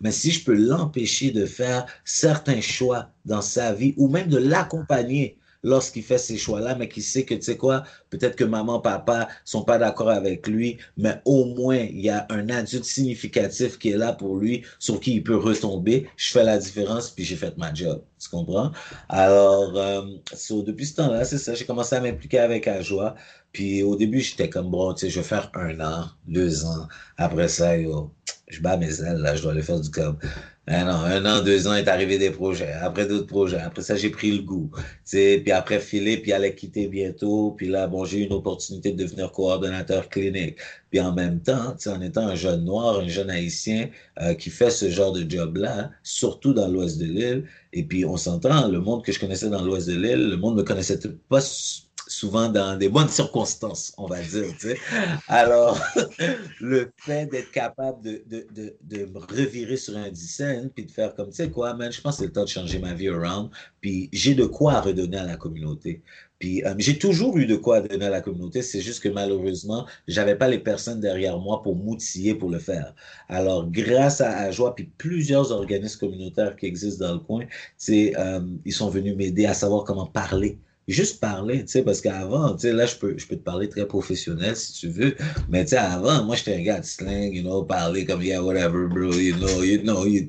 mais 0.01 0.11
si 0.11 0.31
je 0.31 0.43
peux 0.43 0.55
l'empêcher 0.55 1.31
de 1.31 1.45
faire 1.45 1.85
certains 2.03 2.59
choix 2.59 3.11
dans 3.23 3.41
sa 3.41 3.73
vie 3.73 3.93
ou 3.95 4.09
même 4.09 4.27
de 4.27 4.37
l'accompagner 4.37 5.37
lorsqu'il 5.65 6.03
fait 6.03 6.19
ces 6.19 6.37
choix-là, 6.37 6.75
mais 6.75 6.87
qui 6.87 7.01
sait 7.01 7.23
que, 7.25 7.33
tu 7.33 7.41
sais 7.41 7.57
quoi, 7.57 7.83
peut-être 8.11 8.35
que 8.35 8.43
maman, 8.43 8.79
papa 8.79 9.27
sont 9.43 9.63
pas 9.63 9.79
d'accord 9.79 10.11
avec 10.11 10.47
lui, 10.47 10.77
mais 10.95 11.19
au 11.25 11.45
moins, 11.45 11.77
il 11.77 12.01
y 12.01 12.09
a 12.09 12.27
un 12.29 12.47
adulte 12.49 12.85
significatif 12.85 13.79
qui 13.79 13.89
est 13.89 13.97
là 13.97 14.13
pour 14.13 14.37
lui, 14.37 14.63
sur 14.77 14.99
qui 14.99 15.15
il 15.15 15.23
peut 15.23 15.35
retomber. 15.35 16.07
Je 16.17 16.31
fais 16.31 16.43
la 16.43 16.59
différence, 16.59 17.09
puis 17.09 17.25
j'ai 17.25 17.35
fait 17.35 17.57
ma 17.57 17.73
job. 17.73 18.03
Tu 18.19 18.29
comprends? 18.29 18.71
Alors, 19.09 19.75
euh, 19.75 20.03
depuis 20.65 20.85
ce 20.85 20.95
temps-là, 20.95 21.25
c'est 21.25 21.39
ça, 21.39 21.55
j'ai 21.55 21.65
commencé 21.65 21.95
à 21.95 22.01
m'impliquer 22.01 22.39
avec 22.39 22.67
Ajoie. 22.67 23.15
Puis 23.51 23.81
au 23.83 23.95
début, 23.95 24.19
j'étais 24.19 24.49
comme, 24.49 24.69
bon, 24.69 24.93
tu 24.93 25.01
sais, 25.01 25.09
je 25.09 25.19
vais 25.19 25.25
faire 25.25 25.49
un 25.55 25.79
an, 25.79 26.09
deux 26.27 26.65
ans. 26.65 26.87
Après 27.17 27.47
ça, 27.47 27.77
yo, 27.77 28.11
je 28.49 28.61
bats 28.61 28.77
mes 28.77 29.01
ailes, 29.01 29.17
là, 29.17 29.35
je 29.35 29.41
dois 29.41 29.53
aller 29.53 29.61
faire 29.63 29.79
du 29.79 29.89
club. 29.89 30.17
Ben 30.67 30.85
non, 30.85 30.93
un 30.93 31.23
an, 31.27 31.43
deux 31.43 31.67
ans 31.67 31.75
est 31.75 31.87
arrivé 31.87 32.17
des 32.17 32.31
projets, 32.31 32.71
après 32.73 33.05
d'autres 33.05 33.27
projets. 33.27 33.59
Après 33.59 33.83
ça, 33.83 33.95
j'ai 33.95 34.09
pris 34.09 34.31
le 34.31 34.41
goût. 34.41 34.71
sais, 35.03 35.39
puis 35.43 35.51
après, 35.51 35.79
Philippe, 35.79 36.25
il 36.25 36.33
allait 36.33 36.55
quitter 36.55 36.87
bientôt. 36.87 37.51
Puis 37.55 37.67
là, 37.67 37.85
bon, 37.85 38.03
j'ai 38.03 38.21
eu 38.21 38.23
une 38.23 38.33
opportunité 38.33 38.91
de 38.91 39.03
devenir 39.03 39.31
coordonnateur 39.31 40.09
clinique. 40.09 40.57
Puis 40.89 40.99
en 40.99 41.13
même 41.13 41.39
temps, 41.39 41.75
en 41.85 42.01
étant 42.01 42.27
un 42.27 42.35
jeune 42.35 42.65
noir, 42.65 42.99
un 42.99 43.07
jeune 43.07 43.29
haïtien 43.29 43.89
euh, 44.21 44.33
qui 44.33 44.49
fait 44.49 44.71
ce 44.71 44.89
genre 44.89 45.11
de 45.11 45.29
job-là, 45.29 45.91
surtout 46.01 46.53
dans 46.53 46.67
l'ouest 46.67 46.97
de 46.97 47.05
l'île. 47.05 47.43
Et 47.71 47.83
puis, 47.83 48.03
on 48.03 48.17
s'entend, 48.17 48.67
le 48.67 48.79
monde 48.79 49.03
que 49.03 49.11
je 49.11 49.19
connaissais 49.19 49.49
dans 49.49 49.61
l'ouest 49.63 49.87
de 49.87 49.95
l'île, 49.95 50.29
le 50.31 50.37
monde 50.37 50.55
me 50.55 50.63
connaissait 50.63 50.99
pas 51.29 51.41
souvent 52.07 52.49
dans 52.49 52.77
des 52.77 52.89
bonnes 52.89 53.09
circonstances, 53.09 53.93
on 53.97 54.07
va 54.07 54.21
dire. 54.21 54.45
Alors, 55.27 55.79
le 56.59 56.91
fait 56.97 57.25
d'être 57.27 57.51
capable 57.51 58.03
de, 58.03 58.23
de, 58.27 58.47
de, 58.53 58.75
de, 58.81 59.05
me 59.05 59.19
revirer 59.19 59.77
sur 59.77 59.97
un 59.97 60.09
dissent, 60.09 60.69
puis 60.75 60.85
de 60.85 60.91
faire 60.91 61.15
comme, 61.15 61.29
tu 61.29 61.35
sais 61.35 61.49
quoi, 61.49 61.73
man, 61.73 61.91
je 61.91 62.01
pense 62.01 62.15
que 62.15 62.19
c'est 62.19 62.27
le 62.27 62.31
temps 62.31 62.43
de 62.43 62.49
changer 62.49 62.79
ma 62.79 62.93
vie 62.93 63.09
around, 63.09 63.49
puis 63.81 64.09
j'ai 64.13 64.35
de 64.35 64.45
quoi 64.45 64.81
redonner 64.81 65.17
à 65.17 65.25
la 65.25 65.37
communauté. 65.37 66.01
Puis 66.39 66.63
euh, 66.65 66.75
j'ai 66.77 66.97
toujours 66.97 67.37
eu 67.37 67.45
de 67.45 67.55
quoi 67.55 67.81
donner 67.81 68.05
à 68.05 68.09
la 68.09 68.21
communauté, 68.21 68.61
c'est 68.61 68.81
juste 68.81 69.01
que 69.01 69.09
malheureusement, 69.09 69.87
j'avais 70.07 70.35
pas 70.35 70.47
les 70.47 70.59
personnes 70.59 70.99
derrière 70.99 71.39
moi 71.39 71.63
pour 71.63 71.75
m'outiller 71.75 72.35
pour 72.35 72.49
le 72.49 72.59
faire. 72.59 72.93
Alors, 73.29 73.69
grâce 73.71 74.19
à, 74.21 74.37
à 74.37 74.51
Joie, 74.51 74.75
puis 74.75 74.91
plusieurs 74.97 75.51
organismes 75.51 75.99
communautaires 75.99 76.55
qui 76.55 76.65
existent 76.65 77.07
dans 77.07 77.13
le 77.13 77.19
coin, 77.19 77.45
euh, 77.89 78.41
ils 78.65 78.73
sont 78.73 78.89
venus 78.89 79.15
m'aider 79.15 79.45
à 79.45 79.53
savoir 79.53 79.85
comment 79.85 80.07
parler 80.07 80.59
juste 80.87 81.19
parler, 81.19 81.61
tu 81.61 81.67
sais, 81.67 81.83
parce 81.83 82.01
qu'avant, 82.01 82.53
tu 82.53 82.61
sais, 82.61 82.73
là, 82.73 82.85
je 82.85 82.95
peux, 82.95 83.17
je 83.17 83.27
peux 83.27 83.35
te 83.35 83.43
parler 83.43 83.69
très 83.69 83.85
professionnel 83.87 84.55
si 84.55 84.73
tu 84.73 84.89
veux, 84.89 85.15
mais 85.49 85.63
tu 85.63 85.69
sais, 85.71 85.77
avant, 85.77 86.23
moi, 86.23 86.35
j'étais 86.35 86.55
un 86.55 86.61
gars 86.61 86.79
de 86.79 86.85
slang, 86.85 87.33
you 87.33 87.41
know, 87.41 87.63
parler 87.63 88.05
comme, 88.05 88.21
yeah, 88.21 88.41
whatever, 88.41 88.87
bro, 88.87 89.11
you 89.13 89.35
know, 89.35 89.63
you 89.63 89.81
know, 89.81 90.05
you... 90.05 90.27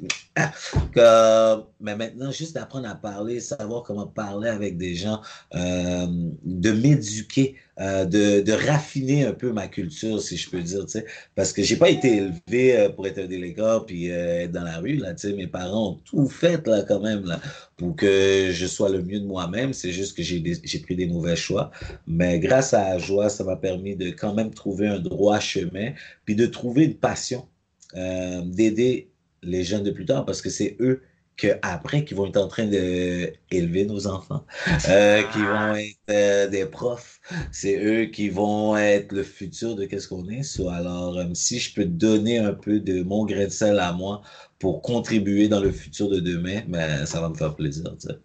que, 0.92 1.62
mais 1.86 1.94
maintenant, 1.94 2.32
juste 2.32 2.56
d'apprendre 2.56 2.88
à 2.88 2.96
parler, 2.96 3.38
savoir 3.38 3.84
comment 3.84 4.08
parler 4.08 4.48
avec 4.48 4.76
des 4.76 4.96
gens, 4.96 5.20
euh, 5.54 6.06
de 6.44 6.72
m'éduquer, 6.72 7.54
euh, 7.78 8.04
de, 8.04 8.40
de, 8.40 8.52
raffiner 8.52 9.24
un 9.24 9.32
peu 9.32 9.52
ma 9.52 9.68
culture, 9.68 10.20
si 10.20 10.36
je 10.36 10.50
peux 10.50 10.60
dire, 10.60 10.84
tu 10.86 10.92
sais, 10.92 11.06
parce 11.36 11.52
que 11.52 11.62
j'ai 11.62 11.76
pas 11.76 11.88
été 11.88 12.16
élevé 12.16 12.76
euh, 12.76 12.88
pour 12.88 13.06
être 13.06 13.18
un 13.18 13.26
délégué 13.26 13.78
puis 13.86 14.08
être 14.08 14.50
dans 14.50 14.64
la 14.64 14.78
rue, 14.78 14.96
là, 14.96 15.14
tu 15.14 15.28
sais, 15.28 15.34
mes 15.34 15.46
parents 15.46 15.90
ont 15.90 16.00
tout 16.04 16.28
fait, 16.28 16.66
là, 16.66 16.82
quand 16.82 16.98
même, 16.98 17.24
là, 17.24 17.40
pour 17.76 17.94
que 17.94 18.50
je 18.50 18.66
sois 18.66 18.88
le 18.88 19.00
mieux 19.00 19.20
de 19.20 19.26
moi-même, 19.26 19.72
c'est 19.72 19.92
juste 19.92 20.16
que 20.16 20.24
j'ai 20.24 20.80
pris 20.80 20.96
des 20.96 21.06
mauvais 21.06 21.36
choix, 21.36 21.70
mais 22.08 22.40
grâce 22.40 22.74
à 22.74 22.94
la 22.94 22.98
joie, 22.98 23.28
ça 23.28 23.44
m'a 23.44 23.56
permis 23.56 23.94
de 23.94 24.10
quand 24.10 24.34
même 24.34 24.52
trouver 24.52 24.88
un 24.88 24.98
droit 24.98 25.38
chemin, 25.38 25.92
puis 26.24 26.34
de 26.34 26.46
trouver 26.46 26.84
une 26.86 26.96
passion, 26.96 27.46
d'aider 27.94 29.08
les 29.42 29.62
jeunes 29.62 29.84
de 29.84 29.92
plus 29.92 30.04
tard, 30.04 30.24
parce 30.24 30.42
que 30.42 30.50
c'est 30.50 30.76
eux 30.80 31.02
qu'après, 31.36 32.04
qui 32.04 32.14
vont 32.14 32.26
être 32.26 32.38
en 32.38 32.48
train 32.48 32.66
d'élever 32.66 33.84
nos 33.84 34.06
enfants, 34.06 34.46
euh, 34.88 35.22
qui 35.22 35.38
vont 35.38 35.74
être 35.74 35.98
euh, 36.10 36.48
des 36.48 36.66
profs. 36.66 37.20
C'est 37.52 37.76
eux 37.76 38.06
qui 38.06 38.30
vont 38.30 38.76
être 38.76 39.12
le 39.12 39.22
futur 39.22 39.76
de 39.76 39.84
qu'est-ce 39.84 40.08
qu'on 40.08 40.28
est. 40.28 40.42
So, 40.42 40.68
alors, 40.70 41.18
euh, 41.18 41.26
si 41.34 41.58
je 41.58 41.74
peux 41.74 41.84
donner 41.84 42.38
un 42.38 42.54
peu 42.54 42.80
de 42.80 43.02
mon 43.02 43.26
grain 43.26 43.44
de 43.44 43.50
sel 43.50 43.78
à 43.78 43.92
moi 43.92 44.22
pour 44.58 44.80
contribuer 44.80 45.48
dans 45.48 45.60
le 45.60 45.70
futur 45.70 46.08
de 46.08 46.20
demain, 46.20 46.62
ben, 46.68 47.04
ça 47.04 47.20
va 47.20 47.28
me 47.28 47.34
faire 47.34 47.54
plaisir. 47.54 47.84
Tu 48.00 48.08
sais. 48.08 48.18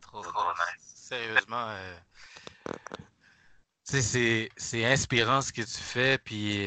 Trop, 0.00 0.20
trop 0.22 0.50
nice. 0.50 0.92
Sérieusement, 0.94 1.68
c'est 3.84 4.84
inspirant 4.84 5.40
ce 5.40 5.52
que 5.52 5.62
tu 5.62 5.78
fais. 5.78 6.18
Puis, 6.18 6.66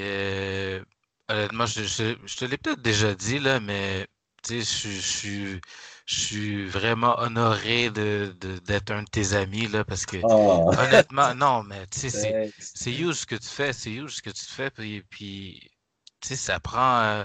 honnêtement, 1.28 1.66
je, 1.66 1.84
je, 1.84 2.16
je 2.26 2.36
te 2.38 2.46
l'ai 2.46 2.58
peut-être 2.58 2.82
déjà 2.82 3.14
dit, 3.14 3.38
là, 3.38 3.60
mais 3.60 4.08
je, 4.50 5.60
suis 6.06 6.66
vraiment 6.66 7.20
honoré 7.20 7.90
de, 7.90 8.34
d'être 8.66 8.92
un 8.92 9.04
de 9.04 9.10
tes 9.10 9.34
amis, 9.34 9.68
là, 9.68 9.84
parce 9.86 10.06
que 10.06 10.18
oh. 10.24 10.72
honnêtement, 10.78 11.34
non, 11.36 11.64
mais 11.64 11.88
tu 11.88 12.00
sais, 12.00 12.10
c'est, 12.10 12.54
c'est 12.60 12.92
huge 12.92 13.16
ce 13.16 13.26
que 13.26 13.36
tu 13.36 13.48
fais, 13.48 13.74
c'est 13.74 13.92
huge 13.92 14.16
ce 14.16 14.22
que 14.22 14.30
tu 14.30 14.46
fais, 14.46 14.70
puis, 14.70 15.04
puis 15.10 15.72
tu 16.20 16.30
sais, 16.30 16.36
ça 16.36 16.60
prend, 16.60 17.02
euh, 17.02 17.24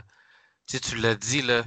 tu 0.66 0.76
sais, 0.76 0.81
tu 0.81 0.96
l'as 0.96 1.14
dit, 1.14 1.42
là, 1.42 1.64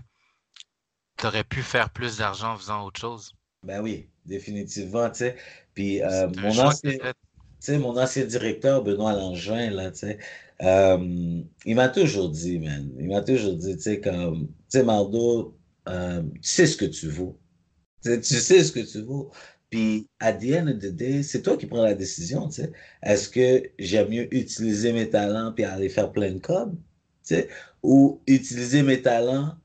tu 1.17 1.25
aurais 1.25 1.43
pu 1.43 1.61
faire 1.61 1.89
plus 1.89 2.17
d'argent 2.17 2.53
en 2.53 2.57
faisant 2.57 2.85
autre 2.85 2.99
chose. 2.99 3.33
Ben 3.63 3.81
oui, 3.81 4.09
définitivement, 4.25 5.09
tu 5.09 5.17
sais. 5.17 5.35
Puis 5.73 6.01
euh, 6.01 6.29
mon, 6.37 6.57
ancien, 6.59 6.97
mon 7.69 7.97
ancien 7.97 8.25
directeur, 8.25 8.83
Benoît 8.83 9.13
Langevin, 9.13 9.69
là, 9.71 9.91
tu 9.91 9.99
sais, 9.99 10.17
euh, 10.61 11.41
il 11.65 11.75
m'a 11.75 11.89
toujours 11.89 12.29
dit, 12.29 12.59
man, 12.59 12.89
il 12.99 13.07
m'a 13.07 13.21
toujours 13.21 13.55
dit, 13.55 13.75
tu 13.75 13.81
sais, 13.81 13.99
comme, 13.99 14.47
tu 14.47 14.53
sais, 14.69 14.83
Mardo, 14.83 15.57
euh, 15.87 16.21
tu 16.35 16.49
sais 16.49 16.67
ce 16.67 16.77
que 16.77 16.85
tu 16.85 17.09
vaux. 17.09 17.39
Tu 18.03 18.21
sais 18.23 18.63
ce 18.63 18.71
que 18.71 18.79
tu 18.79 19.01
vaux. 19.01 19.31
Puis, 19.69 20.07
à 20.19 20.33
the 20.33 20.53
end 20.55 20.67
of 20.67 20.79
the 20.79 20.87
day, 20.87 21.21
c'est 21.23 21.41
toi 21.41 21.57
qui 21.57 21.67
prends 21.67 21.83
la 21.83 21.93
décision, 21.93 22.47
tu 22.47 22.61
sais. 22.61 22.71
Est-ce 23.03 23.29
que 23.29 23.69
j'aime 23.77 24.09
mieux 24.09 24.33
utiliser 24.33 24.93
mes 24.93 25.09
talents 25.09 25.53
puis 25.53 25.63
aller 25.65 25.89
faire 25.89 26.11
plein 26.11 26.31
de 26.31 26.39
codes, 26.39 26.75
tu 26.75 27.35
sais, 27.35 27.49
ou 27.83 28.21
utiliser 28.27 28.83
mes 28.83 29.01
talents 29.01 29.55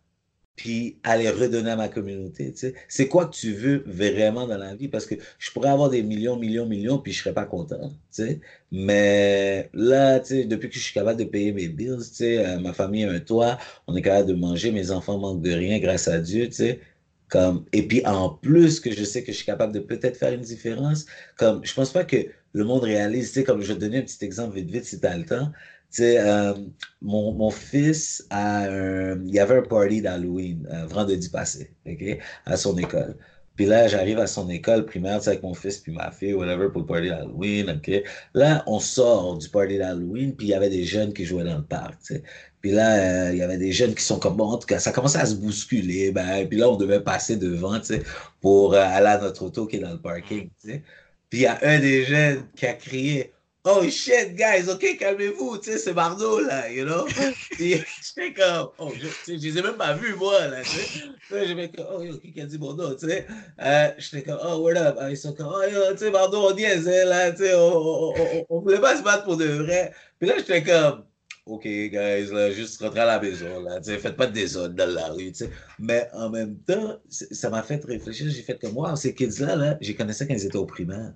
puis 0.57 0.99
aller 1.03 1.29
redonner 1.31 1.71
à 1.71 1.77
ma 1.77 1.89
communauté. 1.89 2.53
Tu 2.53 2.59
sais. 2.59 2.75
C'est 2.89 3.09
quoi 3.09 3.27
que 3.27 3.35
tu 3.35 3.53
veux 3.53 3.83
vraiment 3.87 4.47
dans 4.47 4.57
la 4.59 4.75
vie? 4.75 4.89
Parce 4.89 5.07
que 5.07 5.17
je 5.39 5.51
pourrais 5.51 5.71
avoir 5.71 5.91
des 5.91 6.03
millions, 6.03 6.37
millions, 6.37 6.67
millions, 6.67 6.99
puis 6.99 7.13
je 7.13 7.21
serais 7.23 7.35
pas 7.35 7.45
content. 7.47 7.91
Tu 7.91 7.95
sais. 8.11 8.41
Mais 8.71 9.69
là, 9.75 10.21
tu 10.21 10.27
sais, 10.29 10.45
depuis 10.45 10.69
que 10.69 10.75
je 10.77 10.81
suis 10.81 10.95
capable 10.95 11.19
de 11.19 11.25
payer 11.25 11.53
mes 11.53 11.69
bills, 11.69 11.99
tu 11.99 12.15
sais, 12.15 12.47
euh, 12.47 12.61
ma 12.61 12.73
famille 12.73 13.05
a 13.05 13.11
un 13.11 13.21
toit, 13.21 13.59
on 13.87 13.97
est 13.97 14.03
capable 14.03 14.29
de 14.29 14.35
manger, 14.35 14.71
mes 14.73 14.91
enfants 14.91 15.19
manquent 15.19 15.43
de 15.43 15.53
rien 15.53 15.79
grâce 15.81 16.09
à 16.09 16.21
Dieu, 16.21 16.47
tu 16.47 16.55
sais. 16.55 16.81
Comme, 17.29 17.65
et 17.73 17.87
puis 17.89 18.07
en 18.07 18.29
plus 18.31 18.81
que 18.81 18.93
je 18.93 19.03
sais 19.03 19.23
que 19.25 19.33
je 19.33 19.37
suis 19.39 19.47
capable 19.47 19.73
de 19.73 19.81
peut-être 19.81 20.17
faire 20.17 20.33
une 20.33 20.43
différence, 20.43 21.07
comme 21.37 21.65
je 21.65 21.75
pense 21.75 21.91
pas 21.93 22.05
que 22.05 22.17
le 22.53 22.65
monde 22.65 22.85
réalise, 22.85 23.29
tu 23.29 23.41
sais, 23.41 23.45
comme 23.45 23.61
je 23.63 23.69
vais 23.69 23.75
te 23.75 23.81
donner 23.81 23.99
un 23.99 24.03
petit 24.03 24.25
exemple 24.25 24.55
vite 24.55 24.71
vite 24.71 24.85
si 24.85 25.01
tu 25.01 25.07
as 25.07 25.17
le 25.17 25.25
temps. 25.25 25.51
Tu 25.95 26.03
euh, 26.03 26.55
mon, 27.03 27.33
mon, 27.35 27.51
fils, 27.51 28.27
a 28.31 28.67
il 28.69 29.33
y 29.33 29.39
avait 29.39 29.59
un 29.59 29.63
party 29.63 30.03
d'Halloween 30.03 30.67
euh, 30.73 30.87
vendredi 30.87 31.29
passé, 31.29 31.73
OK, 31.87 32.19
à 32.47 32.57
son 32.57 32.77
école. 32.79 33.17
Puis 33.55 33.67
là, 33.67 33.87
j'arrive 33.87 34.19
à 34.19 34.27
son 34.27 34.51
école 34.51 34.85
primaire, 34.85 35.19
tu 35.19 35.25
sais, 35.25 35.31
avec 35.31 35.45
mon 35.45 35.55
fils 35.55 35.79
puis 35.79 35.93
ma 35.93 36.11
fille, 36.11 36.35
whatever, 36.35 36.69
pour 36.71 36.81
le 36.81 36.87
party 36.87 37.09
d'Halloween, 37.09 37.71
OK. 37.71 38.03
Là, 38.35 38.65
on 38.67 38.81
sort 38.81 39.39
du 39.39 39.49
party 39.49 39.79
d'Halloween, 39.79 40.35
puis 40.35 40.49
il 40.49 40.51
y 40.51 40.55
avait 40.55 40.71
des 40.71 40.85
jeunes 40.85 41.13
qui 41.13 41.25
jouaient 41.25 41.45
dans 41.45 41.59
le 41.59 41.65
parc, 41.65 42.01
tu 42.01 42.15
sais. 42.15 42.23
Puis 42.61 42.73
là, 42.73 43.29
euh, 43.29 43.33
il 43.33 43.39
y 43.39 43.43
avait 43.43 43.59
des 43.59 43.71
jeunes 43.71 43.95
qui 43.95 44.03
sont 44.03 44.19
comme, 44.19 44.37
bon, 44.37 44.47
en 44.47 44.59
tout 44.59 44.67
cas, 44.67 44.81
ça 44.81 44.91
commençait 44.91 45.19
à 45.19 45.27
se 45.27 45.37
bousculer, 45.37 46.11
ben, 46.11 46.49
puis 46.49 46.59
là, 46.59 46.69
on 46.69 46.77
devait 46.77 47.01
passer 47.01 47.37
devant, 47.37 47.79
tu 47.79 47.87
sais, 47.87 48.03
pour 48.41 48.75
aller 48.75 49.07
à 49.07 49.19
notre 49.19 49.45
auto 49.45 49.67
qui 49.67 49.77
est 49.77 49.81
dans 49.81 49.93
le 49.93 50.01
parking, 50.01 50.51
tu 50.61 50.71
sais. 50.71 50.83
Puis 51.31 51.41
il 51.41 51.43
y 51.43 51.47
a 51.47 51.59
un 51.63 51.79
des 51.79 52.05
jeunes 52.05 52.47
qui 52.57 52.67
a 52.67 52.73
crié, 52.75 53.33
oh 53.65 53.89
shit, 53.89 54.37
guys, 54.37 54.69
ok, 54.69 54.99
calmez-vous, 54.99 55.59
tu 55.59 55.73
sais, 55.73 55.79
c'est 55.79 55.95
Mardo, 55.95 56.41
là, 56.41 56.71
you 56.71 56.85
know? 56.85 57.07
Puis 57.53 57.83
j'étais 58.03 58.35
comme, 58.35 58.69
oh, 58.79 58.93
je, 58.95 59.33
je 59.33 59.39
les 59.39 59.59
ai 59.59 59.63
même 59.63 59.77
pas 59.77 59.95
vus, 59.95 60.15
moi, 60.15 60.47
là, 60.49 60.63
tu 60.63 60.69
sais. 60.69 61.47
J'étais 61.47 61.71
comme, 61.71 61.87
oh, 61.91 62.03
yo, 62.03 62.19
qui 62.19 62.41
a 62.41 62.47
dit 62.47 62.59
nom, 62.59 62.95
tu 62.95 63.09
sais? 63.09 63.27
Euh, 63.63 63.91
j'étais 63.97 64.23
comme, 64.23 64.39
oh, 64.45 64.59
what 64.59 64.77
up? 64.77 64.99
ils 65.09 65.17
sont 65.17 65.33
comme, 65.33 65.53
oh, 65.55 65.63
yo, 65.63 65.93
tu 65.93 65.99
sais, 65.99 66.11
Mardo, 66.11 66.39
on 66.39 66.55
niaise, 66.55 66.87
là, 66.87 67.33
tu 67.33 67.39
sais, 67.39 67.55
on, 67.55 67.79
on, 67.79 68.15
on, 68.17 68.47
on, 68.51 68.61
voulait 68.61 68.81
pas 68.81 68.97
se 68.99 69.03
battre 69.03 69.25
pour 69.25 69.39
de 69.39 69.47
vrai. 69.47 69.93
Puis 70.19 70.29
là, 70.29 70.35
j'étais 70.37 70.63
comme, 70.63 71.05
OK, 71.47 71.63
guys, 71.65 72.27
là, 72.33 72.51
juste 72.51 72.83
rentrer 72.83 73.01
à 73.01 73.07
la 73.07 73.21
maison, 73.21 73.63
là, 73.63 73.81
tu 73.81 73.91
sais, 73.91 73.99
faites 73.99 74.17
pas 74.17 74.27
de 74.27 74.33
désordre 74.33 74.75
dans 74.75 74.95
la 74.95 75.09
rue, 75.09 75.33
tu 75.33 75.45
sais. 75.45 75.51
Mais 75.79 76.07
en 76.13 76.29
même 76.29 76.59
temps, 76.59 76.99
ça 77.09 77.49
m'a 77.49 77.63
fait 77.63 77.83
réfléchir, 77.83 78.31
j'ai 78.31 78.43
fait 78.43 78.61
comme, 78.61 78.77
wow, 78.77 78.95
ces 78.95 79.15
kids-là, 79.15 79.57
là, 79.57 79.79
j'ai 79.81 79.95
connaissais 79.95 80.27
quand 80.27 80.35
ils 80.35 80.45
étaient 80.45 80.57
au 80.57 80.67
primaire. 80.67 81.15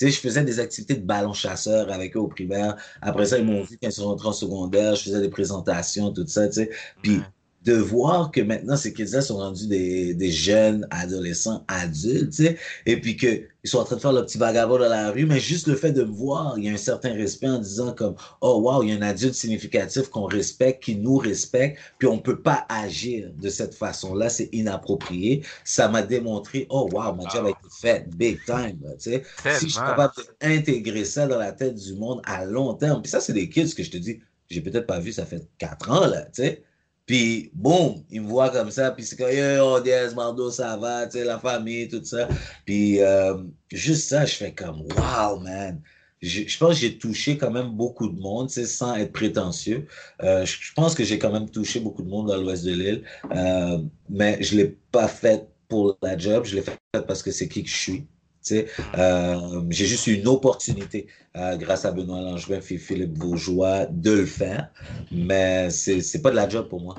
Sais, 0.00 0.10
je 0.10 0.18
faisais 0.18 0.42
des 0.42 0.60
activités 0.60 0.94
de 0.94 1.04
ballon 1.04 1.34
chasseur 1.34 1.92
avec 1.92 2.16
eux 2.16 2.20
au 2.20 2.26
primaire. 2.26 2.74
Après 3.02 3.26
ça, 3.26 3.36
ils 3.36 3.44
m'ont 3.44 3.62
vu 3.64 3.76
quand 3.76 3.88
ils 3.88 3.92
sont 3.92 4.06
rentrés 4.06 4.28
en 4.28 4.32
secondaire. 4.32 4.94
Je 4.94 5.02
faisais 5.02 5.20
des 5.20 5.28
présentations, 5.28 6.10
tout 6.10 6.26
ça, 6.26 6.48
tu 6.48 6.54
sais. 6.54 6.70
Puis 7.02 7.20
de 7.62 7.74
voir 7.74 8.30
que 8.30 8.40
maintenant, 8.40 8.76
ces 8.76 8.94
kids-là 8.94 9.20
sont 9.20 9.36
rendus 9.36 9.66
des, 9.66 10.14
des, 10.14 10.30
jeunes 10.30 10.86
adolescents 10.90 11.62
adultes, 11.68 12.30
tu 12.30 12.44
sais, 12.44 12.56
et 12.86 12.98
puis 12.98 13.16
qu'ils 13.16 13.48
sont 13.64 13.78
en 13.78 13.84
train 13.84 13.96
de 13.96 14.00
faire 14.00 14.12
le 14.14 14.24
petit 14.24 14.38
vagabond 14.38 14.78
dans 14.78 14.88
la 14.88 15.10
rue, 15.10 15.26
mais 15.26 15.40
juste 15.40 15.66
le 15.66 15.74
fait 15.74 15.92
de 15.92 16.02
me 16.02 16.10
voir, 16.10 16.54
il 16.56 16.64
y 16.64 16.68
a 16.70 16.72
un 16.72 16.78
certain 16.78 17.12
respect 17.12 17.48
en 17.48 17.58
disant 17.58 17.92
comme, 17.92 18.14
oh 18.40 18.60
wow, 18.62 18.82
il 18.82 18.88
y 18.88 18.92
a 18.92 18.96
un 18.96 19.02
adulte 19.02 19.34
significatif 19.34 20.08
qu'on 20.08 20.24
respecte, 20.24 20.84
qui 20.84 20.96
nous 20.96 21.18
respecte, 21.18 21.78
puis 21.98 22.08
on 22.08 22.18
peut 22.18 22.40
pas 22.40 22.64
agir 22.70 23.30
de 23.36 23.50
cette 23.50 23.74
façon-là, 23.74 24.30
c'est 24.30 24.48
inapproprié. 24.52 25.44
Ça 25.64 25.88
m'a 25.88 26.00
démontré, 26.00 26.66
oh 26.70 26.88
wow, 26.90 27.14
mon 27.14 27.28
job 27.28 27.44
a 27.44 27.50
été 27.50 27.58
fait 27.78 28.08
big 28.16 28.38
time, 28.46 28.78
tu 28.98 29.10
sais. 29.10 29.22
Si 29.58 29.66
je 29.66 29.72
suis 29.72 29.80
capable 29.80 30.14
d'intégrer 30.40 31.04
ça 31.04 31.26
dans 31.26 31.38
la 31.38 31.52
tête 31.52 31.74
du 31.74 31.92
monde 31.94 32.22
à 32.24 32.46
long 32.46 32.72
terme, 32.72 33.02
puis 33.02 33.10
ça, 33.10 33.20
c'est 33.20 33.34
des 33.34 33.50
kids 33.50 33.74
que 33.74 33.82
je 33.82 33.90
te 33.90 33.98
dis, 33.98 34.20
j'ai 34.48 34.62
peut-être 34.62 34.86
pas 34.86 34.98
vu, 34.98 35.12
ça 35.12 35.26
fait 35.26 35.46
quatre 35.58 35.90
ans, 35.90 36.06
là, 36.06 36.22
tu 36.22 36.42
sais. 36.42 36.64
Puis, 37.10 37.50
boum, 37.54 38.04
il 38.08 38.20
me 38.20 38.28
voit 38.28 38.50
comme 38.50 38.70
ça, 38.70 38.92
puis 38.92 39.04
c'est 39.04 39.16
comme, 39.16 39.30
oh, 39.60 39.80
Diaz, 39.80 40.14
Mardo, 40.14 40.48
ça 40.48 40.76
va, 40.76 41.08
tu 41.08 41.18
sais, 41.18 41.24
la 41.24 41.40
famille, 41.40 41.88
tout 41.88 42.04
ça. 42.04 42.28
Puis, 42.64 43.00
euh, 43.02 43.36
juste 43.72 44.08
ça, 44.10 44.24
je 44.24 44.36
fais 44.36 44.54
comme, 44.54 44.82
wow, 44.82 45.40
man. 45.40 45.82
je 46.22 46.56
pense 46.56 46.74
que 46.74 46.80
j'ai 46.82 46.98
touché 46.98 47.36
quand 47.36 47.50
même 47.50 47.70
beaucoup 47.70 48.06
de 48.06 48.16
monde, 48.16 48.48
sans 48.48 48.94
être 48.94 49.10
prétentieux. 49.10 49.88
Euh, 50.22 50.46
je 50.46 50.72
pense 50.74 50.94
que 50.94 51.02
j'ai 51.02 51.18
quand 51.18 51.32
même 51.32 51.50
touché 51.50 51.80
beaucoup 51.80 52.02
de 52.04 52.08
monde 52.08 52.28
dans 52.28 52.36
l'ouest 52.36 52.64
de 52.64 52.74
l'île, 52.74 53.02
euh, 53.34 53.78
mais 54.08 54.40
je 54.40 54.56
l'ai 54.56 54.78
pas 54.92 55.08
fait 55.08 55.48
pour 55.66 55.98
la 56.02 56.16
job, 56.16 56.44
je 56.44 56.54
l'ai 56.54 56.62
fait 56.62 56.78
parce 57.08 57.24
que 57.24 57.32
c'est 57.32 57.48
qui 57.48 57.64
que 57.64 57.70
je 57.70 57.76
suis. 57.76 58.06
Euh, 58.52 59.62
j'ai 59.68 59.86
juste 59.86 60.06
eu 60.06 60.14
une 60.14 60.28
opportunité 60.28 61.06
euh, 61.36 61.56
grâce 61.56 61.84
à 61.84 61.92
Benoît 61.92 62.20
Langevin 62.20 62.58
et 62.58 62.78
Philippe 62.78 63.16
Vaugeois 63.16 63.86
de 63.86 64.12
le 64.12 64.26
faire, 64.26 64.70
mais 65.12 65.70
c'est, 65.70 66.00
c'est 66.00 66.22
pas 66.22 66.30
de 66.30 66.36
la 66.36 66.48
job 66.48 66.68
pour 66.68 66.80
moi. 66.80 66.96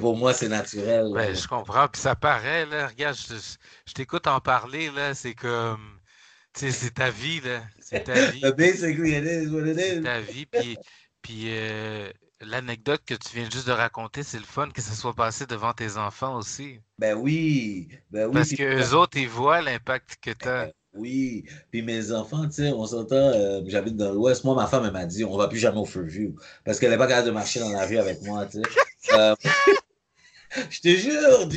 Pour 0.00 0.16
moi, 0.16 0.32
c'est 0.32 0.48
naturel. 0.48 1.06
Ouais, 1.08 1.34
je 1.34 1.46
comprends, 1.46 1.88
puis 1.88 2.00
ça 2.00 2.14
paraît, 2.14 2.66
là, 2.66 2.86
regarde, 2.86 3.16
je, 3.16 3.34
je 3.86 3.92
t'écoute 3.92 4.26
en 4.26 4.40
parler, 4.40 4.90
là, 4.90 5.14
c'est 5.14 5.34
comme, 5.34 5.98
c'est 6.54 6.94
ta 6.94 7.10
vie, 7.10 7.40
là, 7.40 7.62
c'est 7.80 8.04
ta 8.04 8.14
vie. 8.30 8.42
Basically, 8.56 9.14
it 9.14 9.24
is 9.24 9.48
what 9.48 9.66
it 9.66 9.76
is. 9.76 9.80
C'est 9.80 10.02
ta 10.02 10.20
vie, 10.20 10.46
puis, 10.46 10.78
puis 11.20 11.44
euh, 11.48 12.08
l'anecdote 12.40 13.02
que 13.06 13.14
tu 13.14 13.36
viens 13.36 13.48
juste 13.50 13.66
de 13.66 13.72
raconter, 13.72 14.22
c'est 14.22 14.38
le 14.38 14.44
fun 14.44 14.68
que 14.70 14.82
ça 14.82 14.94
soit 14.94 15.14
passé 15.14 15.46
devant 15.46 15.72
tes 15.72 15.96
enfants 15.96 16.36
aussi. 16.36 16.80
Ben 16.98 17.16
oui, 17.16 17.88
ben 18.10 18.26
oui. 18.26 18.32
Parce 18.34 18.50
que 18.50 18.62
eux 18.62 18.94
autres, 18.94 19.16
ils 19.16 19.28
voient 19.28 19.62
l'impact 19.62 20.18
que 20.20 20.30
tu 20.30 20.48
as. 20.48 20.66
Ben 20.66 20.72
oui, 20.94 21.44
puis 21.70 21.82
mes 21.82 22.12
enfants, 22.12 22.46
tu 22.46 22.54
sais, 22.54 22.72
on 22.72 22.86
s'entend, 22.86 23.16
euh, 23.16 23.60
j'habite 23.66 23.96
dans 23.96 24.12
l'Ouest. 24.12 24.44
Moi, 24.44 24.54
ma 24.54 24.66
femme, 24.66 24.84
elle 24.86 24.92
m'a 24.92 25.04
dit, 25.04 25.24
on 25.24 25.36
va 25.36 25.48
plus 25.48 25.58
jamais 25.58 25.78
au 25.78 25.84
Fairview 25.84 26.34
parce 26.64 26.78
qu'elle 26.78 26.90
n'est 26.90 26.98
pas 26.98 27.06
capable 27.06 27.26
de 27.26 27.32
marcher 27.32 27.60
dans 27.60 27.70
la 27.70 27.84
rue 27.86 27.98
avec 27.98 28.22
moi, 28.22 28.46
tu 28.46 28.62
sais. 28.62 29.14
Euh, 29.14 29.34
je 30.70 30.80
te 30.80 30.88
jure, 30.88 31.48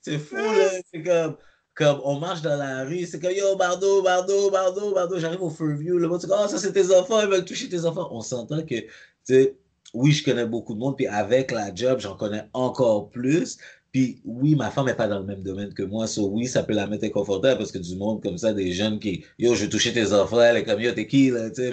c'est 0.00 0.18
fou, 0.18 0.36
là. 0.36 0.70
C'est 0.92 1.02
comme, 1.02 1.36
comme 1.74 2.00
on 2.04 2.18
marche 2.18 2.42
dans 2.42 2.56
la 2.56 2.84
rue, 2.84 3.06
c'est 3.06 3.20
comme 3.20 3.32
yo, 3.32 3.56
Bardo, 3.56 4.02
Bardo, 4.02 4.50
Bardo, 4.50 4.92
Bardo, 4.92 5.18
j'arrive 5.18 5.42
au 5.42 5.50
Fairview. 5.50 5.98
Le 5.98 6.08
monde 6.08 6.20
dit, 6.20 6.26
oh, 6.28 6.48
ça, 6.48 6.58
c'est 6.58 6.72
tes 6.72 6.94
enfants, 6.94 7.20
ils 7.20 7.28
veulent 7.28 7.44
toucher 7.44 7.68
tes 7.68 7.84
enfants. 7.84 8.08
On 8.10 8.20
s'entend 8.20 8.62
que, 8.62 8.80
tu 8.80 8.88
sais, 9.22 9.56
oui, 9.94 10.12
je 10.12 10.24
connais 10.24 10.46
beaucoup 10.46 10.74
de 10.74 10.78
monde, 10.78 10.96
puis 10.96 11.06
avec 11.06 11.50
la 11.50 11.74
job, 11.74 12.00
j'en 12.00 12.16
connais 12.16 12.44
encore 12.52 13.10
plus. 13.10 13.58
Puis 13.92 14.22
oui, 14.24 14.54
ma 14.54 14.70
femme 14.70 14.86
n'est 14.86 14.94
pas 14.94 15.06
dans 15.06 15.18
le 15.18 15.26
même 15.26 15.42
domaine 15.42 15.74
que 15.74 15.82
moi, 15.82 16.06
so 16.06 16.28
oui, 16.28 16.46
ça 16.46 16.62
peut 16.62 16.72
la 16.72 16.86
mettre 16.86 17.04
inconfortable 17.04 17.58
parce 17.58 17.72
que 17.72 17.78
du 17.78 17.94
monde 17.96 18.22
comme 18.22 18.38
ça, 18.38 18.54
des 18.54 18.72
jeunes 18.72 18.98
qui, 18.98 19.24
yo, 19.38 19.54
je 19.54 19.64
vais 19.64 19.68
toucher 19.70 19.92
tes 19.92 20.14
enfants, 20.14 20.40
elle 20.40 20.56
est 20.56 20.64
comme, 20.64 20.80
yo, 20.80 20.92
t'es 20.92 21.06
qui, 21.06 21.30
là, 21.30 21.50
tu 21.50 21.70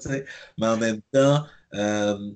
sais, 0.00 0.24
mais 0.58 0.66
en 0.66 0.76
même 0.76 1.00
temps, 1.12 1.44
euh, 1.74 2.32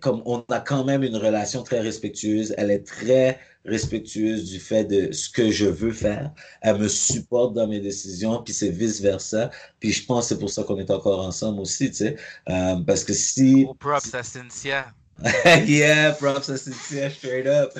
comme 0.00 0.22
on 0.24 0.42
a 0.48 0.60
quand 0.60 0.84
même 0.84 1.02
une 1.02 1.16
relation 1.16 1.62
très 1.62 1.80
respectueuse, 1.80 2.54
elle 2.56 2.70
est 2.70 2.86
très 2.86 3.38
respectueuse 3.64 4.50
du 4.50 4.58
fait 4.58 4.84
de 4.84 5.12
ce 5.12 5.28
que 5.28 5.50
je 5.50 5.66
veux 5.66 5.92
faire. 5.92 6.32
Elle 6.62 6.78
me 6.78 6.88
supporte 6.88 7.54
dans 7.54 7.66
mes 7.66 7.80
décisions, 7.80 8.42
puis 8.42 8.54
c'est 8.54 8.70
vice-versa. 8.70 9.50
Puis 9.78 9.92
je 9.92 10.04
pense 10.04 10.24
que 10.24 10.28
c'est 10.34 10.40
pour 10.40 10.50
ça 10.50 10.62
qu'on 10.62 10.78
est 10.78 10.90
encore 10.90 11.24
ensemble 11.24 11.60
aussi, 11.60 11.90
tu 11.90 11.96
sais. 11.96 12.16
Euh, 12.48 12.76
parce 12.86 13.04
que 13.04 13.12
si... 13.12 13.66
Oh, 13.68 13.74
props 13.74 14.14
à 14.14 14.22
Cynthia. 14.22 14.86
yeah, 15.66 16.12
props 16.12 16.48
à 16.48 16.56
Cynthia, 16.56 17.10
straight 17.10 17.46
up. 17.46 17.72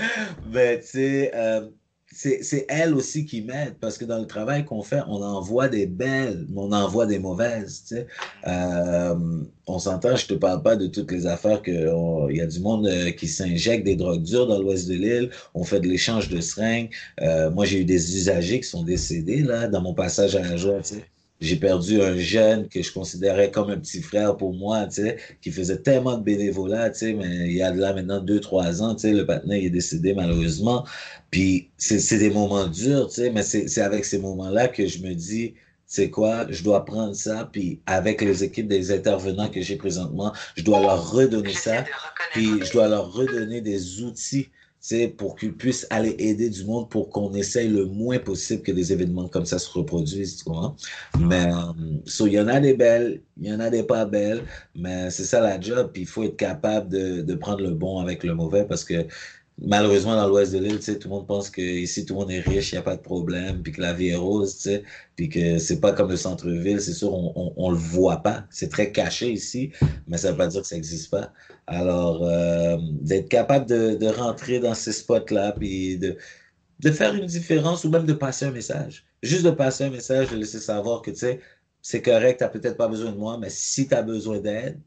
Mais 0.51 0.81
tu 0.81 0.87
sais... 0.87 1.31
Euh, 1.35 1.69
c'est 2.43 2.67
elle 2.69 2.95
aussi 2.95 3.25
qui 3.25 3.41
m'aide 3.43 3.77
parce 3.81 3.97
que 3.97 4.05
dans 4.05 4.19
le 4.19 4.27
travail 4.27 4.65
qu'on 4.65 4.83
fait, 4.83 5.01
on 5.09 5.23
envoie 5.23 5.69
des 5.69 5.87
belles, 5.87 6.47
mais 6.51 6.61
on 6.61 6.73
envoie 6.73 7.07
des 7.07 7.19
mauvaises. 7.19 7.85
Tu 7.89 7.95
sais. 7.97 8.07
euh, 8.47 9.15
on 9.67 9.79
s'entend, 9.79 10.17
je 10.17 10.27
te 10.27 10.35
parle 10.35 10.63
pas 10.63 10.77
de 10.77 10.87
toutes 10.87 11.11
les 11.13 11.27
affaires 11.27 11.63
que 11.63 11.71
il 12.31 12.37
y 12.37 12.41
a 12.41 12.47
du 12.47 12.61
monde 12.61 12.87
euh, 12.87 13.11
qui 13.13 13.29
s'injecte 13.29 13.85
des 13.85 13.97
drogues 13.97 14.23
dures 14.23 14.47
dans 14.47 14.59
l'ouest 14.61 14.89
de 14.89 14.95
l'île. 14.95 15.31
On 15.55 15.65
fait 15.65 15.81
de 15.81 15.89
l'échange 15.89 16.29
de 16.29 16.41
seringues. 16.41 16.91
Euh, 17.23 17.51
moi, 17.51 17.65
j'ai 17.65 17.81
eu 17.81 17.85
des 17.85 18.17
usagers 18.17 18.61
qui 18.61 18.69
sont 18.69 18.83
décédés 18.83 19.43
là 19.43 19.69
dans 19.69 19.81
mon 19.83 19.95
passage 19.95 20.37
à 20.37 20.43
la 20.43 20.57
joie. 20.57 20.81
J'ai 21.41 21.57
perdu 21.57 22.03
un 22.03 22.17
jeune 22.17 22.69
que 22.69 22.83
je 22.83 22.93
considérais 22.93 23.51
comme 23.51 23.71
un 23.71 23.79
petit 23.79 24.03
frère 24.03 24.37
pour 24.37 24.55
moi, 24.55 24.87
tu 24.87 25.03
sais, 25.03 25.17
qui 25.41 25.51
faisait 25.51 25.79
tellement 25.79 26.19
de 26.19 26.23
bénévolat, 26.23 26.91
tu 26.91 26.99
sais, 26.99 27.13
mais 27.15 27.49
il 27.49 27.57
y 27.57 27.63
a 27.63 27.71
de 27.73 27.79
là 27.81 27.95
maintenant 27.95 28.21
deux, 28.21 28.41
trois 28.41 28.83
ans, 28.83 28.95
tu 28.95 29.03
sais, 29.03 29.13
le 29.13 29.25
patin 29.25 29.53
est 29.53 29.71
décédé 29.71 30.13
malheureusement. 30.15 30.87
Puis 31.31 31.71
c'est 31.79 32.19
des 32.19 32.31
moments 32.31 32.67
durs, 32.67 33.09
tu 33.09 33.15
sais, 33.15 33.31
mais 33.31 33.43
c'est 33.43 33.81
avec 33.81 34.05
ces 34.05 34.19
moments-là 34.19 34.69
que 34.69 34.87
je 34.87 35.03
me 35.03 35.15
dis, 35.15 35.55
c'est 35.87 36.11
quoi, 36.11 36.47
je 36.51 36.63
dois 36.63 36.85
prendre 36.85 37.15
ça, 37.15 37.49
puis 37.53 37.81
avec 37.87 38.21
les 38.21 38.45
équipes 38.45 38.69
des 38.69 38.93
intervenants 38.93 39.49
que 39.49 39.61
j'ai 39.61 39.77
présentement, 39.77 40.33
je 40.57 40.63
dois 40.63 40.81
leur 40.81 41.11
redonner 41.11 41.55
ça, 41.55 41.85
puis 42.33 42.63
je 42.63 42.71
dois 42.73 42.87
leur 42.87 43.13
redonner 43.13 43.61
des 43.61 44.03
outils 44.03 44.51
pour 45.19 45.37
qu'ils 45.37 45.55
puissent 45.55 45.87
aller 45.91 46.17
aider 46.19 46.49
du 46.49 46.65
monde 46.65 46.89
pour 46.89 47.11
qu'on 47.11 47.33
essaye 47.35 47.69
le 47.69 47.85
moins 47.85 48.19
possible 48.19 48.63
que 48.63 48.73
des 48.73 48.93
événements 48.93 49.29
comme 49.29 49.45
ça 49.45 49.59
se 49.59 49.71
reproduisent, 49.71 50.37
tu. 50.37 50.51
Mais, 51.19 51.47
euh, 51.47 52.27
il 52.27 52.33
y 52.33 52.41
en 52.41 52.49
a 52.49 52.61
des 52.61 52.75
belles, 52.75 53.21
il 53.39 53.49
y 53.49 53.53
en 53.53 53.61
a 53.61 53.71
des 53.71 53.83
pas 53.83 54.05
belles, 54.07 54.43
mais 54.75 55.11
c'est 55.11 55.25
ça 55.25 55.41
la 55.41 55.61
job, 55.61 55.91
puis 55.93 56.03
il 56.03 56.09
faut 56.09 56.23
être 56.25 56.37
capable 56.37 56.89
de, 56.89 57.21
de 57.21 57.35
prendre 57.35 57.63
le 57.63 57.71
bon 57.71 57.99
avec 57.99 58.25
le 58.25 58.35
mauvais 58.35 58.65
parce 58.65 58.85
que 58.85 59.07
malheureusement, 59.61 60.17
dans 60.17 60.29
l'ouest 60.29 60.53
de 60.53 60.59
l'île, 60.59 60.81
tout 60.81 61.09
le 61.09 61.11
monde 61.11 61.27
pense 61.27 61.51
que 61.51 61.61
ici 61.61 62.05
tout 62.05 62.15
le 62.15 62.21
monde 62.21 62.31
est 62.31 62.41
riche, 62.41 62.73
il 62.73 62.77
n'y 62.77 62.79
a 62.79 62.83
pas 62.83 62.97
de 62.97 63.03
problème, 63.03 63.63
puis 63.63 63.73
que 63.73 63.81
la 63.81 63.93
vie 63.93 64.09
est 64.09 64.17
rose, 64.17 64.69
puis 65.17 65.29
que 65.29 65.59
c'est 65.59 65.81
pas 65.81 65.93
comme 65.93 66.11
le 66.11 66.17
centre-ville, 66.17 66.81
c'est 66.81 66.93
sûr, 66.93 67.13
on, 67.13 67.53
on, 67.57 67.71
le 67.71 67.77
voit 67.77 68.19
pas. 68.19 68.45
C'est 68.51 68.71
très 68.71 68.93
caché 68.93 69.31
ici, 69.31 69.73
mais 70.09 70.19
ça 70.19 70.33
veut 70.33 70.39
pas 70.39 70.47
dire 70.47 70.63
que 70.63 70.67
ça 70.67 70.77
n'existe 70.77 71.11
pas. 71.11 71.33
Alors, 71.67 72.25
euh, 72.25 72.79
d'être 73.01 73.29
capable 73.29 73.67
de, 73.67 74.07
rentrer 74.09 74.61
dans 74.61 74.75
ces 74.75 74.93
spots-là, 74.93 75.53
puis 75.53 75.99
de, 75.99 76.17
de 76.81 76.91
faire 76.91 77.15
une 77.15 77.27
différence 77.27 77.85
ou 77.85 77.91
même 77.91 78.07
de 78.07 78.13
passer 78.13 78.47
un 78.47 78.51
message. 78.51 79.05
Juste 79.23 79.45
de 79.45 79.51
passer 79.51 79.85
un 79.85 79.91
message, 79.91 80.31
de 80.31 80.37
laisser 80.37 80.61
savoir 80.61 81.03
que, 81.03 81.11
tu 81.11 81.19
sais, 81.19 81.41
c'est 81.83 82.03
correct, 82.03 82.39
tu 82.39 82.45
n'as 82.45 82.51
peut-être 82.51 82.77
pas 82.77 82.89
besoin 82.89 83.13
de 83.13 83.17
moi, 83.17 83.39
mais 83.39 83.51
si 83.51 83.89
tu 83.89 83.95
as 83.95 84.03
besoin 84.03 84.39
d'aide, 84.39 84.81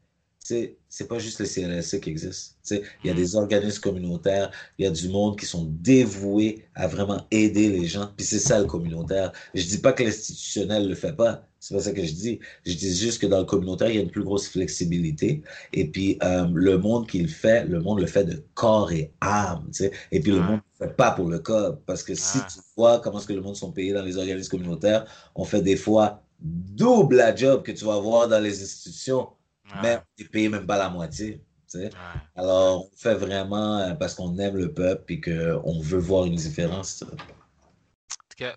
c'est 0.44 1.08
pas 1.08 1.18
juste 1.18 1.40
le 1.40 1.46
CLSC 1.46 2.00
qui 2.00 2.10
existe. 2.10 2.58
Il 2.70 2.82
y 3.04 3.10
a 3.10 3.14
des 3.14 3.34
organismes 3.34 3.80
communautaires, 3.80 4.50
il 4.78 4.84
y 4.84 4.88
a 4.88 4.90
du 4.90 5.08
monde 5.08 5.38
qui 5.38 5.46
sont 5.46 5.64
dévoués 5.70 6.66
à 6.74 6.86
vraiment 6.86 7.26
aider 7.30 7.70
les 7.70 7.86
gens. 7.86 8.10
Puis 8.14 8.26
c'est 8.26 8.38
ça 8.38 8.60
le 8.60 8.66
communautaire. 8.66 9.32
Je 9.54 9.64
dis 9.64 9.78
pas 9.78 9.92
que 9.92 10.02
l'institutionnel 10.02 10.86
le 10.86 10.94
fait 10.94 11.16
pas. 11.16 11.48
C'est 11.60 11.74
pas 11.74 11.80
ça 11.80 11.92
que 11.92 12.04
je 12.04 12.12
dis. 12.12 12.40
Je 12.66 12.74
dis 12.74 12.94
juste 12.94 13.22
que 13.22 13.26
dans 13.26 13.38
le 13.38 13.46
communautaire, 13.46 13.88
il 13.88 13.96
y 13.96 13.98
a 13.98 14.02
une 14.02 14.10
plus 14.10 14.22
grosse 14.22 14.46
flexibilité. 14.48 15.42
Et 15.72 15.88
puis, 15.88 16.18
euh, 16.22 16.46
le 16.52 16.76
monde 16.76 17.08
qui 17.08 17.22
le 17.22 17.28
fait, 17.28 17.64
le 17.64 17.80
monde 17.80 18.00
le 18.00 18.06
fait 18.06 18.24
de 18.24 18.44
corps 18.52 18.92
et 18.92 19.14
âme. 19.22 19.66
sais. 19.72 19.92
Et 20.12 20.20
puis, 20.20 20.32
le 20.32 20.40
monde 20.40 20.60
ne 20.80 20.84
le 20.84 20.88
fait 20.88 20.94
pas 20.94 21.12
pour 21.12 21.26
le 21.26 21.38
corps. 21.38 21.78
Parce 21.86 22.02
que 22.02 22.14
si 22.14 22.38
tu 22.40 22.60
vois 22.76 23.00
comment 23.00 23.18
est-ce 23.18 23.28
que 23.28 23.32
le 23.32 23.40
monde 23.40 23.56
sont 23.56 23.72
payés 23.72 23.94
dans 23.94 24.02
les 24.02 24.18
organismes 24.18 24.50
communautaires, 24.50 25.06
on 25.34 25.44
fait 25.44 25.62
des 25.62 25.76
fois 25.76 26.22
double 26.38 27.16
la 27.16 27.34
job 27.34 27.62
que 27.62 27.72
tu 27.72 27.86
vas 27.86 27.98
voir 27.98 28.28
dans 28.28 28.40
les 28.40 28.62
institutions. 28.62 29.28
Mais 29.82 30.00
tu 30.16 30.28
payes 30.28 30.48
même 30.48 30.66
pas 30.66 30.78
la 30.78 30.88
moitié. 30.88 31.42
Alors, 32.36 32.86
on 32.86 32.96
fait 32.96 33.14
vraiment 33.14 33.78
euh, 33.78 33.94
parce 33.94 34.14
qu'on 34.14 34.38
aime 34.38 34.56
le 34.56 34.72
peuple 34.72 35.12
et 35.12 35.20
qu'on 35.20 35.80
veut 35.80 35.98
voir 35.98 36.24
une 36.26 36.36
différence. 36.36 37.02
En 37.02 37.06
tout 37.16 37.16
cas, 38.36 38.56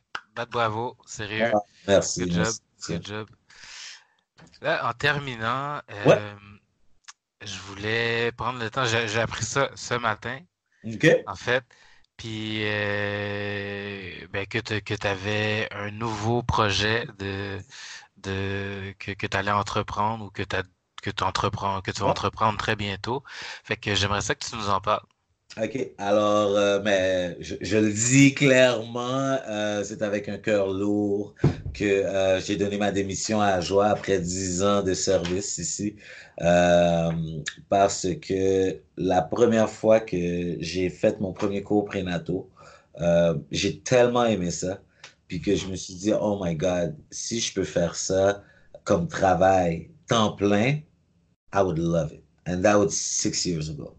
bravo, 0.51 0.97
sérieux. 1.05 1.51
Ah, 1.53 1.59
merci. 1.87 2.21
Good 2.21 2.33
job. 2.33 2.53
Good 2.87 3.05
job. 3.05 3.27
Là, 4.61 4.87
en 4.87 4.93
terminant, 4.93 5.81
euh, 5.91 6.35
je 7.43 7.57
voulais 7.61 8.31
prendre 8.33 8.59
le 8.59 8.69
temps. 8.69 8.85
J'ai 8.85 9.19
appris 9.19 9.45
ça 9.45 9.71
ce 9.75 9.95
matin. 9.95 10.39
En 11.25 11.35
fait. 11.35 11.63
Puis 12.17 12.61
euh, 12.63 14.27
ben, 14.31 14.47
que 14.47 14.57
tu 14.57 15.07
avais 15.07 15.67
un 15.71 15.91
nouveau 15.91 16.41
projet 16.41 17.05
de, 17.19 17.59
de 18.17 18.95
que, 18.97 19.11
que 19.11 19.27
tu 19.27 19.37
allais 19.37 19.51
entreprendre 19.51 20.25
ou 20.25 20.31
que 20.31 20.41
tu 20.41 20.55
as 20.55 20.63
que 21.07 21.15
tu 21.15 21.23
entreprends, 21.23 21.81
que 21.81 21.91
tu 21.91 22.01
vas 22.01 22.07
entreprendre 22.07 22.57
très 22.57 22.75
bientôt. 22.75 23.23
Fait 23.63 23.77
que 23.77 23.95
j'aimerais 23.95 24.21
ça 24.21 24.35
que 24.35 24.45
tu 24.45 24.55
nous 24.55 24.69
en 24.69 24.81
parles. 24.81 25.05
OK. 25.61 25.91
Alors, 25.97 26.55
euh, 26.55 26.81
mais 26.83 27.37
je, 27.39 27.77
le 27.77 27.91
dis 27.91 28.33
clairement, 28.33 29.37
euh, 29.47 29.83
c'est 29.83 30.01
avec 30.01 30.27
un 30.29 30.37
cœur 30.37 30.67
lourd 30.67 31.33
que 31.73 31.85
euh, 31.85 32.39
j'ai 32.41 32.57
donné 32.57 32.77
ma 32.77 32.91
démission 32.91 33.41
à 33.41 33.59
Joie 33.61 33.87
après 33.87 34.19
dix 34.19 34.61
ans 34.61 34.83
de 34.83 34.93
service 34.93 35.57
ici. 35.57 35.95
parce 37.69 38.07
que 38.21 38.81
la 38.97 39.21
première 39.21 39.69
fois 39.69 39.99
que 39.99 40.57
j'ai 40.59 40.89
fait 40.89 41.19
mon 41.21 41.33
premier 41.33 41.63
cours 41.63 41.85
prénato, 41.85 42.49
j'ai 43.51 43.79
tellement 43.79 44.25
aimé 44.25 44.51
ça. 44.51 44.79
Puis 45.27 45.41
que 45.41 45.55
je 45.55 45.67
me 45.67 45.75
suis 45.75 45.95
dit, 45.95 46.13
oh 46.13 46.39
my 46.41 46.55
God, 46.55 46.95
si 47.11 47.39
je 47.41 47.53
peux 47.53 47.65
faire 47.65 47.95
ça 47.95 48.43
comme 48.85 49.07
travail, 49.09 49.89
temps 50.07 50.31
plein, 50.31 50.79
I 51.53 51.61
would 51.61 51.79
love 51.79 52.11
it. 52.11 52.23
And 52.45 52.63
that 52.63 52.77
was 52.77 52.95
six 52.97 53.45
years 53.45 53.69
ago. 53.69 53.93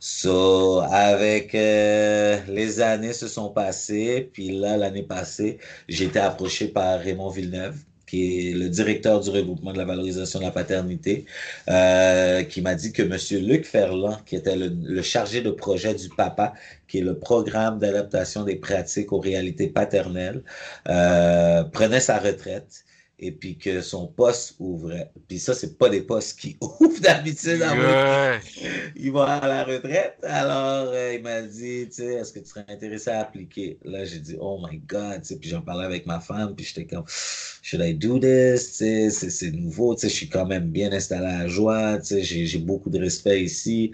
So, 0.00 0.80
avec 0.80 1.54
euh, 1.54 2.38
les 2.48 2.80
années 2.80 3.14
se 3.14 3.26
sont 3.26 3.50
passées, 3.50 4.28
puis 4.32 4.50
là, 4.50 4.76
l'année 4.76 5.02
passée, 5.02 5.58
j'ai 5.88 6.04
été 6.06 6.18
approché 6.18 6.68
par 6.68 7.00
Raymond 7.00 7.30
Villeneuve, 7.30 7.76
qui 8.06 8.50
est 8.50 8.52
le 8.52 8.68
directeur 8.68 9.20
du 9.20 9.30
regroupement 9.30 9.72
de 9.72 9.78
la 9.78 9.84
valorisation 9.84 10.40
de 10.40 10.44
la 10.44 10.50
paternité, 10.50 11.24
euh, 11.70 12.42
qui 12.42 12.60
m'a 12.60 12.74
dit 12.74 12.92
que 12.92 13.02
M. 13.02 13.16
Luc 13.46 13.64
Ferland, 13.64 14.18
qui 14.26 14.36
était 14.36 14.56
le, 14.56 15.02
chargé 15.02 15.40
de 15.40 15.50
projet 15.50 15.94
du 15.94 16.08
PAPA, 16.10 16.52
qui 16.86 16.98
est 16.98 17.02
le 17.02 17.18
programme 17.18 17.78
d'adaptation 17.78 18.44
des 18.44 18.56
pratiques 18.56 19.12
aux 19.12 19.20
réalités 19.20 19.68
paternelles, 19.68 20.42
euh, 20.88 21.64
prenait 21.64 22.00
sa 22.00 22.18
retraite 22.18 22.83
et 23.18 23.32
puis 23.32 23.56
que 23.58 23.80
son 23.80 24.06
poste 24.08 24.56
ouvrait. 24.58 25.12
Puis 25.28 25.38
ça, 25.38 25.54
c'est 25.54 25.78
pas 25.78 25.88
des 25.88 26.02
postes 26.02 26.38
qui 26.38 26.56
ouvrent 26.62 27.00
d'habitude. 27.00 27.60
Ouais. 27.60 28.40
Il 28.96 29.12
va 29.12 29.34
à 29.36 29.48
la 29.48 29.64
retraite. 29.64 30.16
Alors, 30.22 30.88
euh, 30.92 31.14
il 31.14 31.22
m'a 31.22 31.42
dit, 31.42 31.86
tu 31.88 31.94
sais, 31.94 32.14
est-ce 32.14 32.32
que 32.32 32.40
tu 32.40 32.46
serais 32.46 32.64
intéressé 32.68 33.10
à 33.10 33.20
appliquer? 33.20 33.78
Là, 33.84 34.04
j'ai 34.04 34.18
dit, 34.20 34.36
oh 34.40 34.60
my 34.68 34.78
God, 34.78 35.20
tu 35.22 35.28
sais, 35.28 35.36
puis 35.38 35.48
j'en 35.48 35.62
parlais 35.62 35.84
avec 35.84 36.06
ma 36.06 36.20
femme, 36.20 36.54
puis 36.56 36.64
j'étais 36.64 36.86
comme, 36.86 37.04
should 37.08 37.80
I 37.82 37.94
do 37.94 38.18
this? 38.18 38.72
Tu 38.78 39.10
sais, 39.10 39.30
c'est- 39.30 39.50
nouveau, 39.52 39.94
tu 39.94 40.02
sais, 40.02 40.08
je 40.08 40.14
suis 40.14 40.28
quand 40.28 40.46
même 40.46 40.70
bien 40.70 40.92
installé 40.92 41.26
à 41.26 41.46
Joie, 41.48 41.98
tu 41.98 42.06
sais, 42.06 42.22
j'ai 42.22 42.46
j'ai 42.46 42.58
beaucoup 42.58 42.90
de 42.90 42.98
respect 42.98 43.42
ici. 43.42 43.92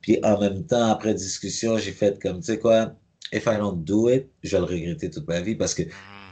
Puis 0.00 0.18
en 0.24 0.40
même 0.40 0.66
temps, 0.66 0.86
après 0.90 1.14
discussion, 1.14 1.78
j'ai 1.78 1.92
fait 1.92 2.20
comme, 2.22 2.38
tu 2.40 2.46
sais 2.46 2.58
quoi, 2.58 2.96
if 3.32 3.46
I 3.46 3.56
don't 3.58 3.84
do 3.84 4.08
it, 4.08 4.30
je 4.42 4.52
vais 4.56 4.58
le 4.60 4.64
regretter 4.64 5.10
toute 5.10 5.28
ma 5.28 5.40
vie 5.40 5.54
parce 5.56 5.74
que 5.74 5.82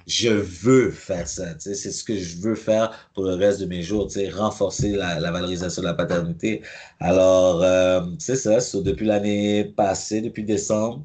je 0.09 0.31
veux 0.31 0.91
faire 0.91 1.29
ça, 1.29 1.45
c'est 1.59 1.75
ce 1.75 2.03
que 2.03 2.17
je 2.17 2.39
veux 2.39 2.55
faire 2.55 3.11
pour 3.15 3.25
le 3.25 3.35
reste 3.35 3.61
de 3.61 3.67
mes 3.67 3.83
jours, 3.83 4.09
renforcer 4.35 4.93
la, 4.93 5.21
la 5.21 5.31
valorisation 5.31 5.83
de 5.83 5.87
la 5.87 5.95
paternité. 5.95 6.63
Alors, 6.99 7.63
euh, 7.63 8.01
c'est 8.19 8.37
ça, 8.37 8.59
depuis 8.81 9.07
l'année 9.07 9.65
passée, 9.65 10.23
depuis 10.23 10.45
décembre 10.45 11.05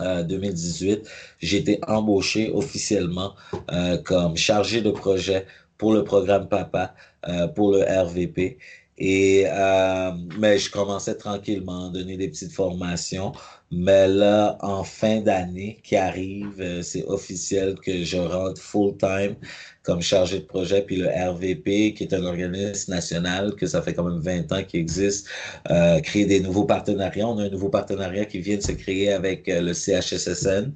euh, 0.00 0.22
2018, 0.22 1.08
j'ai 1.40 1.56
été 1.56 1.80
embauché 1.88 2.50
officiellement 2.52 3.34
euh, 3.72 3.96
comme 3.98 4.36
chargé 4.36 4.82
de 4.82 4.90
projet 4.90 5.46
pour 5.78 5.94
le 5.94 6.04
programme 6.04 6.48
Papa, 6.48 6.94
euh, 7.28 7.48
pour 7.48 7.72
le 7.72 7.80
RVP. 7.82 8.58
Et, 8.98 9.44
euh, 9.46 10.12
mais 10.38 10.58
je 10.58 10.70
commençais 10.70 11.16
tranquillement 11.16 11.88
à 11.88 11.90
donner 11.90 12.16
des 12.16 12.28
petites 12.28 12.52
formations. 12.52 13.32
Mais 13.70 14.08
là, 14.08 14.56
en 14.60 14.84
fin 14.84 15.20
d'année 15.20 15.78
qui 15.82 15.96
arrive, 15.96 16.54
euh, 16.60 16.82
c'est 16.82 17.04
officiel 17.06 17.74
que 17.76 18.04
je 18.04 18.16
rentre 18.16 18.60
full-time 18.60 19.34
comme 19.82 20.00
chargé 20.02 20.40
de 20.40 20.44
projet. 20.44 20.82
Puis 20.82 20.96
le 20.96 21.08
RVP, 21.08 21.94
qui 21.94 22.04
est 22.04 22.14
un 22.14 22.24
organisme 22.24 22.92
national, 22.92 23.54
que 23.56 23.66
ça 23.66 23.82
fait 23.82 23.94
quand 23.94 24.04
même 24.04 24.20
20 24.20 24.52
ans 24.52 24.62
qu'il 24.64 24.80
existe, 24.80 25.28
euh, 25.70 26.00
créer 26.00 26.26
des 26.26 26.40
nouveaux 26.40 26.64
partenariats. 26.64 27.28
On 27.28 27.38
a 27.38 27.44
un 27.44 27.50
nouveau 27.50 27.68
partenariat 27.68 28.24
qui 28.24 28.40
vient 28.40 28.56
de 28.56 28.62
se 28.62 28.72
créer 28.72 29.12
avec 29.12 29.48
euh, 29.48 29.60
le 29.60 29.74
CHSSN. 29.74 30.72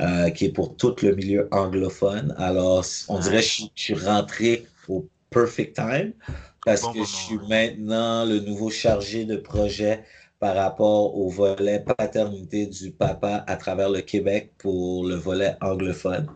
euh, 0.00 0.30
qui 0.30 0.46
est 0.46 0.52
pour 0.52 0.76
tout 0.76 0.94
le 1.02 1.14
milieu 1.14 1.48
anglophone. 1.50 2.34
Alors, 2.38 2.84
on 3.08 3.18
dirait 3.18 3.38
que 3.40 3.44
je, 3.44 3.62
je 3.74 3.82
suis 3.82 3.94
rentré 3.94 4.64
au 4.88 5.08
perfect 5.30 5.74
time 5.76 6.12
parce 6.64 6.82
Bon 6.82 6.92
que 6.92 6.94
moment, 6.94 7.04
je 7.04 7.16
suis 7.16 7.38
maintenant 7.38 8.24
le 8.24 8.40
nouveau 8.40 8.70
chargé 8.70 9.24
de 9.24 9.36
projet 9.36 10.04
par 10.40 10.54
rapport 10.54 11.16
au 11.16 11.28
volet 11.28 11.80
paternité 11.80 12.66
du 12.66 12.92
papa 12.92 13.44
à 13.46 13.56
travers 13.56 13.90
le 13.90 14.02
Québec 14.02 14.52
pour 14.58 15.04
le 15.04 15.16
volet 15.16 15.56
anglophone. 15.60 16.28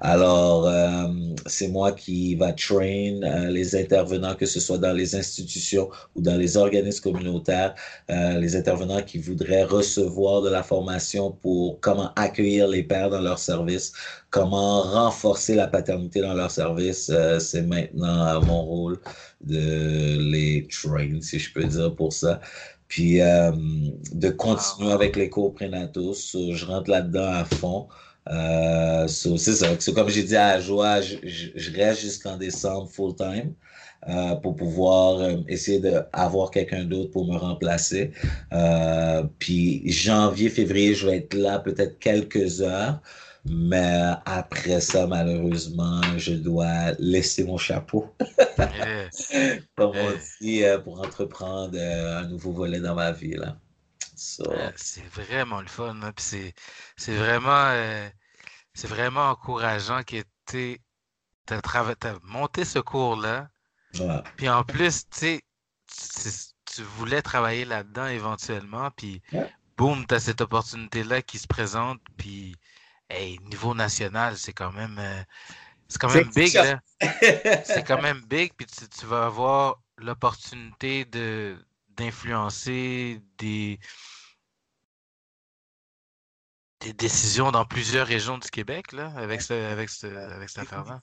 Alors, 0.00 0.66
euh, 0.66 1.08
c'est 1.46 1.68
moi 1.68 1.92
qui 1.92 2.34
va 2.34 2.52
train 2.52 3.22
euh, 3.22 3.48
les 3.48 3.74
intervenants, 3.74 4.34
que 4.34 4.44
ce 4.44 4.60
soit 4.60 4.78
dans 4.78 4.92
les 4.92 5.16
institutions 5.16 5.88
ou 6.14 6.20
dans 6.20 6.36
les 6.36 6.56
organismes 6.58 7.02
communautaires, 7.02 7.74
euh, 8.10 8.38
les 8.38 8.54
intervenants 8.54 9.02
qui 9.02 9.18
voudraient 9.18 9.64
recevoir 9.64 10.42
de 10.42 10.50
la 10.50 10.62
formation 10.62 11.30
pour 11.30 11.80
comment 11.80 12.12
accueillir 12.16 12.68
les 12.68 12.82
pères 12.82 13.08
dans 13.10 13.22
leur 13.22 13.38
service, 13.38 13.92
comment 14.30 14.82
renforcer 14.82 15.54
la 15.54 15.68
paternité 15.68 16.20
dans 16.20 16.34
leur 16.34 16.50
service. 16.50 17.10
Euh, 17.10 17.38
c'est 17.38 17.62
maintenant 17.62 18.40
mon 18.42 18.62
rôle 18.62 18.98
de 19.40 20.18
les 20.30 20.66
train, 20.68 21.20
si 21.22 21.38
je 21.38 21.52
peux 21.52 21.64
dire, 21.64 21.94
pour 21.94 22.12
ça. 22.12 22.40
Puis 22.88 23.20
euh, 23.20 23.52
de 24.12 24.30
continuer 24.30 24.92
avec 24.92 25.16
les 25.16 25.28
cours 25.28 25.54
prénataux. 25.54 26.14
So, 26.14 26.54
je 26.54 26.64
rentre 26.64 26.90
là-dedans 26.90 27.30
à 27.30 27.44
fond. 27.44 27.88
Euh, 28.30 29.06
so, 29.08 29.36
c'est 29.36 29.54
ça. 29.54 29.68
So, 29.78 29.92
comme 29.92 30.08
j'ai 30.08 30.22
dit 30.22 30.36
à 30.36 30.60
Joie, 30.60 31.00
je, 31.00 31.16
je, 31.22 31.48
je 31.54 31.76
reste 31.76 32.00
jusqu'en 32.00 32.36
décembre 32.36 32.88
full-time 32.90 33.52
euh, 34.08 34.36
pour 34.36 34.54
pouvoir 34.54 35.20
euh, 35.20 35.36
essayer 35.48 35.80
d'avoir 35.80 36.50
quelqu'un 36.50 36.84
d'autre 36.84 37.10
pour 37.10 37.26
me 37.26 37.36
remplacer. 37.36 38.12
Euh, 38.52 39.24
puis 39.38 39.82
janvier, 39.90 40.50
février, 40.50 40.94
je 40.94 41.06
vais 41.06 41.16
être 41.18 41.34
là 41.34 41.58
peut-être 41.58 41.98
quelques 41.98 42.62
heures. 42.62 43.00
Mais 43.50 44.02
après 44.24 44.80
ça, 44.80 45.06
malheureusement, 45.06 46.02
je 46.18 46.34
dois 46.34 46.92
laisser 46.98 47.44
mon 47.44 47.56
chapeau. 47.56 48.14
Comme 49.76 49.96
on 49.96 50.12
dit, 50.40 50.64
euh, 50.64 50.78
pour 50.78 51.00
entreprendre 51.00 51.76
euh, 51.78 52.20
un 52.20 52.28
nouveau 52.28 52.52
volet 52.52 52.80
dans 52.80 52.94
ma 52.94 53.12
vie. 53.12 53.36
So, 54.16 54.44
C'est 54.76 55.06
vraiment 55.06 55.60
le 55.60 55.68
fun, 55.68 55.96
hein, 56.02 56.12
c'est 56.16 57.14
vraiment 57.14 57.68
euh, 57.68 58.08
vraiment 58.84 59.30
encourageant 59.30 60.02
que 60.02 60.22
tu 60.46 60.80
as, 61.50 62.18
monté 62.24 62.64
ce 62.64 62.80
cours-là. 62.80 63.48
ouais. 64.00 64.22
Puis 64.36 64.48
en 64.48 64.64
plus, 64.64 65.04
tu 65.10 65.18
sais, 65.18 65.40
tu 65.86 66.28
tu 66.74 66.82
voulais 66.82 67.22
travailler 67.22 67.64
là-dedans 67.64 68.06
éventuellement, 68.06 68.90
puis 68.96 69.22
Ouais. 69.32 69.50
boum, 69.76 70.06
tu 70.06 70.14
as 70.14 70.20
cette 70.20 70.40
opportunité-là 70.40 71.22
qui 71.22 71.38
se 71.38 71.46
présente, 71.46 72.00
puis 72.16 72.54
hey, 73.10 73.38
niveau 73.40 73.74
national, 73.74 74.36
c'est 74.36 74.52
quand 74.52 74.72
même 74.72 74.96
euh, 74.98 75.22
c'est 75.88 75.98
quand 76.00 76.12
même 76.12 76.30
big. 76.34 76.58
C'est 77.64 77.86
quand 77.86 78.02
même 78.02 78.20
big, 78.26 78.52
puis 78.54 78.66
tu, 78.66 78.88
tu 78.88 79.06
vas 79.06 79.26
avoir 79.26 79.80
l'opportunité 79.96 81.04
de 81.04 81.56
d'influencer 81.96 83.20
des 83.38 83.80
des 86.80 86.92
décisions 86.92 87.50
dans 87.50 87.64
plusieurs 87.64 88.06
régions 88.06 88.38
du 88.38 88.50
Québec, 88.50 88.92
là, 88.92 89.12
avec 89.16 89.42
ce, 89.42 89.52
avec 89.52 89.88
ce, 89.88 90.06
avec 90.06 90.48
cette 90.48 90.62
affaire-là? 90.62 91.00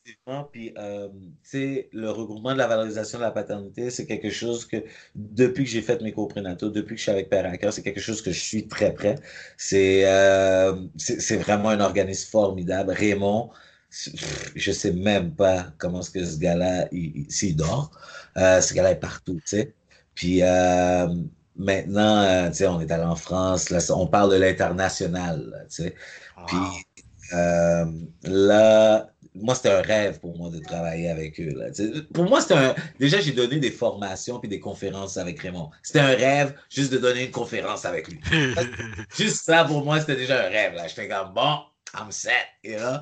Puis, 0.51 0.73
euh, 0.77 1.09
tu 1.43 1.49
sais, 1.49 1.89
le 1.91 2.09
regroupement 2.11 2.53
de 2.53 2.57
la 2.57 2.67
valorisation 2.67 3.17
de 3.17 3.23
la 3.23 3.31
paternité, 3.31 3.89
c'est 3.89 4.05
quelque 4.05 4.29
chose 4.29 4.65
que, 4.65 4.77
depuis 5.15 5.65
que 5.65 5.69
j'ai 5.69 5.81
fait 5.81 6.01
mes 6.01 6.13
cours 6.13 6.29
prénataux, 6.29 6.69
depuis 6.69 6.95
que 6.95 6.97
je 6.99 7.03
suis 7.03 7.11
avec 7.11 7.29
Père 7.29 7.51
c'est 7.73 7.83
quelque 7.83 7.99
chose 7.99 8.21
que 8.21 8.31
je 8.31 8.39
suis 8.39 8.67
très 8.67 8.93
près. 8.93 9.15
C'est 9.57 10.05
euh, 10.05 10.75
c'est 10.97 11.37
vraiment 11.37 11.69
un 11.69 11.81
organisme 11.81 12.29
formidable. 12.31 12.91
Raymond, 12.91 13.51
je 14.55 14.71
sais 14.71 14.91
même 14.93 15.35
pas 15.35 15.73
comment 15.77 15.99
est-ce 16.01 16.11
que 16.11 16.25
ce 16.25 16.37
gars-là, 16.39 16.87
il, 16.91 17.17
il- 17.17 17.31
s'il 17.31 17.55
dort. 17.55 17.91
Euh, 18.37 18.61
ce 18.61 18.73
gars-là 18.73 18.91
est 18.91 18.99
partout, 18.99 19.35
tu 19.35 19.41
sais. 19.47 19.75
Puis 20.13 20.41
euh, 20.43 21.07
maintenant, 21.55 22.21
euh, 22.23 22.49
tu 22.49 22.55
sais, 22.57 22.67
on 22.67 22.79
est 22.81 22.91
allé 22.91 23.03
en 23.03 23.15
France, 23.15 23.69
là, 23.69 23.79
on 23.95 24.07
parle 24.07 24.31
de 24.31 24.37
l'international, 24.37 25.65
tu 25.69 25.83
sais. 25.83 25.95
Puis 26.47 26.57
Wow. 26.57 27.39
euh, 27.39 27.85
là, 28.23 29.07
moi, 29.35 29.53
c'était 29.55 29.71
un 29.71 29.81
rêve 29.81 30.19
pour 30.19 30.37
moi 30.37 30.49
de 30.49 30.59
travailler 30.59 31.09
avec 31.09 31.39
eux. 31.41 31.49
Là. 31.55 31.65
Pour 32.13 32.23
moi, 32.25 32.39
c'était 32.41 32.53
un... 32.55 32.75
Déjà, 32.99 33.19
j'ai 33.19 33.33
donné 33.33 33.57
des 33.59 33.71
formations 33.71 34.39
puis 34.39 34.47
des 34.47 34.59
conférences 34.61 35.17
avec 35.17 35.39
Raymond. 35.41 35.71
C'était 35.83 35.99
un 35.99 36.15
rêve 36.15 36.53
juste 36.69 36.91
de 36.93 36.97
donner 36.97 37.25
une 37.25 37.31
conférence 37.31 37.83
avec 37.85 38.07
lui. 38.07 38.19
Juste 39.17 39.43
ça, 39.43 39.65
pour 39.65 39.83
moi, 39.83 39.99
c'était 39.99 40.15
déjà 40.15 40.45
un 40.45 40.49
rêve. 40.49 40.73
Là. 40.75 40.87
J'étais 40.87 41.09
comme, 41.09 41.33
bon, 41.33 41.57
I'm 41.97 42.11
set. 42.11 42.33
you 42.63 42.77
know? 42.77 42.99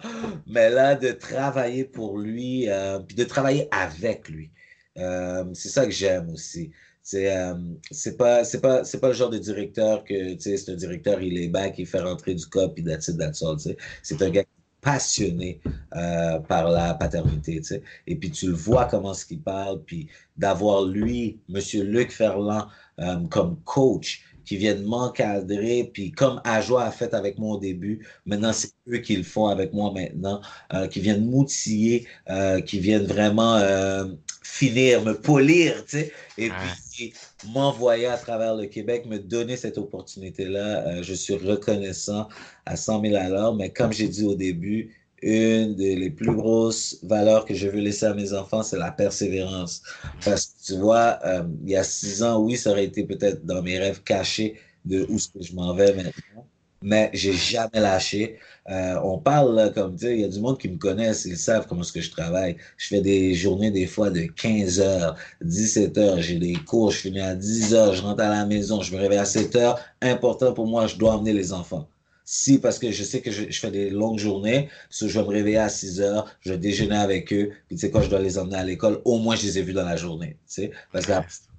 Mais 0.47 0.69
là, 0.71 0.95
de 0.95 1.11
travailler 1.11 1.83
pour 1.85 2.17
lui, 2.17 2.67
euh, 2.69 2.99
puis 2.99 3.15
de 3.15 3.23
travailler 3.25 3.67
avec 3.71 4.27
lui, 4.29 4.49
euh, 4.97 5.45
c'est 5.53 5.69
ça 5.69 5.85
que 5.85 5.91
j'aime 5.91 6.29
aussi. 6.31 6.71
C'est 7.05 7.35
euh, 7.35 7.53
c'est 7.91 8.17
pas 8.17 8.45
c'est 8.45 8.61
pas 8.61 8.85
c'est 8.85 8.99
pas 9.01 9.09
le 9.09 9.13
genre 9.13 9.29
de 9.29 9.37
directeur 9.37 10.05
que 10.05 10.35
tu 10.35 10.39
sais 10.39 10.57
c'est 10.57 10.71
un 10.71 10.75
directeur 10.75 11.21
il 11.21 11.37
est 11.37 11.49
back 11.49 11.75
il 11.77 11.85
fait 11.85 11.99
rentrer 11.99 12.33
du 12.33 12.45
cop 12.45 12.73
puis 12.73 12.83
that's 12.83 13.09
it 13.09 13.17
tu 13.19 13.59
sais. 13.59 13.77
C'est 14.01 14.21
un 14.21 14.29
gars 14.29 14.43
passionné 14.79 15.59
euh, 15.95 16.39
par 16.39 16.69
la 16.69 16.93
paternité 16.93 17.57
tu 17.57 17.63
sais. 17.63 17.83
Et 18.07 18.15
puis 18.15 18.31
tu 18.31 18.47
le 18.47 18.53
vois 18.53 18.85
comment 18.85 19.13
ce 19.13 19.25
qu'il 19.25 19.41
parle 19.41 19.83
puis 19.83 20.07
d'avoir 20.37 20.85
lui 20.85 21.41
monsieur 21.49 21.83
Luc 21.83 22.11
Ferland 22.11 22.67
euh, 22.99 23.19
comme 23.29 23.59
coach 23.63 24.23
qui 24.45 24.57
viennent 24.57 24.83
m'encadrer 24.83 25.89
puis 25.93 26.11
comme 26.11 26.41
Ajoie 26.43 26.83
a 26.83 26.91
fait 26.91 27.13
avec 27.13 27.37
moi 27.37 27.55
au 27.55 27.59
début 27.59 28.05
maintenant 28.25 28.53
c'est 28.53 28.71
eux 28.89 28.97
qui 28.97 29.15
le 29.15 29.23
font 29.23 29.47
avec 29.47 29.73
moi 29.73 29.91
maintenant 29.91 30.41
euh, 30.73 30.87
qui 30.87 30.99
viennent 30.99 31.25
m'outiller 31.25 32.07
euh, 32.29 32.61
qui 32.61 32.79
viennent 32.79 33.05
vraiment 33.05 33.55
euh, 33.57 34.05
finir 34.43 35.03
me 35.03 35.13
polir 35.13 35.85
tu 35.85 35.99
sais 35.99 36.11
et 36.37 36.49
puis 36.49 37.13
m'envoyer 37.47 38.07
à 38.07 38.17
travers 38.17 38.55
le 38.55 38.65
Québec, 38.65 39.05
me 39.05 39.19
donner 39.19 39.57
cette 39.57 39.77
opportunité-là. 39.77 40.87
Euh, 40.87 41.03
je 41.03 41.13
suis 41.13 41.35
reconnaissant 41.35 42.27
à 42.65 42.75
100 42.75 43.01
000 43.01 43.15
à 43.15 43.29
l'heure, 43.29 43.55
mais 43.55 43.71
comme 43.71 43.91
j'ai 43.91 44.07
dit 44.07 44.23
au 44.23 44.35
début, 44.35 44.95
une 45.23 45.75
des 45.75 46.09
plus 46.09 46.35
grosses 46.35 46.97
valeurs 47.03 47.45
que 47.45 47.53
je 47.53 47.67
veux 47.67 47.79
laisser 47.79 48.05
à 48.05 48.13
mes 48.13 48.33
enfants, 48.33 48.63
c'est 48.63 48.77
la 48.77 48.91
persévérance. 48.91 49.81
Parce 50.23 50.47
que 50.47 50.73
tu 50.73 50.79
vois, 50.79 51.19
euh, 51.25 51.43
il 51.63 51.71
y 51.71 51.75
a 51.75 51.83
six 51.83 52.23
ans, 52.23 52.39
oui, 52.41 52.57
ça 52.57 52.71
aurait 52.71 52.85
été 52.85 53.03
peut-être 53.03 53.45
dans 53.45 53.61
mes 53.61 53.79
rêves 53.79 54.03
cachés 54.03 54.55
de 54.85 55.05
où 55.09 55.17
je 55.17 55.53
m'en 55.55 55.73
vais 55.73 55.93
maintenant, 55.93 56.45
mais 56.81 57.09
j'ai 57.13 57.33
jamais 57.33 57.79
lâché. 57.79 58.37
Euh, 58.69 58.99
on 59.03 59.17
parle, 59.17 59.71
comme 59.73 59.95
tu 59.95 60.05
sais, 60.05 60.13
il 60.15 60.21
y 60.21 60.23
a 60.25 60.27
du 60.27 60.39
monde 60.39 60.59
qui 60.59 60.69
me 60.69 60.77
connaissent, 60.77 61.25
ils 61.25 61.37
savent 61.37 61.65
comment 61.67 61.81
est-ce 61.81 61.93
que 61.93 62.01
je 62.01 62.11
travaille. 62.11 62.57
Je 62.77 62.87
fais 62.87 63.01
des 63.01 63.33
journées 63.33 63.71
des 63.71 63.87
fois 63.87 64.09
de 64.09 64.23
15 64.23 64.79
heures, 64.81 65.15
17 65.41 65.97
heures, 65.97 66.21
j'ai 66.21 66.37
des 66.39 66.55
cours, 66.55 66.91
je 66.91 66.97
finis 66.97 67.21
à 67.21 67.35
10 67.35 67.73
heures, 67.73 67.93
je 67.93 68.01
rentre 68.01 68.21
à 68.23 68.29
la 68.29 68.45
maison, 68.45 68.81
je 68.81 68.93
me 68.93 68.99
réveille 68.99 69.19
à 69.19 69.25
7 69.25 69.55
heures. 69.55 69.79
Important 70.01 70.53
pour 70.53 70.67
moi, 70.67 70.87
je 70.87 70.97
dois 70.97 71.13
emmener 71.15 71.33
les 71.33 71.53
enfants. 71.53 71.87
Si, 72.25 72.59
parce 72.59 72.79
que 72.79 72.91
je 72.91 73.03
sais 73.03 73.21
que 73.21 73.31
je, 73.31 73.45
fais 73.51 73.71
des 73.71 73.89
longues 73.89 74.19
journées, 74.19 74.69
so 74.89 75.07
je 75.07 75.19
vais 75.19 75.25
me 75.25 75.29
réveiller 75.29 75.57
à 75.57 75.69
6 75.69 76.01
heures, 76.01 76.25
je 76.39 76.51
vais 76.51 76.57
déjeuner 76.57 76.95
avec 76.95 77.33
eux, 77.33 77.51
puis 77.67 77.75
tu 77.75 77.81
sais, 77.81 77.91
quand 77.91 78.01
je 78.01 78.09
dois 78.09 78.19
les 78.19 78.37
emmener 78.37 78.57
à 78.57 78.63
l'école, 78.63 79.01
au 79.03 79.17
moins 79.19 79.35
je 79.35 79.43
les 79.43 79.59
ai 79.59 79.61
vus 79.61 79.73
dans 79.73 79.85
la 79.85 79.97
journée, 79.97 80.37
tu 80.47 80.53
sais, 80.53 80.71
parce 80.91 81.05
que 81.05 81.11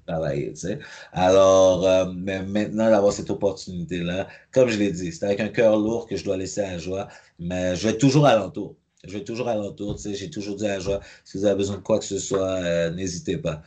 travailler, 0.06 0.52
tu 0.52 0.60
sais. 0.60 0.78
Alors, 1.12 1.86
euh, 1.86 2.06
mais 2.14 2.42
maintenant 2.42 2.90
d'avoir 2.90 3.12
cette 3.12 3.30
opportunité-là, 3.30 4.28
comme 4.52 4.68
je 4.68 4.78
l'ai 4.78 4.92
dit, 4.92 5.12
c'est 5.12 5.24
avec 5.24 5.40
un 5.40 5.48
cœur 5.48 5.76
lourd 5.78 6.06
que 6.06 6.16
je 6.16 6.24
dois 6.24 6.36
laisser 6.36 6.60
à 6.60 6.78
joie, 6.78 7.08
mais 7.38 7.76
je 7.76 7.88
vais 7.88 7.98
toujours 7.98 8.26
alentour. 8.26 8.76
Je 9.06 9.18
vais 9.18 9.24
toujours 9.24 9.48
alentour, 9.48 9.96
tu 9.96 10.02
sais, 10.02 10.14
j'ai 10.14 10.30
toujours 10.30 10.56
dit 10.56 10.66
à 10.66 10.80
joie, 10.80 11.00
si 11.24 11.36
vous 11.36 11.44
avez 11.44 11.56
besoin 11.56 11.76
de 11.76 11.82
quoi 11.82 11.98
que 11.98 12.06
ce 12.06 12.18
soit, 12.18 12.54
euh, 12.62 12.90
n'hésitez 12.90 13.36
pas. 13.36 13.62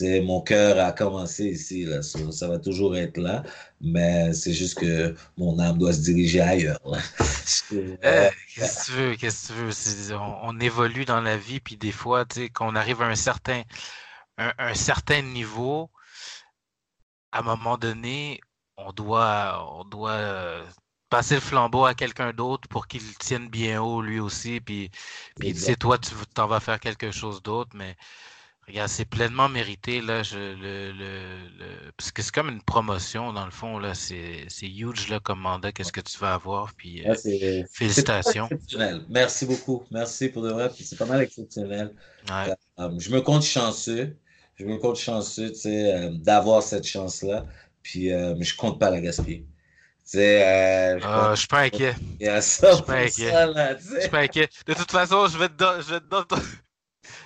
Mon 0.00 0.40
cœur 0.40 0.78
a 0.78 0.92
commencé 0.92 1.46
ici, 1.46 1.84
là, 1.84 2.02
ça, 2.02 2.48
va 2.48 2.58
toujours 2.58 2.96
être 2.96 3.18
là, 3.18 3.42
mais 3.80 4.32
c'est 4.32 4.52
juste 4.52 4.78
que 4.78 5.14
mon 5.36 5.58
âme 5.58 5.78
doit 5.78 5.92
se 5.92 6.00
diriger 6.00 6.40
ailleurs. 6.40 6.80
Euh, 7.72 8.30
qu'est-ce 8.54 8.78
que 8.78 8.86
tu 8.86 8.92
veux, 8.92 9.16
qu'est-ce 9.16 9.48
que 9.48 9.52
tu 9.52 10.10
veux? 10.10 10.16
On, 10.16 10.38
on, 10.42 10.60
évolue 10.60 11.04
dans 11.04 11.20
la 11.20 11.36
vie, 11.36 11.58
puis 11.58 11.76
des 11.76 11.90
fois, 11.90 12.24
quand 12.52 12.70
on 12.70 12.74
arrive 12.76 13.02
à 13.02 13.06
un 13.06 13.16
certain 13.16 13.62
un, 14.38 14.74
certain 14.74 15.22
niveau, 15.22 15.90
à 17.32 17.40
un 17.40 17.42
moment 17.42 17.78
donné, 17.78 18.40
on 18.76 18.92
doit, 18.92 19.66
on 19.78 19.84
doit 19.84 20.10
euh, 20.10 20.66
passer 21.08 21.36
le 21.36 21.40
flambeau 21.40 21.84
à 21.84 21.94
quelqu'un 21.94 22.32
d'autre 22.32 22.68
pour 22.68 22.86
qu'il 22.86 23.16
tienne 23.18 23.48
bien 23.48 23.82
haut 23.82 24.02
lui 24.02 24.20
aussi. 24.20 24.60
Puis, 24.60 24.90
puis 25.38 25.54
tu 25.54 25.76
toi, 25.76 25.98
tu 25.98 26.14
t'en 26.34 26.46
vas 26.46 26.60
faire 26.60 26.80
quelque 26.80 27.10
chose 27.10 27.42
d'autre, 27.42 27.70
mais 27.74 27.96
regarde, 28.66 28.88
c'est 28.88 29.04
pleinement 29.04 29.48
mérité. 29.48 30.00
Là, 30.00 30.22
je, 30.22 30.38
le, 30.38 30.92
le, 30.92 31.90
parce 31.96 32.12
que 32.12 32.22
c'est 32.22 32.34
comme 32.34 32.48
une 32.48 32.62
promotion, 32.62 33.32
dans 33.32 33.44
le 33.44 33.50
fond. 33.50 33.78
Là, 33.78 33.94
c'est, 33.94 34.46
huge 34.62 35.08
là, 35.08 35.20
comme 35.20 35.40
mandat. 35.40 35.72
Qu'est-ce 35.72 35.92
que 35.92 36.00
tu 36.00 36.18
vas 36.18 36.34
avoir? 36.34 36.72
Puis, 36.74 37.06
euh, 37.06 37.64
félicitations. 37.70 38.48
Merci 39.08 39.46
beaucoup. 39.46 39.84
Merci 39.90 40.28
pour 40.28 40.42
de 40.42 40.50
vrai. 40.50 40.70
c'est 40.78 40.98
pas 40.98 41.06
mal 41.06 41.22
exceptionnel. 41.22 41.94
Euh, 42.30 42.90
je 42.98 43.10
me 43.10 43.20
compte 43.20 43.42
chanceux 43.42 44.16
je 44.62 44.64
me 44.64 44.76
compte 44.78 44.96
chanceux, 44.96 45.50
tu 45.50 45.60
sais, 45.60 45.94
euh, 45.94 46.10
d'avoir 46.12 46.62
cette 46.62 46.86
chance-là. 46.86 47.44
Puis, 47.82 48.12
euh, 48.12 48.34
je 48.40 48.56
compte 48.56 48.78
pas 48.78 48.90
la 48.90 49.00
gaspiller. 49.00 49.46
Euh, 50.14 50.98
je, 50.98 51.04
ah, 51.04 51.34
suis 51.34 51.46
pas 51.46 51.60
inquiet. 51.60 51.94
Je 52.20 52.40
suis 52.40 52.60
pas 52.82 52.98
inquiet. 52.98 53.32
Je 53.94 54.00
suis 54.00 54.10
pas 54.10 54.20
inquiet. 54.20 54.48
De 54.66 54.74
toute 54.74 54.90
façon, 54.90 55.26
je 55.26 55.38
vais 55.38 55.48
te, 55.48 55.54
donner, 55.54 55.82
je 55.82 55.94
vais 55.94 56.00
te 56.00 56.04
donner 56.04 56.26
ton... 56.28 56.36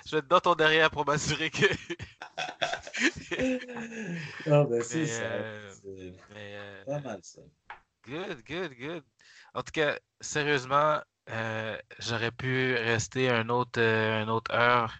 je 0.05 0.15
vais 0.15 0.21
te 0.21 0.27
donner 0.27 0.41
ton 0.41 0.55
derrière 0.55 0.89
pour 0.89 1.05
m'assurer 1.05 1.49
que. 1.49 1.65
non, 4.49 4.65
ben 4.65 4.81
c'est 4.83 5.05
ça. 5.05 5.23
C'est 5.71 6.85
pas 6.85 6.99
mal 6.99 7.19
ça. 7.23 7.41
Good, 8.07 8.43
good, 8.47 8.73
good. 8.77 9.03
En 9.53 9.63
tout 9.63 9.71
cas, 9.71 9.97
sérieusement, 10.21 11.01
j'aurais 11.99 12.31
pu 12.31 12.75
rester 12.75 13.29
un 13.29 13.49
autre, 13.49 13.79
une 13.79 14.29
autre 14.29 14.53
heure 14.53 14.93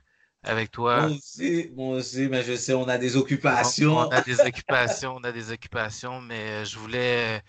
avec 0.47 0.71
toi. 0.71 1.07
Moi 1.07 1.17
aussi, 1.17 1.71
moi 1.75 1.97
aussi, 1.97 2.27
mais 2.27 2.43
je 2.43 2.55
sais, 2.55 2.73
on 2.73 2.87
a 2.87 2.97
des 2.97 3.17
occupations. 3.17 3.97
On, 3.97 4.09
a 4.09 4.21
des 4.21 4.39
occupations, 4.39 5.15
on 5.15 5.23
a 5.23 5.31
des 5.31 5.51
occupations, 5.51 6.21
mais 6.21 6.49
euh, 6.49 6.65
je 6.65 6.77
voulais, 6.77 7.41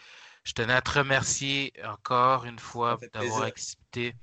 je 0.44 0.52
tenais 0.52 0.74
à 0.74 0.82
te 0.82 0.98
remercier 0.98 1.72
encore 1.84 2.44
une 2.44 2.58
fois 2.58 2.98
d'avoir 3.12 3.42
accepté 3.42 4.14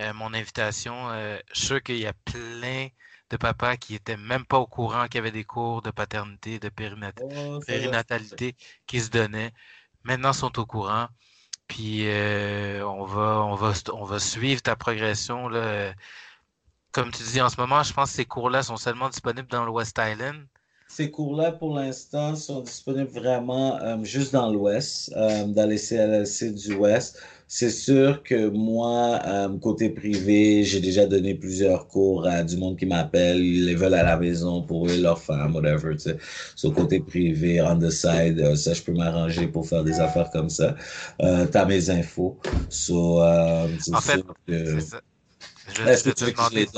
euh, 0.00 0.12
mon 0.14 0.34
invitation. 0.34 1.10
Euh, 1.10 1.38
je 1.52 1.58
suis 1.58 1.66
sûr 1.66 1.82
qu'il 1.82 1.98
y 1.98 2.06
a 2.06 2.12
plein 2.12 2.88
de 3.30 3.36
papas 3.36 3.76
qui 3.76 3.92
n'étaient 3.92 4.16
même 4.16 4.44
pas 4.44 4.58
au 4.58 4.66
courant 4.66 5.06
qu'il 5.06 5.16
y 5.16 5.18
avait 5.18 5.30
des 5.30 5.44
cours 5.44 5.82
de 5.82 5.90
paternité, 5.90 6.58
de 6.58 6.68
oh, 6.68 7.60
périnatalité 7.66 8.56
qui 8.86 9.00
se 9.00 9.10
donnaient. 9.10 9.52
Maintenant, 10.04 10.32
sont 10.32 10.58
au 10.58 10.66
courant. 10.66 11.06
Puis 11.68 12.02
on 12.08 13.04
va, 13.04 13.44
on 13.44 13.54
va, 13.54 13.72
on 13.92 14.04
va 14.04 14.18
suivre 14.18 14.60
ta 14.60 14.74
progression 14.74 15.48
là 15.48 15.94
comme 16.92 17.10
tu 17.10 17.22
dis 17.22 17.40
en 17.40 17.48
ce 17.48 17.60
moment, 17.60 17.82
je 17.82 17.92
pense 17.92 18.10
que 18.10 18.16
ces 18.16 18.24
cours-là 18.24 18.62
sont 18.62 18.76
seulement 18.76 19.08
disponibles 19.08 19.48
dans 19.48 19.64
le 19.64 19.70
West 19.70 19.98
Island. 19.98 20.46
Ces 20.88 21.10
cours-là, 21.10 21.52
pour 21.52 21.76
l'instant, 21.76 22.34
sont 22.34 22.62
disponibles 22.62 23.10
vraiment 23.10 23.78
euh, 23.80 24.02
juste 24.02 24.32
dans 24.32 24.50
l'Ouest, 24.50 25.12
euh, 25.16 25.44
dans 25.44 25.68
les 25.68 25.78
CLLC 25.78 26.52
du 26.52 26.74
Ouest. 26.74 27.22
C'est 27.52 27.70
sûr 27.70 28.22
que 28.22 28.48
moi, 28.48 29.18
euh, 29.26 29.58
côté 29.58 29.90
privé, 29.90 30.62
j'ai 30.62 30.78
déjà 30.78 31.04
donné 31.06 31.34
plusieurs 31.34 31.88
cours 31.88 32.24
à 32.24 32.44
du 32.44 32.56
monde 32.56 32.78
qui 32.78 32.86
m'appelle, 32.86 33.40
ils 33.40 33.66
les 33.66 33.74
veulent 33.74 33.94
à 33.94 34.04
la 34.04 34.16
maison 34.16 34.62
pour 34.62 34.86
eux, 34.86 34.96
leur 34.96 35.20
femme, 35.20 35.56
whatever, 35.56 35.96
tu 35.96 36.10
sais. 36.10 36.16
So, 36.54 36.70
côté 36.70 37.00
privé, 37.00 37.60
on 37.60 37.76
the 37.80 37.90
side, 37.90 38.54
ça, 38.54 38.72
je 38.72 38.82
peux 38.82 38.92
m'arranger 38.92 39.48
pour 39.48 39.68
faire 39.68 39.82
des 39.82 39.98
affaires 39.98 40.30
comme 40.30 40.48
ça. 40.48 40.76
Euh, 41.22 41.44
t'as 41.46 41.64
mes 41.64 41.90
infos. 41.90 42.38
So, 42.68 43.20
en 43.20 43.66
fait, 44.00 44.22
c'est 44.46 44.80
ça. 44.80 45.00
Je, 45.74 45.82
vais, 45.82 45.96
te 45.96 46.30
demander. 46.30 46.68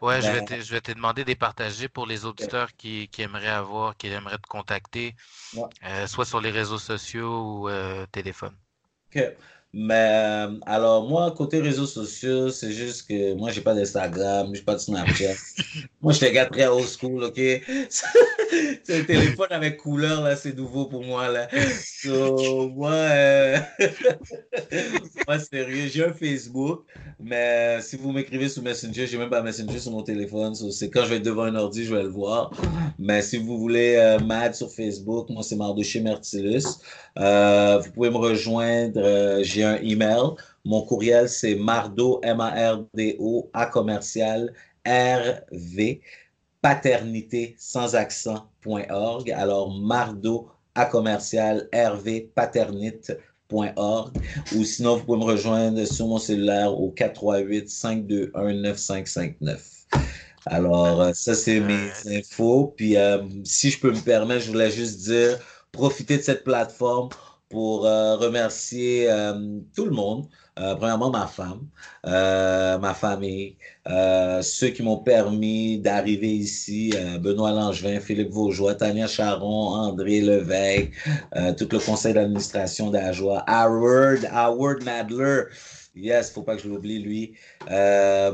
Ouais, 0.00 0.22
je, 0.22 0.30
vais 0.30 0.40
ben 0.40 0.44
te, 0.46 0.60
je 0.62 0.72
vais 0.72 0.80
te 0.80 0.92
demander 0.92 1.22
de 1.22 1.28
les 1.28 1.36
partager 1.36 1.86
pour 1.88 2.06
les 2.06 2.24
auditeurs 2.24 2.74
qui, 2.78 3.08
qui 3.08 3.20
aimeraient 3.20 3.48
avoir, 3.48 3.94
qui 3.94 4.06
aimeraient 4.06 4.38
te 4.38 4.48
contacter, 4.48 5.14
euh, 5.84 6.06
soit 6.06 6.24
sur 6.24 6.40
les 6.40 6.50
réseaux 6.50 6.78
sociaux 6.78 7.42
ou 7.42 7.68
euh, 7.68 8.06
téléphone. 8.10 8.54
OK. 9.14 9.22
Mais 9.74 9.94
euh, 9.94 10.58
alors, 10.64 11.06
moi, 11.06 11.30
côté 11.32 11.60
réseaux 11.60 11.86
sociaux, 11.86 12.48
c'est 12.48 12.72
juste 12.72 13.06
que 13.06 13.34
moi, 13.34 13.50
j'ai 13.50 13.60
pas 13.60 13.74
d'Instagram, 13.74 14.50
j'ai 14.54 14.62
pas 14.62 14.74
de 14.74 14.78
Snapchat. 14.78 15.34
moi, 16.00 16.14
je 16.14 16.24
un 16.24 16.30
gars 16.30 16.46
très 16.46 16.66
old 16.66 16.86
school, 16.86 17.22
OK? 17.24 17.34
c'est 17.38 19.00
un 19.00 19.04
téléphone 19.04 19.48
avec 19.50 19.76
couleur, 19.76 20.22
là, 20.22 20.36
c'est 20.36 20.56
nouveau 20.56 20.86
pour 20.86 21.04
moi, 21.04 21.28
là. 21.28 21.48
So, 22.02 22.70
moi, 22.70 22.92
euh... 22.92 23.58
moi, 25.26 25.38
sérieux, 25.38 25.88
j'ai 25.92 26.04
un 26.06 26.14
Facebook, 26.14 26.86
mais 27.20 27.78
si 27.82 27.96
vous 27.96 28.10
m'écrivez 28.10 28.48
sur 28.48 28.62
Messenger, 28.62 29.06
j'ai 29.06 29.18
même 29.18 29.28
pas 29.28 29.42
Messenger 29.42 29.78
sur 29.80 29.92
mon 29.92 30.02
téléphone. 30.02 30.54
c'est 30.54 30.88
quand 30.88 31.04
je 31.04 31.10
vais 31.10 31.16
être 31.16 31.24
devant 31.24 31.42
un 31.42 31.54
ordi, 31.54 31.84
je 31.84 31.94
vais 31.94 32.04
le 32.04 32.08
voir. 32.08 32.52
Mais 32.98 33.20
si 33.20 33.36
vous 33.36 33.58
voulez 33.58 33.96
euh, 33.96 34.18
sur 34.54 34.70
Facebook, 34.70 35.28
moi, 35.28 35.42
c'est 35.42 35.56
Mardoché 35.56 36.00
Mertilus. 36.00 36.64
Euh, 37.18 37.78
vous 37.84 37.90
pouvez 37.90 38.10
me 38.10 38.16
rejoindre. 38.16 39.00
Euh, 39.02 39.42
j'ai 39.58 39.64
un 39.64 39.82
email. 39.82 40.22
Mon 40.64 40.82
courriel, 40.82 41.28
c'est 41.28 41.56
mardo, 41.56 42.20
M-A-R-D-O, 42.22 43.50
A 43.52 43.66
commercial, 43.66 44.54
R-V, 44.86 46.00
paternité 46.62 47.56
sans 47.58 47.96
accent.org. 47.96 49.32
Alors, 49.32 49.76
mardo, 49.76 50.48
A 50.76 50.84
commercial, 50.84 51.68
R-V, 51.72 52.30
paternite.org. 52.34 54.16
Ou 54.54 54.64
sinon, 54.64 54.98
vous 54.98 55.04
pouvez 55.04 55.18
me 55.18 55.24
rejoindre 55.24 55.84
sur 55.84 56.06
mon 56.06 56.18
cellulaire 56.18 56.72
au 56.72 56.92
438-521-9559. 56.92 59.58
Alors, 60.46 61.02
euh, 61.02 61.12
ça, 61.14 61.34
c'est 61.34 61.58
mes 61.58 61.90
infos. 62.06 62.74
Puis, 62.76 62.94
si 63.42 63.70
je 63.70 63.80
peux 63.80 63.90
me 63.90 64.00
permettre, 64.00 64.44
je 64.44 64.52
voulais 64.52 64.70
juste 64.70 65.00
dire 65.00 65.40
profiter 65.72 66.18
de 66.18 66.22
cette 66.22 66.44
plateforme 66.44 67.08
pour 67.48 67.86
euh, 67.86 68.16
remercier 68.16 69.10
euh, 69.10 69.60
tout 69.74 69.86
le 69.86 69.90
monde. 69.92 70.28
Euh, 70.58 70.74
premièrement, 70.74 71.10
ma 71.10 71.26
femme, 71.26 71.68
ma 72.04 72.94
famille, 72.94 73.56
ceux 74.42 74.68
qui 74.70 74.82
m'ont 74.82 74.98
permis 74.98 75.78
d'arriver 75.78 76.32
ici, 76.32 76.92
Benoît 77.20 77.52
Langevin, 77.52 78.00
Philippe 78.00 78.30
Vaugeois, 78.30 78.74
Tania 78.74 79.06
Charon, 79.06 79.68
André 79.68 80.20
Levesque, 80.20 80.90
tout 81.56 81.68
le 81.70 81.78
conseil 81.78 82.14
d'administration 82.14 82.90
d'Ajoie, 82.90 83.44
Howard, 83.46 84.28
Howard 84.32 84.82
Madler, 84.82 85.42
Yes, 85.94 86.30
faut 86.30 86.42
pas 86.42 86.56
que 86.56 86.62
je 86.62 86.68
l'oublie, 86.68 86.98
lui. 86.98 87.34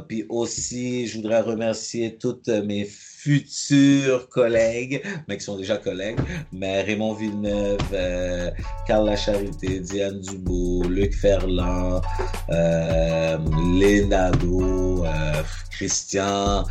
puis 0.09 0.25
aussi, 0.31 1.07
je 1.07 1.17
voudrais 1.19 1.41
remercier 1.41 2.17
toutes 2.17 2.49
mes 2.49 2.89
futurs 3.25 4.29
collègues, 4.29 5.03
mais 5.27 5.39
qui 5.39 5.45
sont 5.45 5.57
déjà 5.57 5.79
collègues, 5.79 6.19
mais 6.53 6.83
Raymond 6.83 7.15
Villeneuve, 7.15 7.81
euh, 7.95 8.51
Carl 8.87 9.07
Lacharité, 9.07 9.81
Diane 9.81 10.21
Dubois, 10.21 10.87
Luc 10.89 11.15
Ferland, 11.15 12.03
euh, 12.51 13.39
Lénado, 13.79 15.07
euh, 15.07 15.43
Christian, 15.71 16.67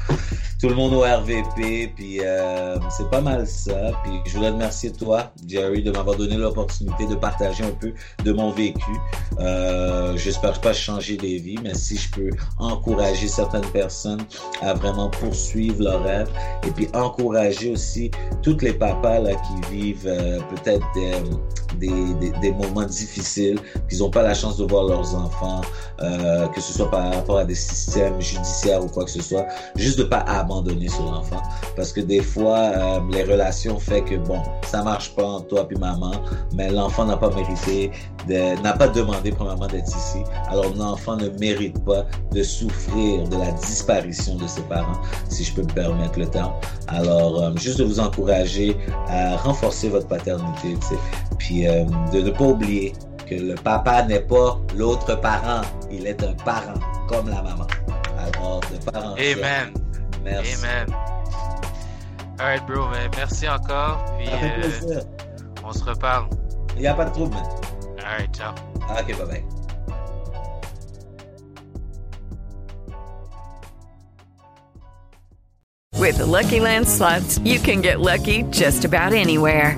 tout 0.64 0.70
le 0.70 0.76
monde 0.76 0.94
au 0.94 1.02
RVP, 1.02 1.92
puis 1.94 2.20
euh, 2.22 2.78
c'est 2.90 3.10
pas 3.10 3.20
mal 3.20 3.46
ça. 3.46 3.92
Puis 4.02 4.14
je 4.26 4.38
voulais 4.38 4.50
remercier 4.50 4.94
toi, 4.94 5.34
Jerry, 5.46 5.84
de 5.84 5.92
m'avoir 5.92 6.16
donné 6.16 6.38
l'opportunité 6.38 7.06
de 7.06 7.16
partager 7.16 7.66
un 7.66 7.72
peu 7.72 7.92
de 8.24 8.32
mon 8.32 8.50
vécu. 8.50 8.94
Euh, 9.42 10.16
J'espère 10.16 10.62
pas 10.62 10.72
changer 10.72 11.18
des 11.18 11.38
vies, 11.38 11.58
mais 11.62 11.74
si 11.74 11.98
je 11.98 12.10
peux 12.12 12.30
encourager 12.60 13.28
certaines 13.28 13.70
personnes 13.74 14.22
à 14.62 14.74
vraiment 14.74 15.10
poursuivre 15.10 15.84
leur 15.84 16.02
rêve, 16.02 16.30
et 16.66 16.72
puis 16.72 16.88
encourager 16.94 17.70
aussi 17.70 18.10
toutes 18.42 18.62
les 18.62 18.72
papas 18.72 19.20
là 19.20 19.32
qui 19.36 19.76
vivent 19.76 20.08
euh, 20.08 20.40
peut-être 20.56 20.86
des, 20.96 21.12
des, 21.78 22.32
des, 22.40 22.52
moments 22.54 22.86
difficiles, 22.86 23.60
qu'ils 23.90 24.00
n'ont 24.00 24.12
pas 24.12 24.24
la 24.24 24.34
chance 24.34 24.56
de 24.56 24.64
voir 24.64 24.86
leurs 24.86 25.14
enfants, 25.16 25.60
euh, 26.02 26.48
que 26.48 26.62
ce 26.62 26.72
soit 26.72 26.90
par 26.90 27.14
rapport 27.14 27.40
à 27.40 27.44
des 27.44 27.56
systèmes 27.56 28.22
judiciaires 28.22 28.82
ou 28.82 28.88
quoi 28.88 29.04
que 29.04 29.12
ce 29.12 29.22
soit, 29.22 29.46
juste 29.76 30.00
de 30.00 30.04
pas 30.04 30.20
abandonner 30.20 30.53
abandonner 30.54 30.88
sur 30.88 31.04
l'enfant. 31.04 31.42
Parce 31.76 31.92
que 31.92 32.02
des 32.02 32.22
fois, 32.22 32.58
euh, 32.58 33.00
les 33.12 33.24
relations 33.24 33.80
fait 33.80 34.02
que, 34.02 34.16
bon, 34.16 34.42
ça 34.66 34.84
marche 34.84 35.16
pas 35.16 35.24
entre 35.24 35.48
toi 35.48 35.68
puis 35.68 35.78
maman, 35.78 36.12
mais 36.56 36.70
l'enfant 36.70 37.06
n'a 37.06 37.18
pas 37.18 37.30
mérité, 37.30 37.92
n'a 38.28 38.74
pas 38.74 38.88
demandé 38.88 39.32
premièrement 39.32 39.68
d'être 39.68 39.88
ici. 39.88 40.20
Alors 40.50 40.74
l'enfant 40.76 41.16
ne 41.18 41.30
mérite 41.40 41.84
pas 41.84 42.06
de 42.32 42.44
souffrir 42.44 43.28
de 43.28 43.38
la 43.38 43.52
disparition 43.52 44.36
de 44.36 44.48
ses 44.48 44.62
parents, 44.64 45.02
si 45.30 45.44
je 45.44 45.54
peux 45.54 45.64
me 45.64 45.74
permettre 45.74 46.20
le 46.20 46.28
terme. 46.28 46.54
Alors, 46.88 47.42
euh, 47.42 47.52
juste 47.56 47.80
de 47.80 47.84
vous 47.84 48.00
encourager 48.00 48.78
à 49.08 49.36
renforcer 49.38 49.90
votre 49.90 50.08
paternité, 50.08 50.78
puis 51.38 51.68
euh, 51.68 51.86
de 52.12 52.22
ne 52.22 52.30
pas 52.30 52.46
oublier 52.46 52.94
que 53.28 53.36
le 53.36 53.56
papa 53.56 54.04
n'est 54.04 54.20
pas 54.20 54.60
l'autre 54.76 55.20
parent, 55.20 55.62
il 55.92 56.06
est 56.08 56.22
un 56.24 56.34
parent, 56.46 56.80
comme 57.08 57.30
la 57.30 57.42
maman. 57.42 57.68
Alors, 58.18 58.62
de 58.72 58.92
parents. 58.92 59.16
Amen. 59.16 59.83
Merci. 60.24 60.56
Amen. 60.66 60.88
Alright, 62.40 62.66
bro, 62.66 62.88
merci 63.16 63.48
encore. 63.48 64.04
Puis, 64.18 64.28
Ça 64.28 64.38
fait 64.38 64.52
euh, 64.52 64.60
plaisir. 64.62 65.02
on 65.64 65.72
se 65.74 65.84
reparle. 65.84 66.28
Il 66.76 66.82
n'y 66.82 66.88
a 66.88 66.94
pas 66.94 67.06
de 67.06 67.12
trouble, 67.12 67.36
man. 67.36 67.44
Alright, 68.04 68.36
ciao. 68.36 68.54
Ah, 68.90 69.02
ok, 69.02 69.18
bye 69.18 69.26
bye. 69.28 69.44
With 75.98 76.18
the 76.18 76.26
Lucky 76.26 76.60
Land 76.60 76.88
slots, 76.88 77.40
you 77.40 77.60
can 77.60 77.82
get 77.82 78.00
lucky 78.02 78.44
just 78.52 78.84
about 78.84 79.14
anywhere. 79.14 79.78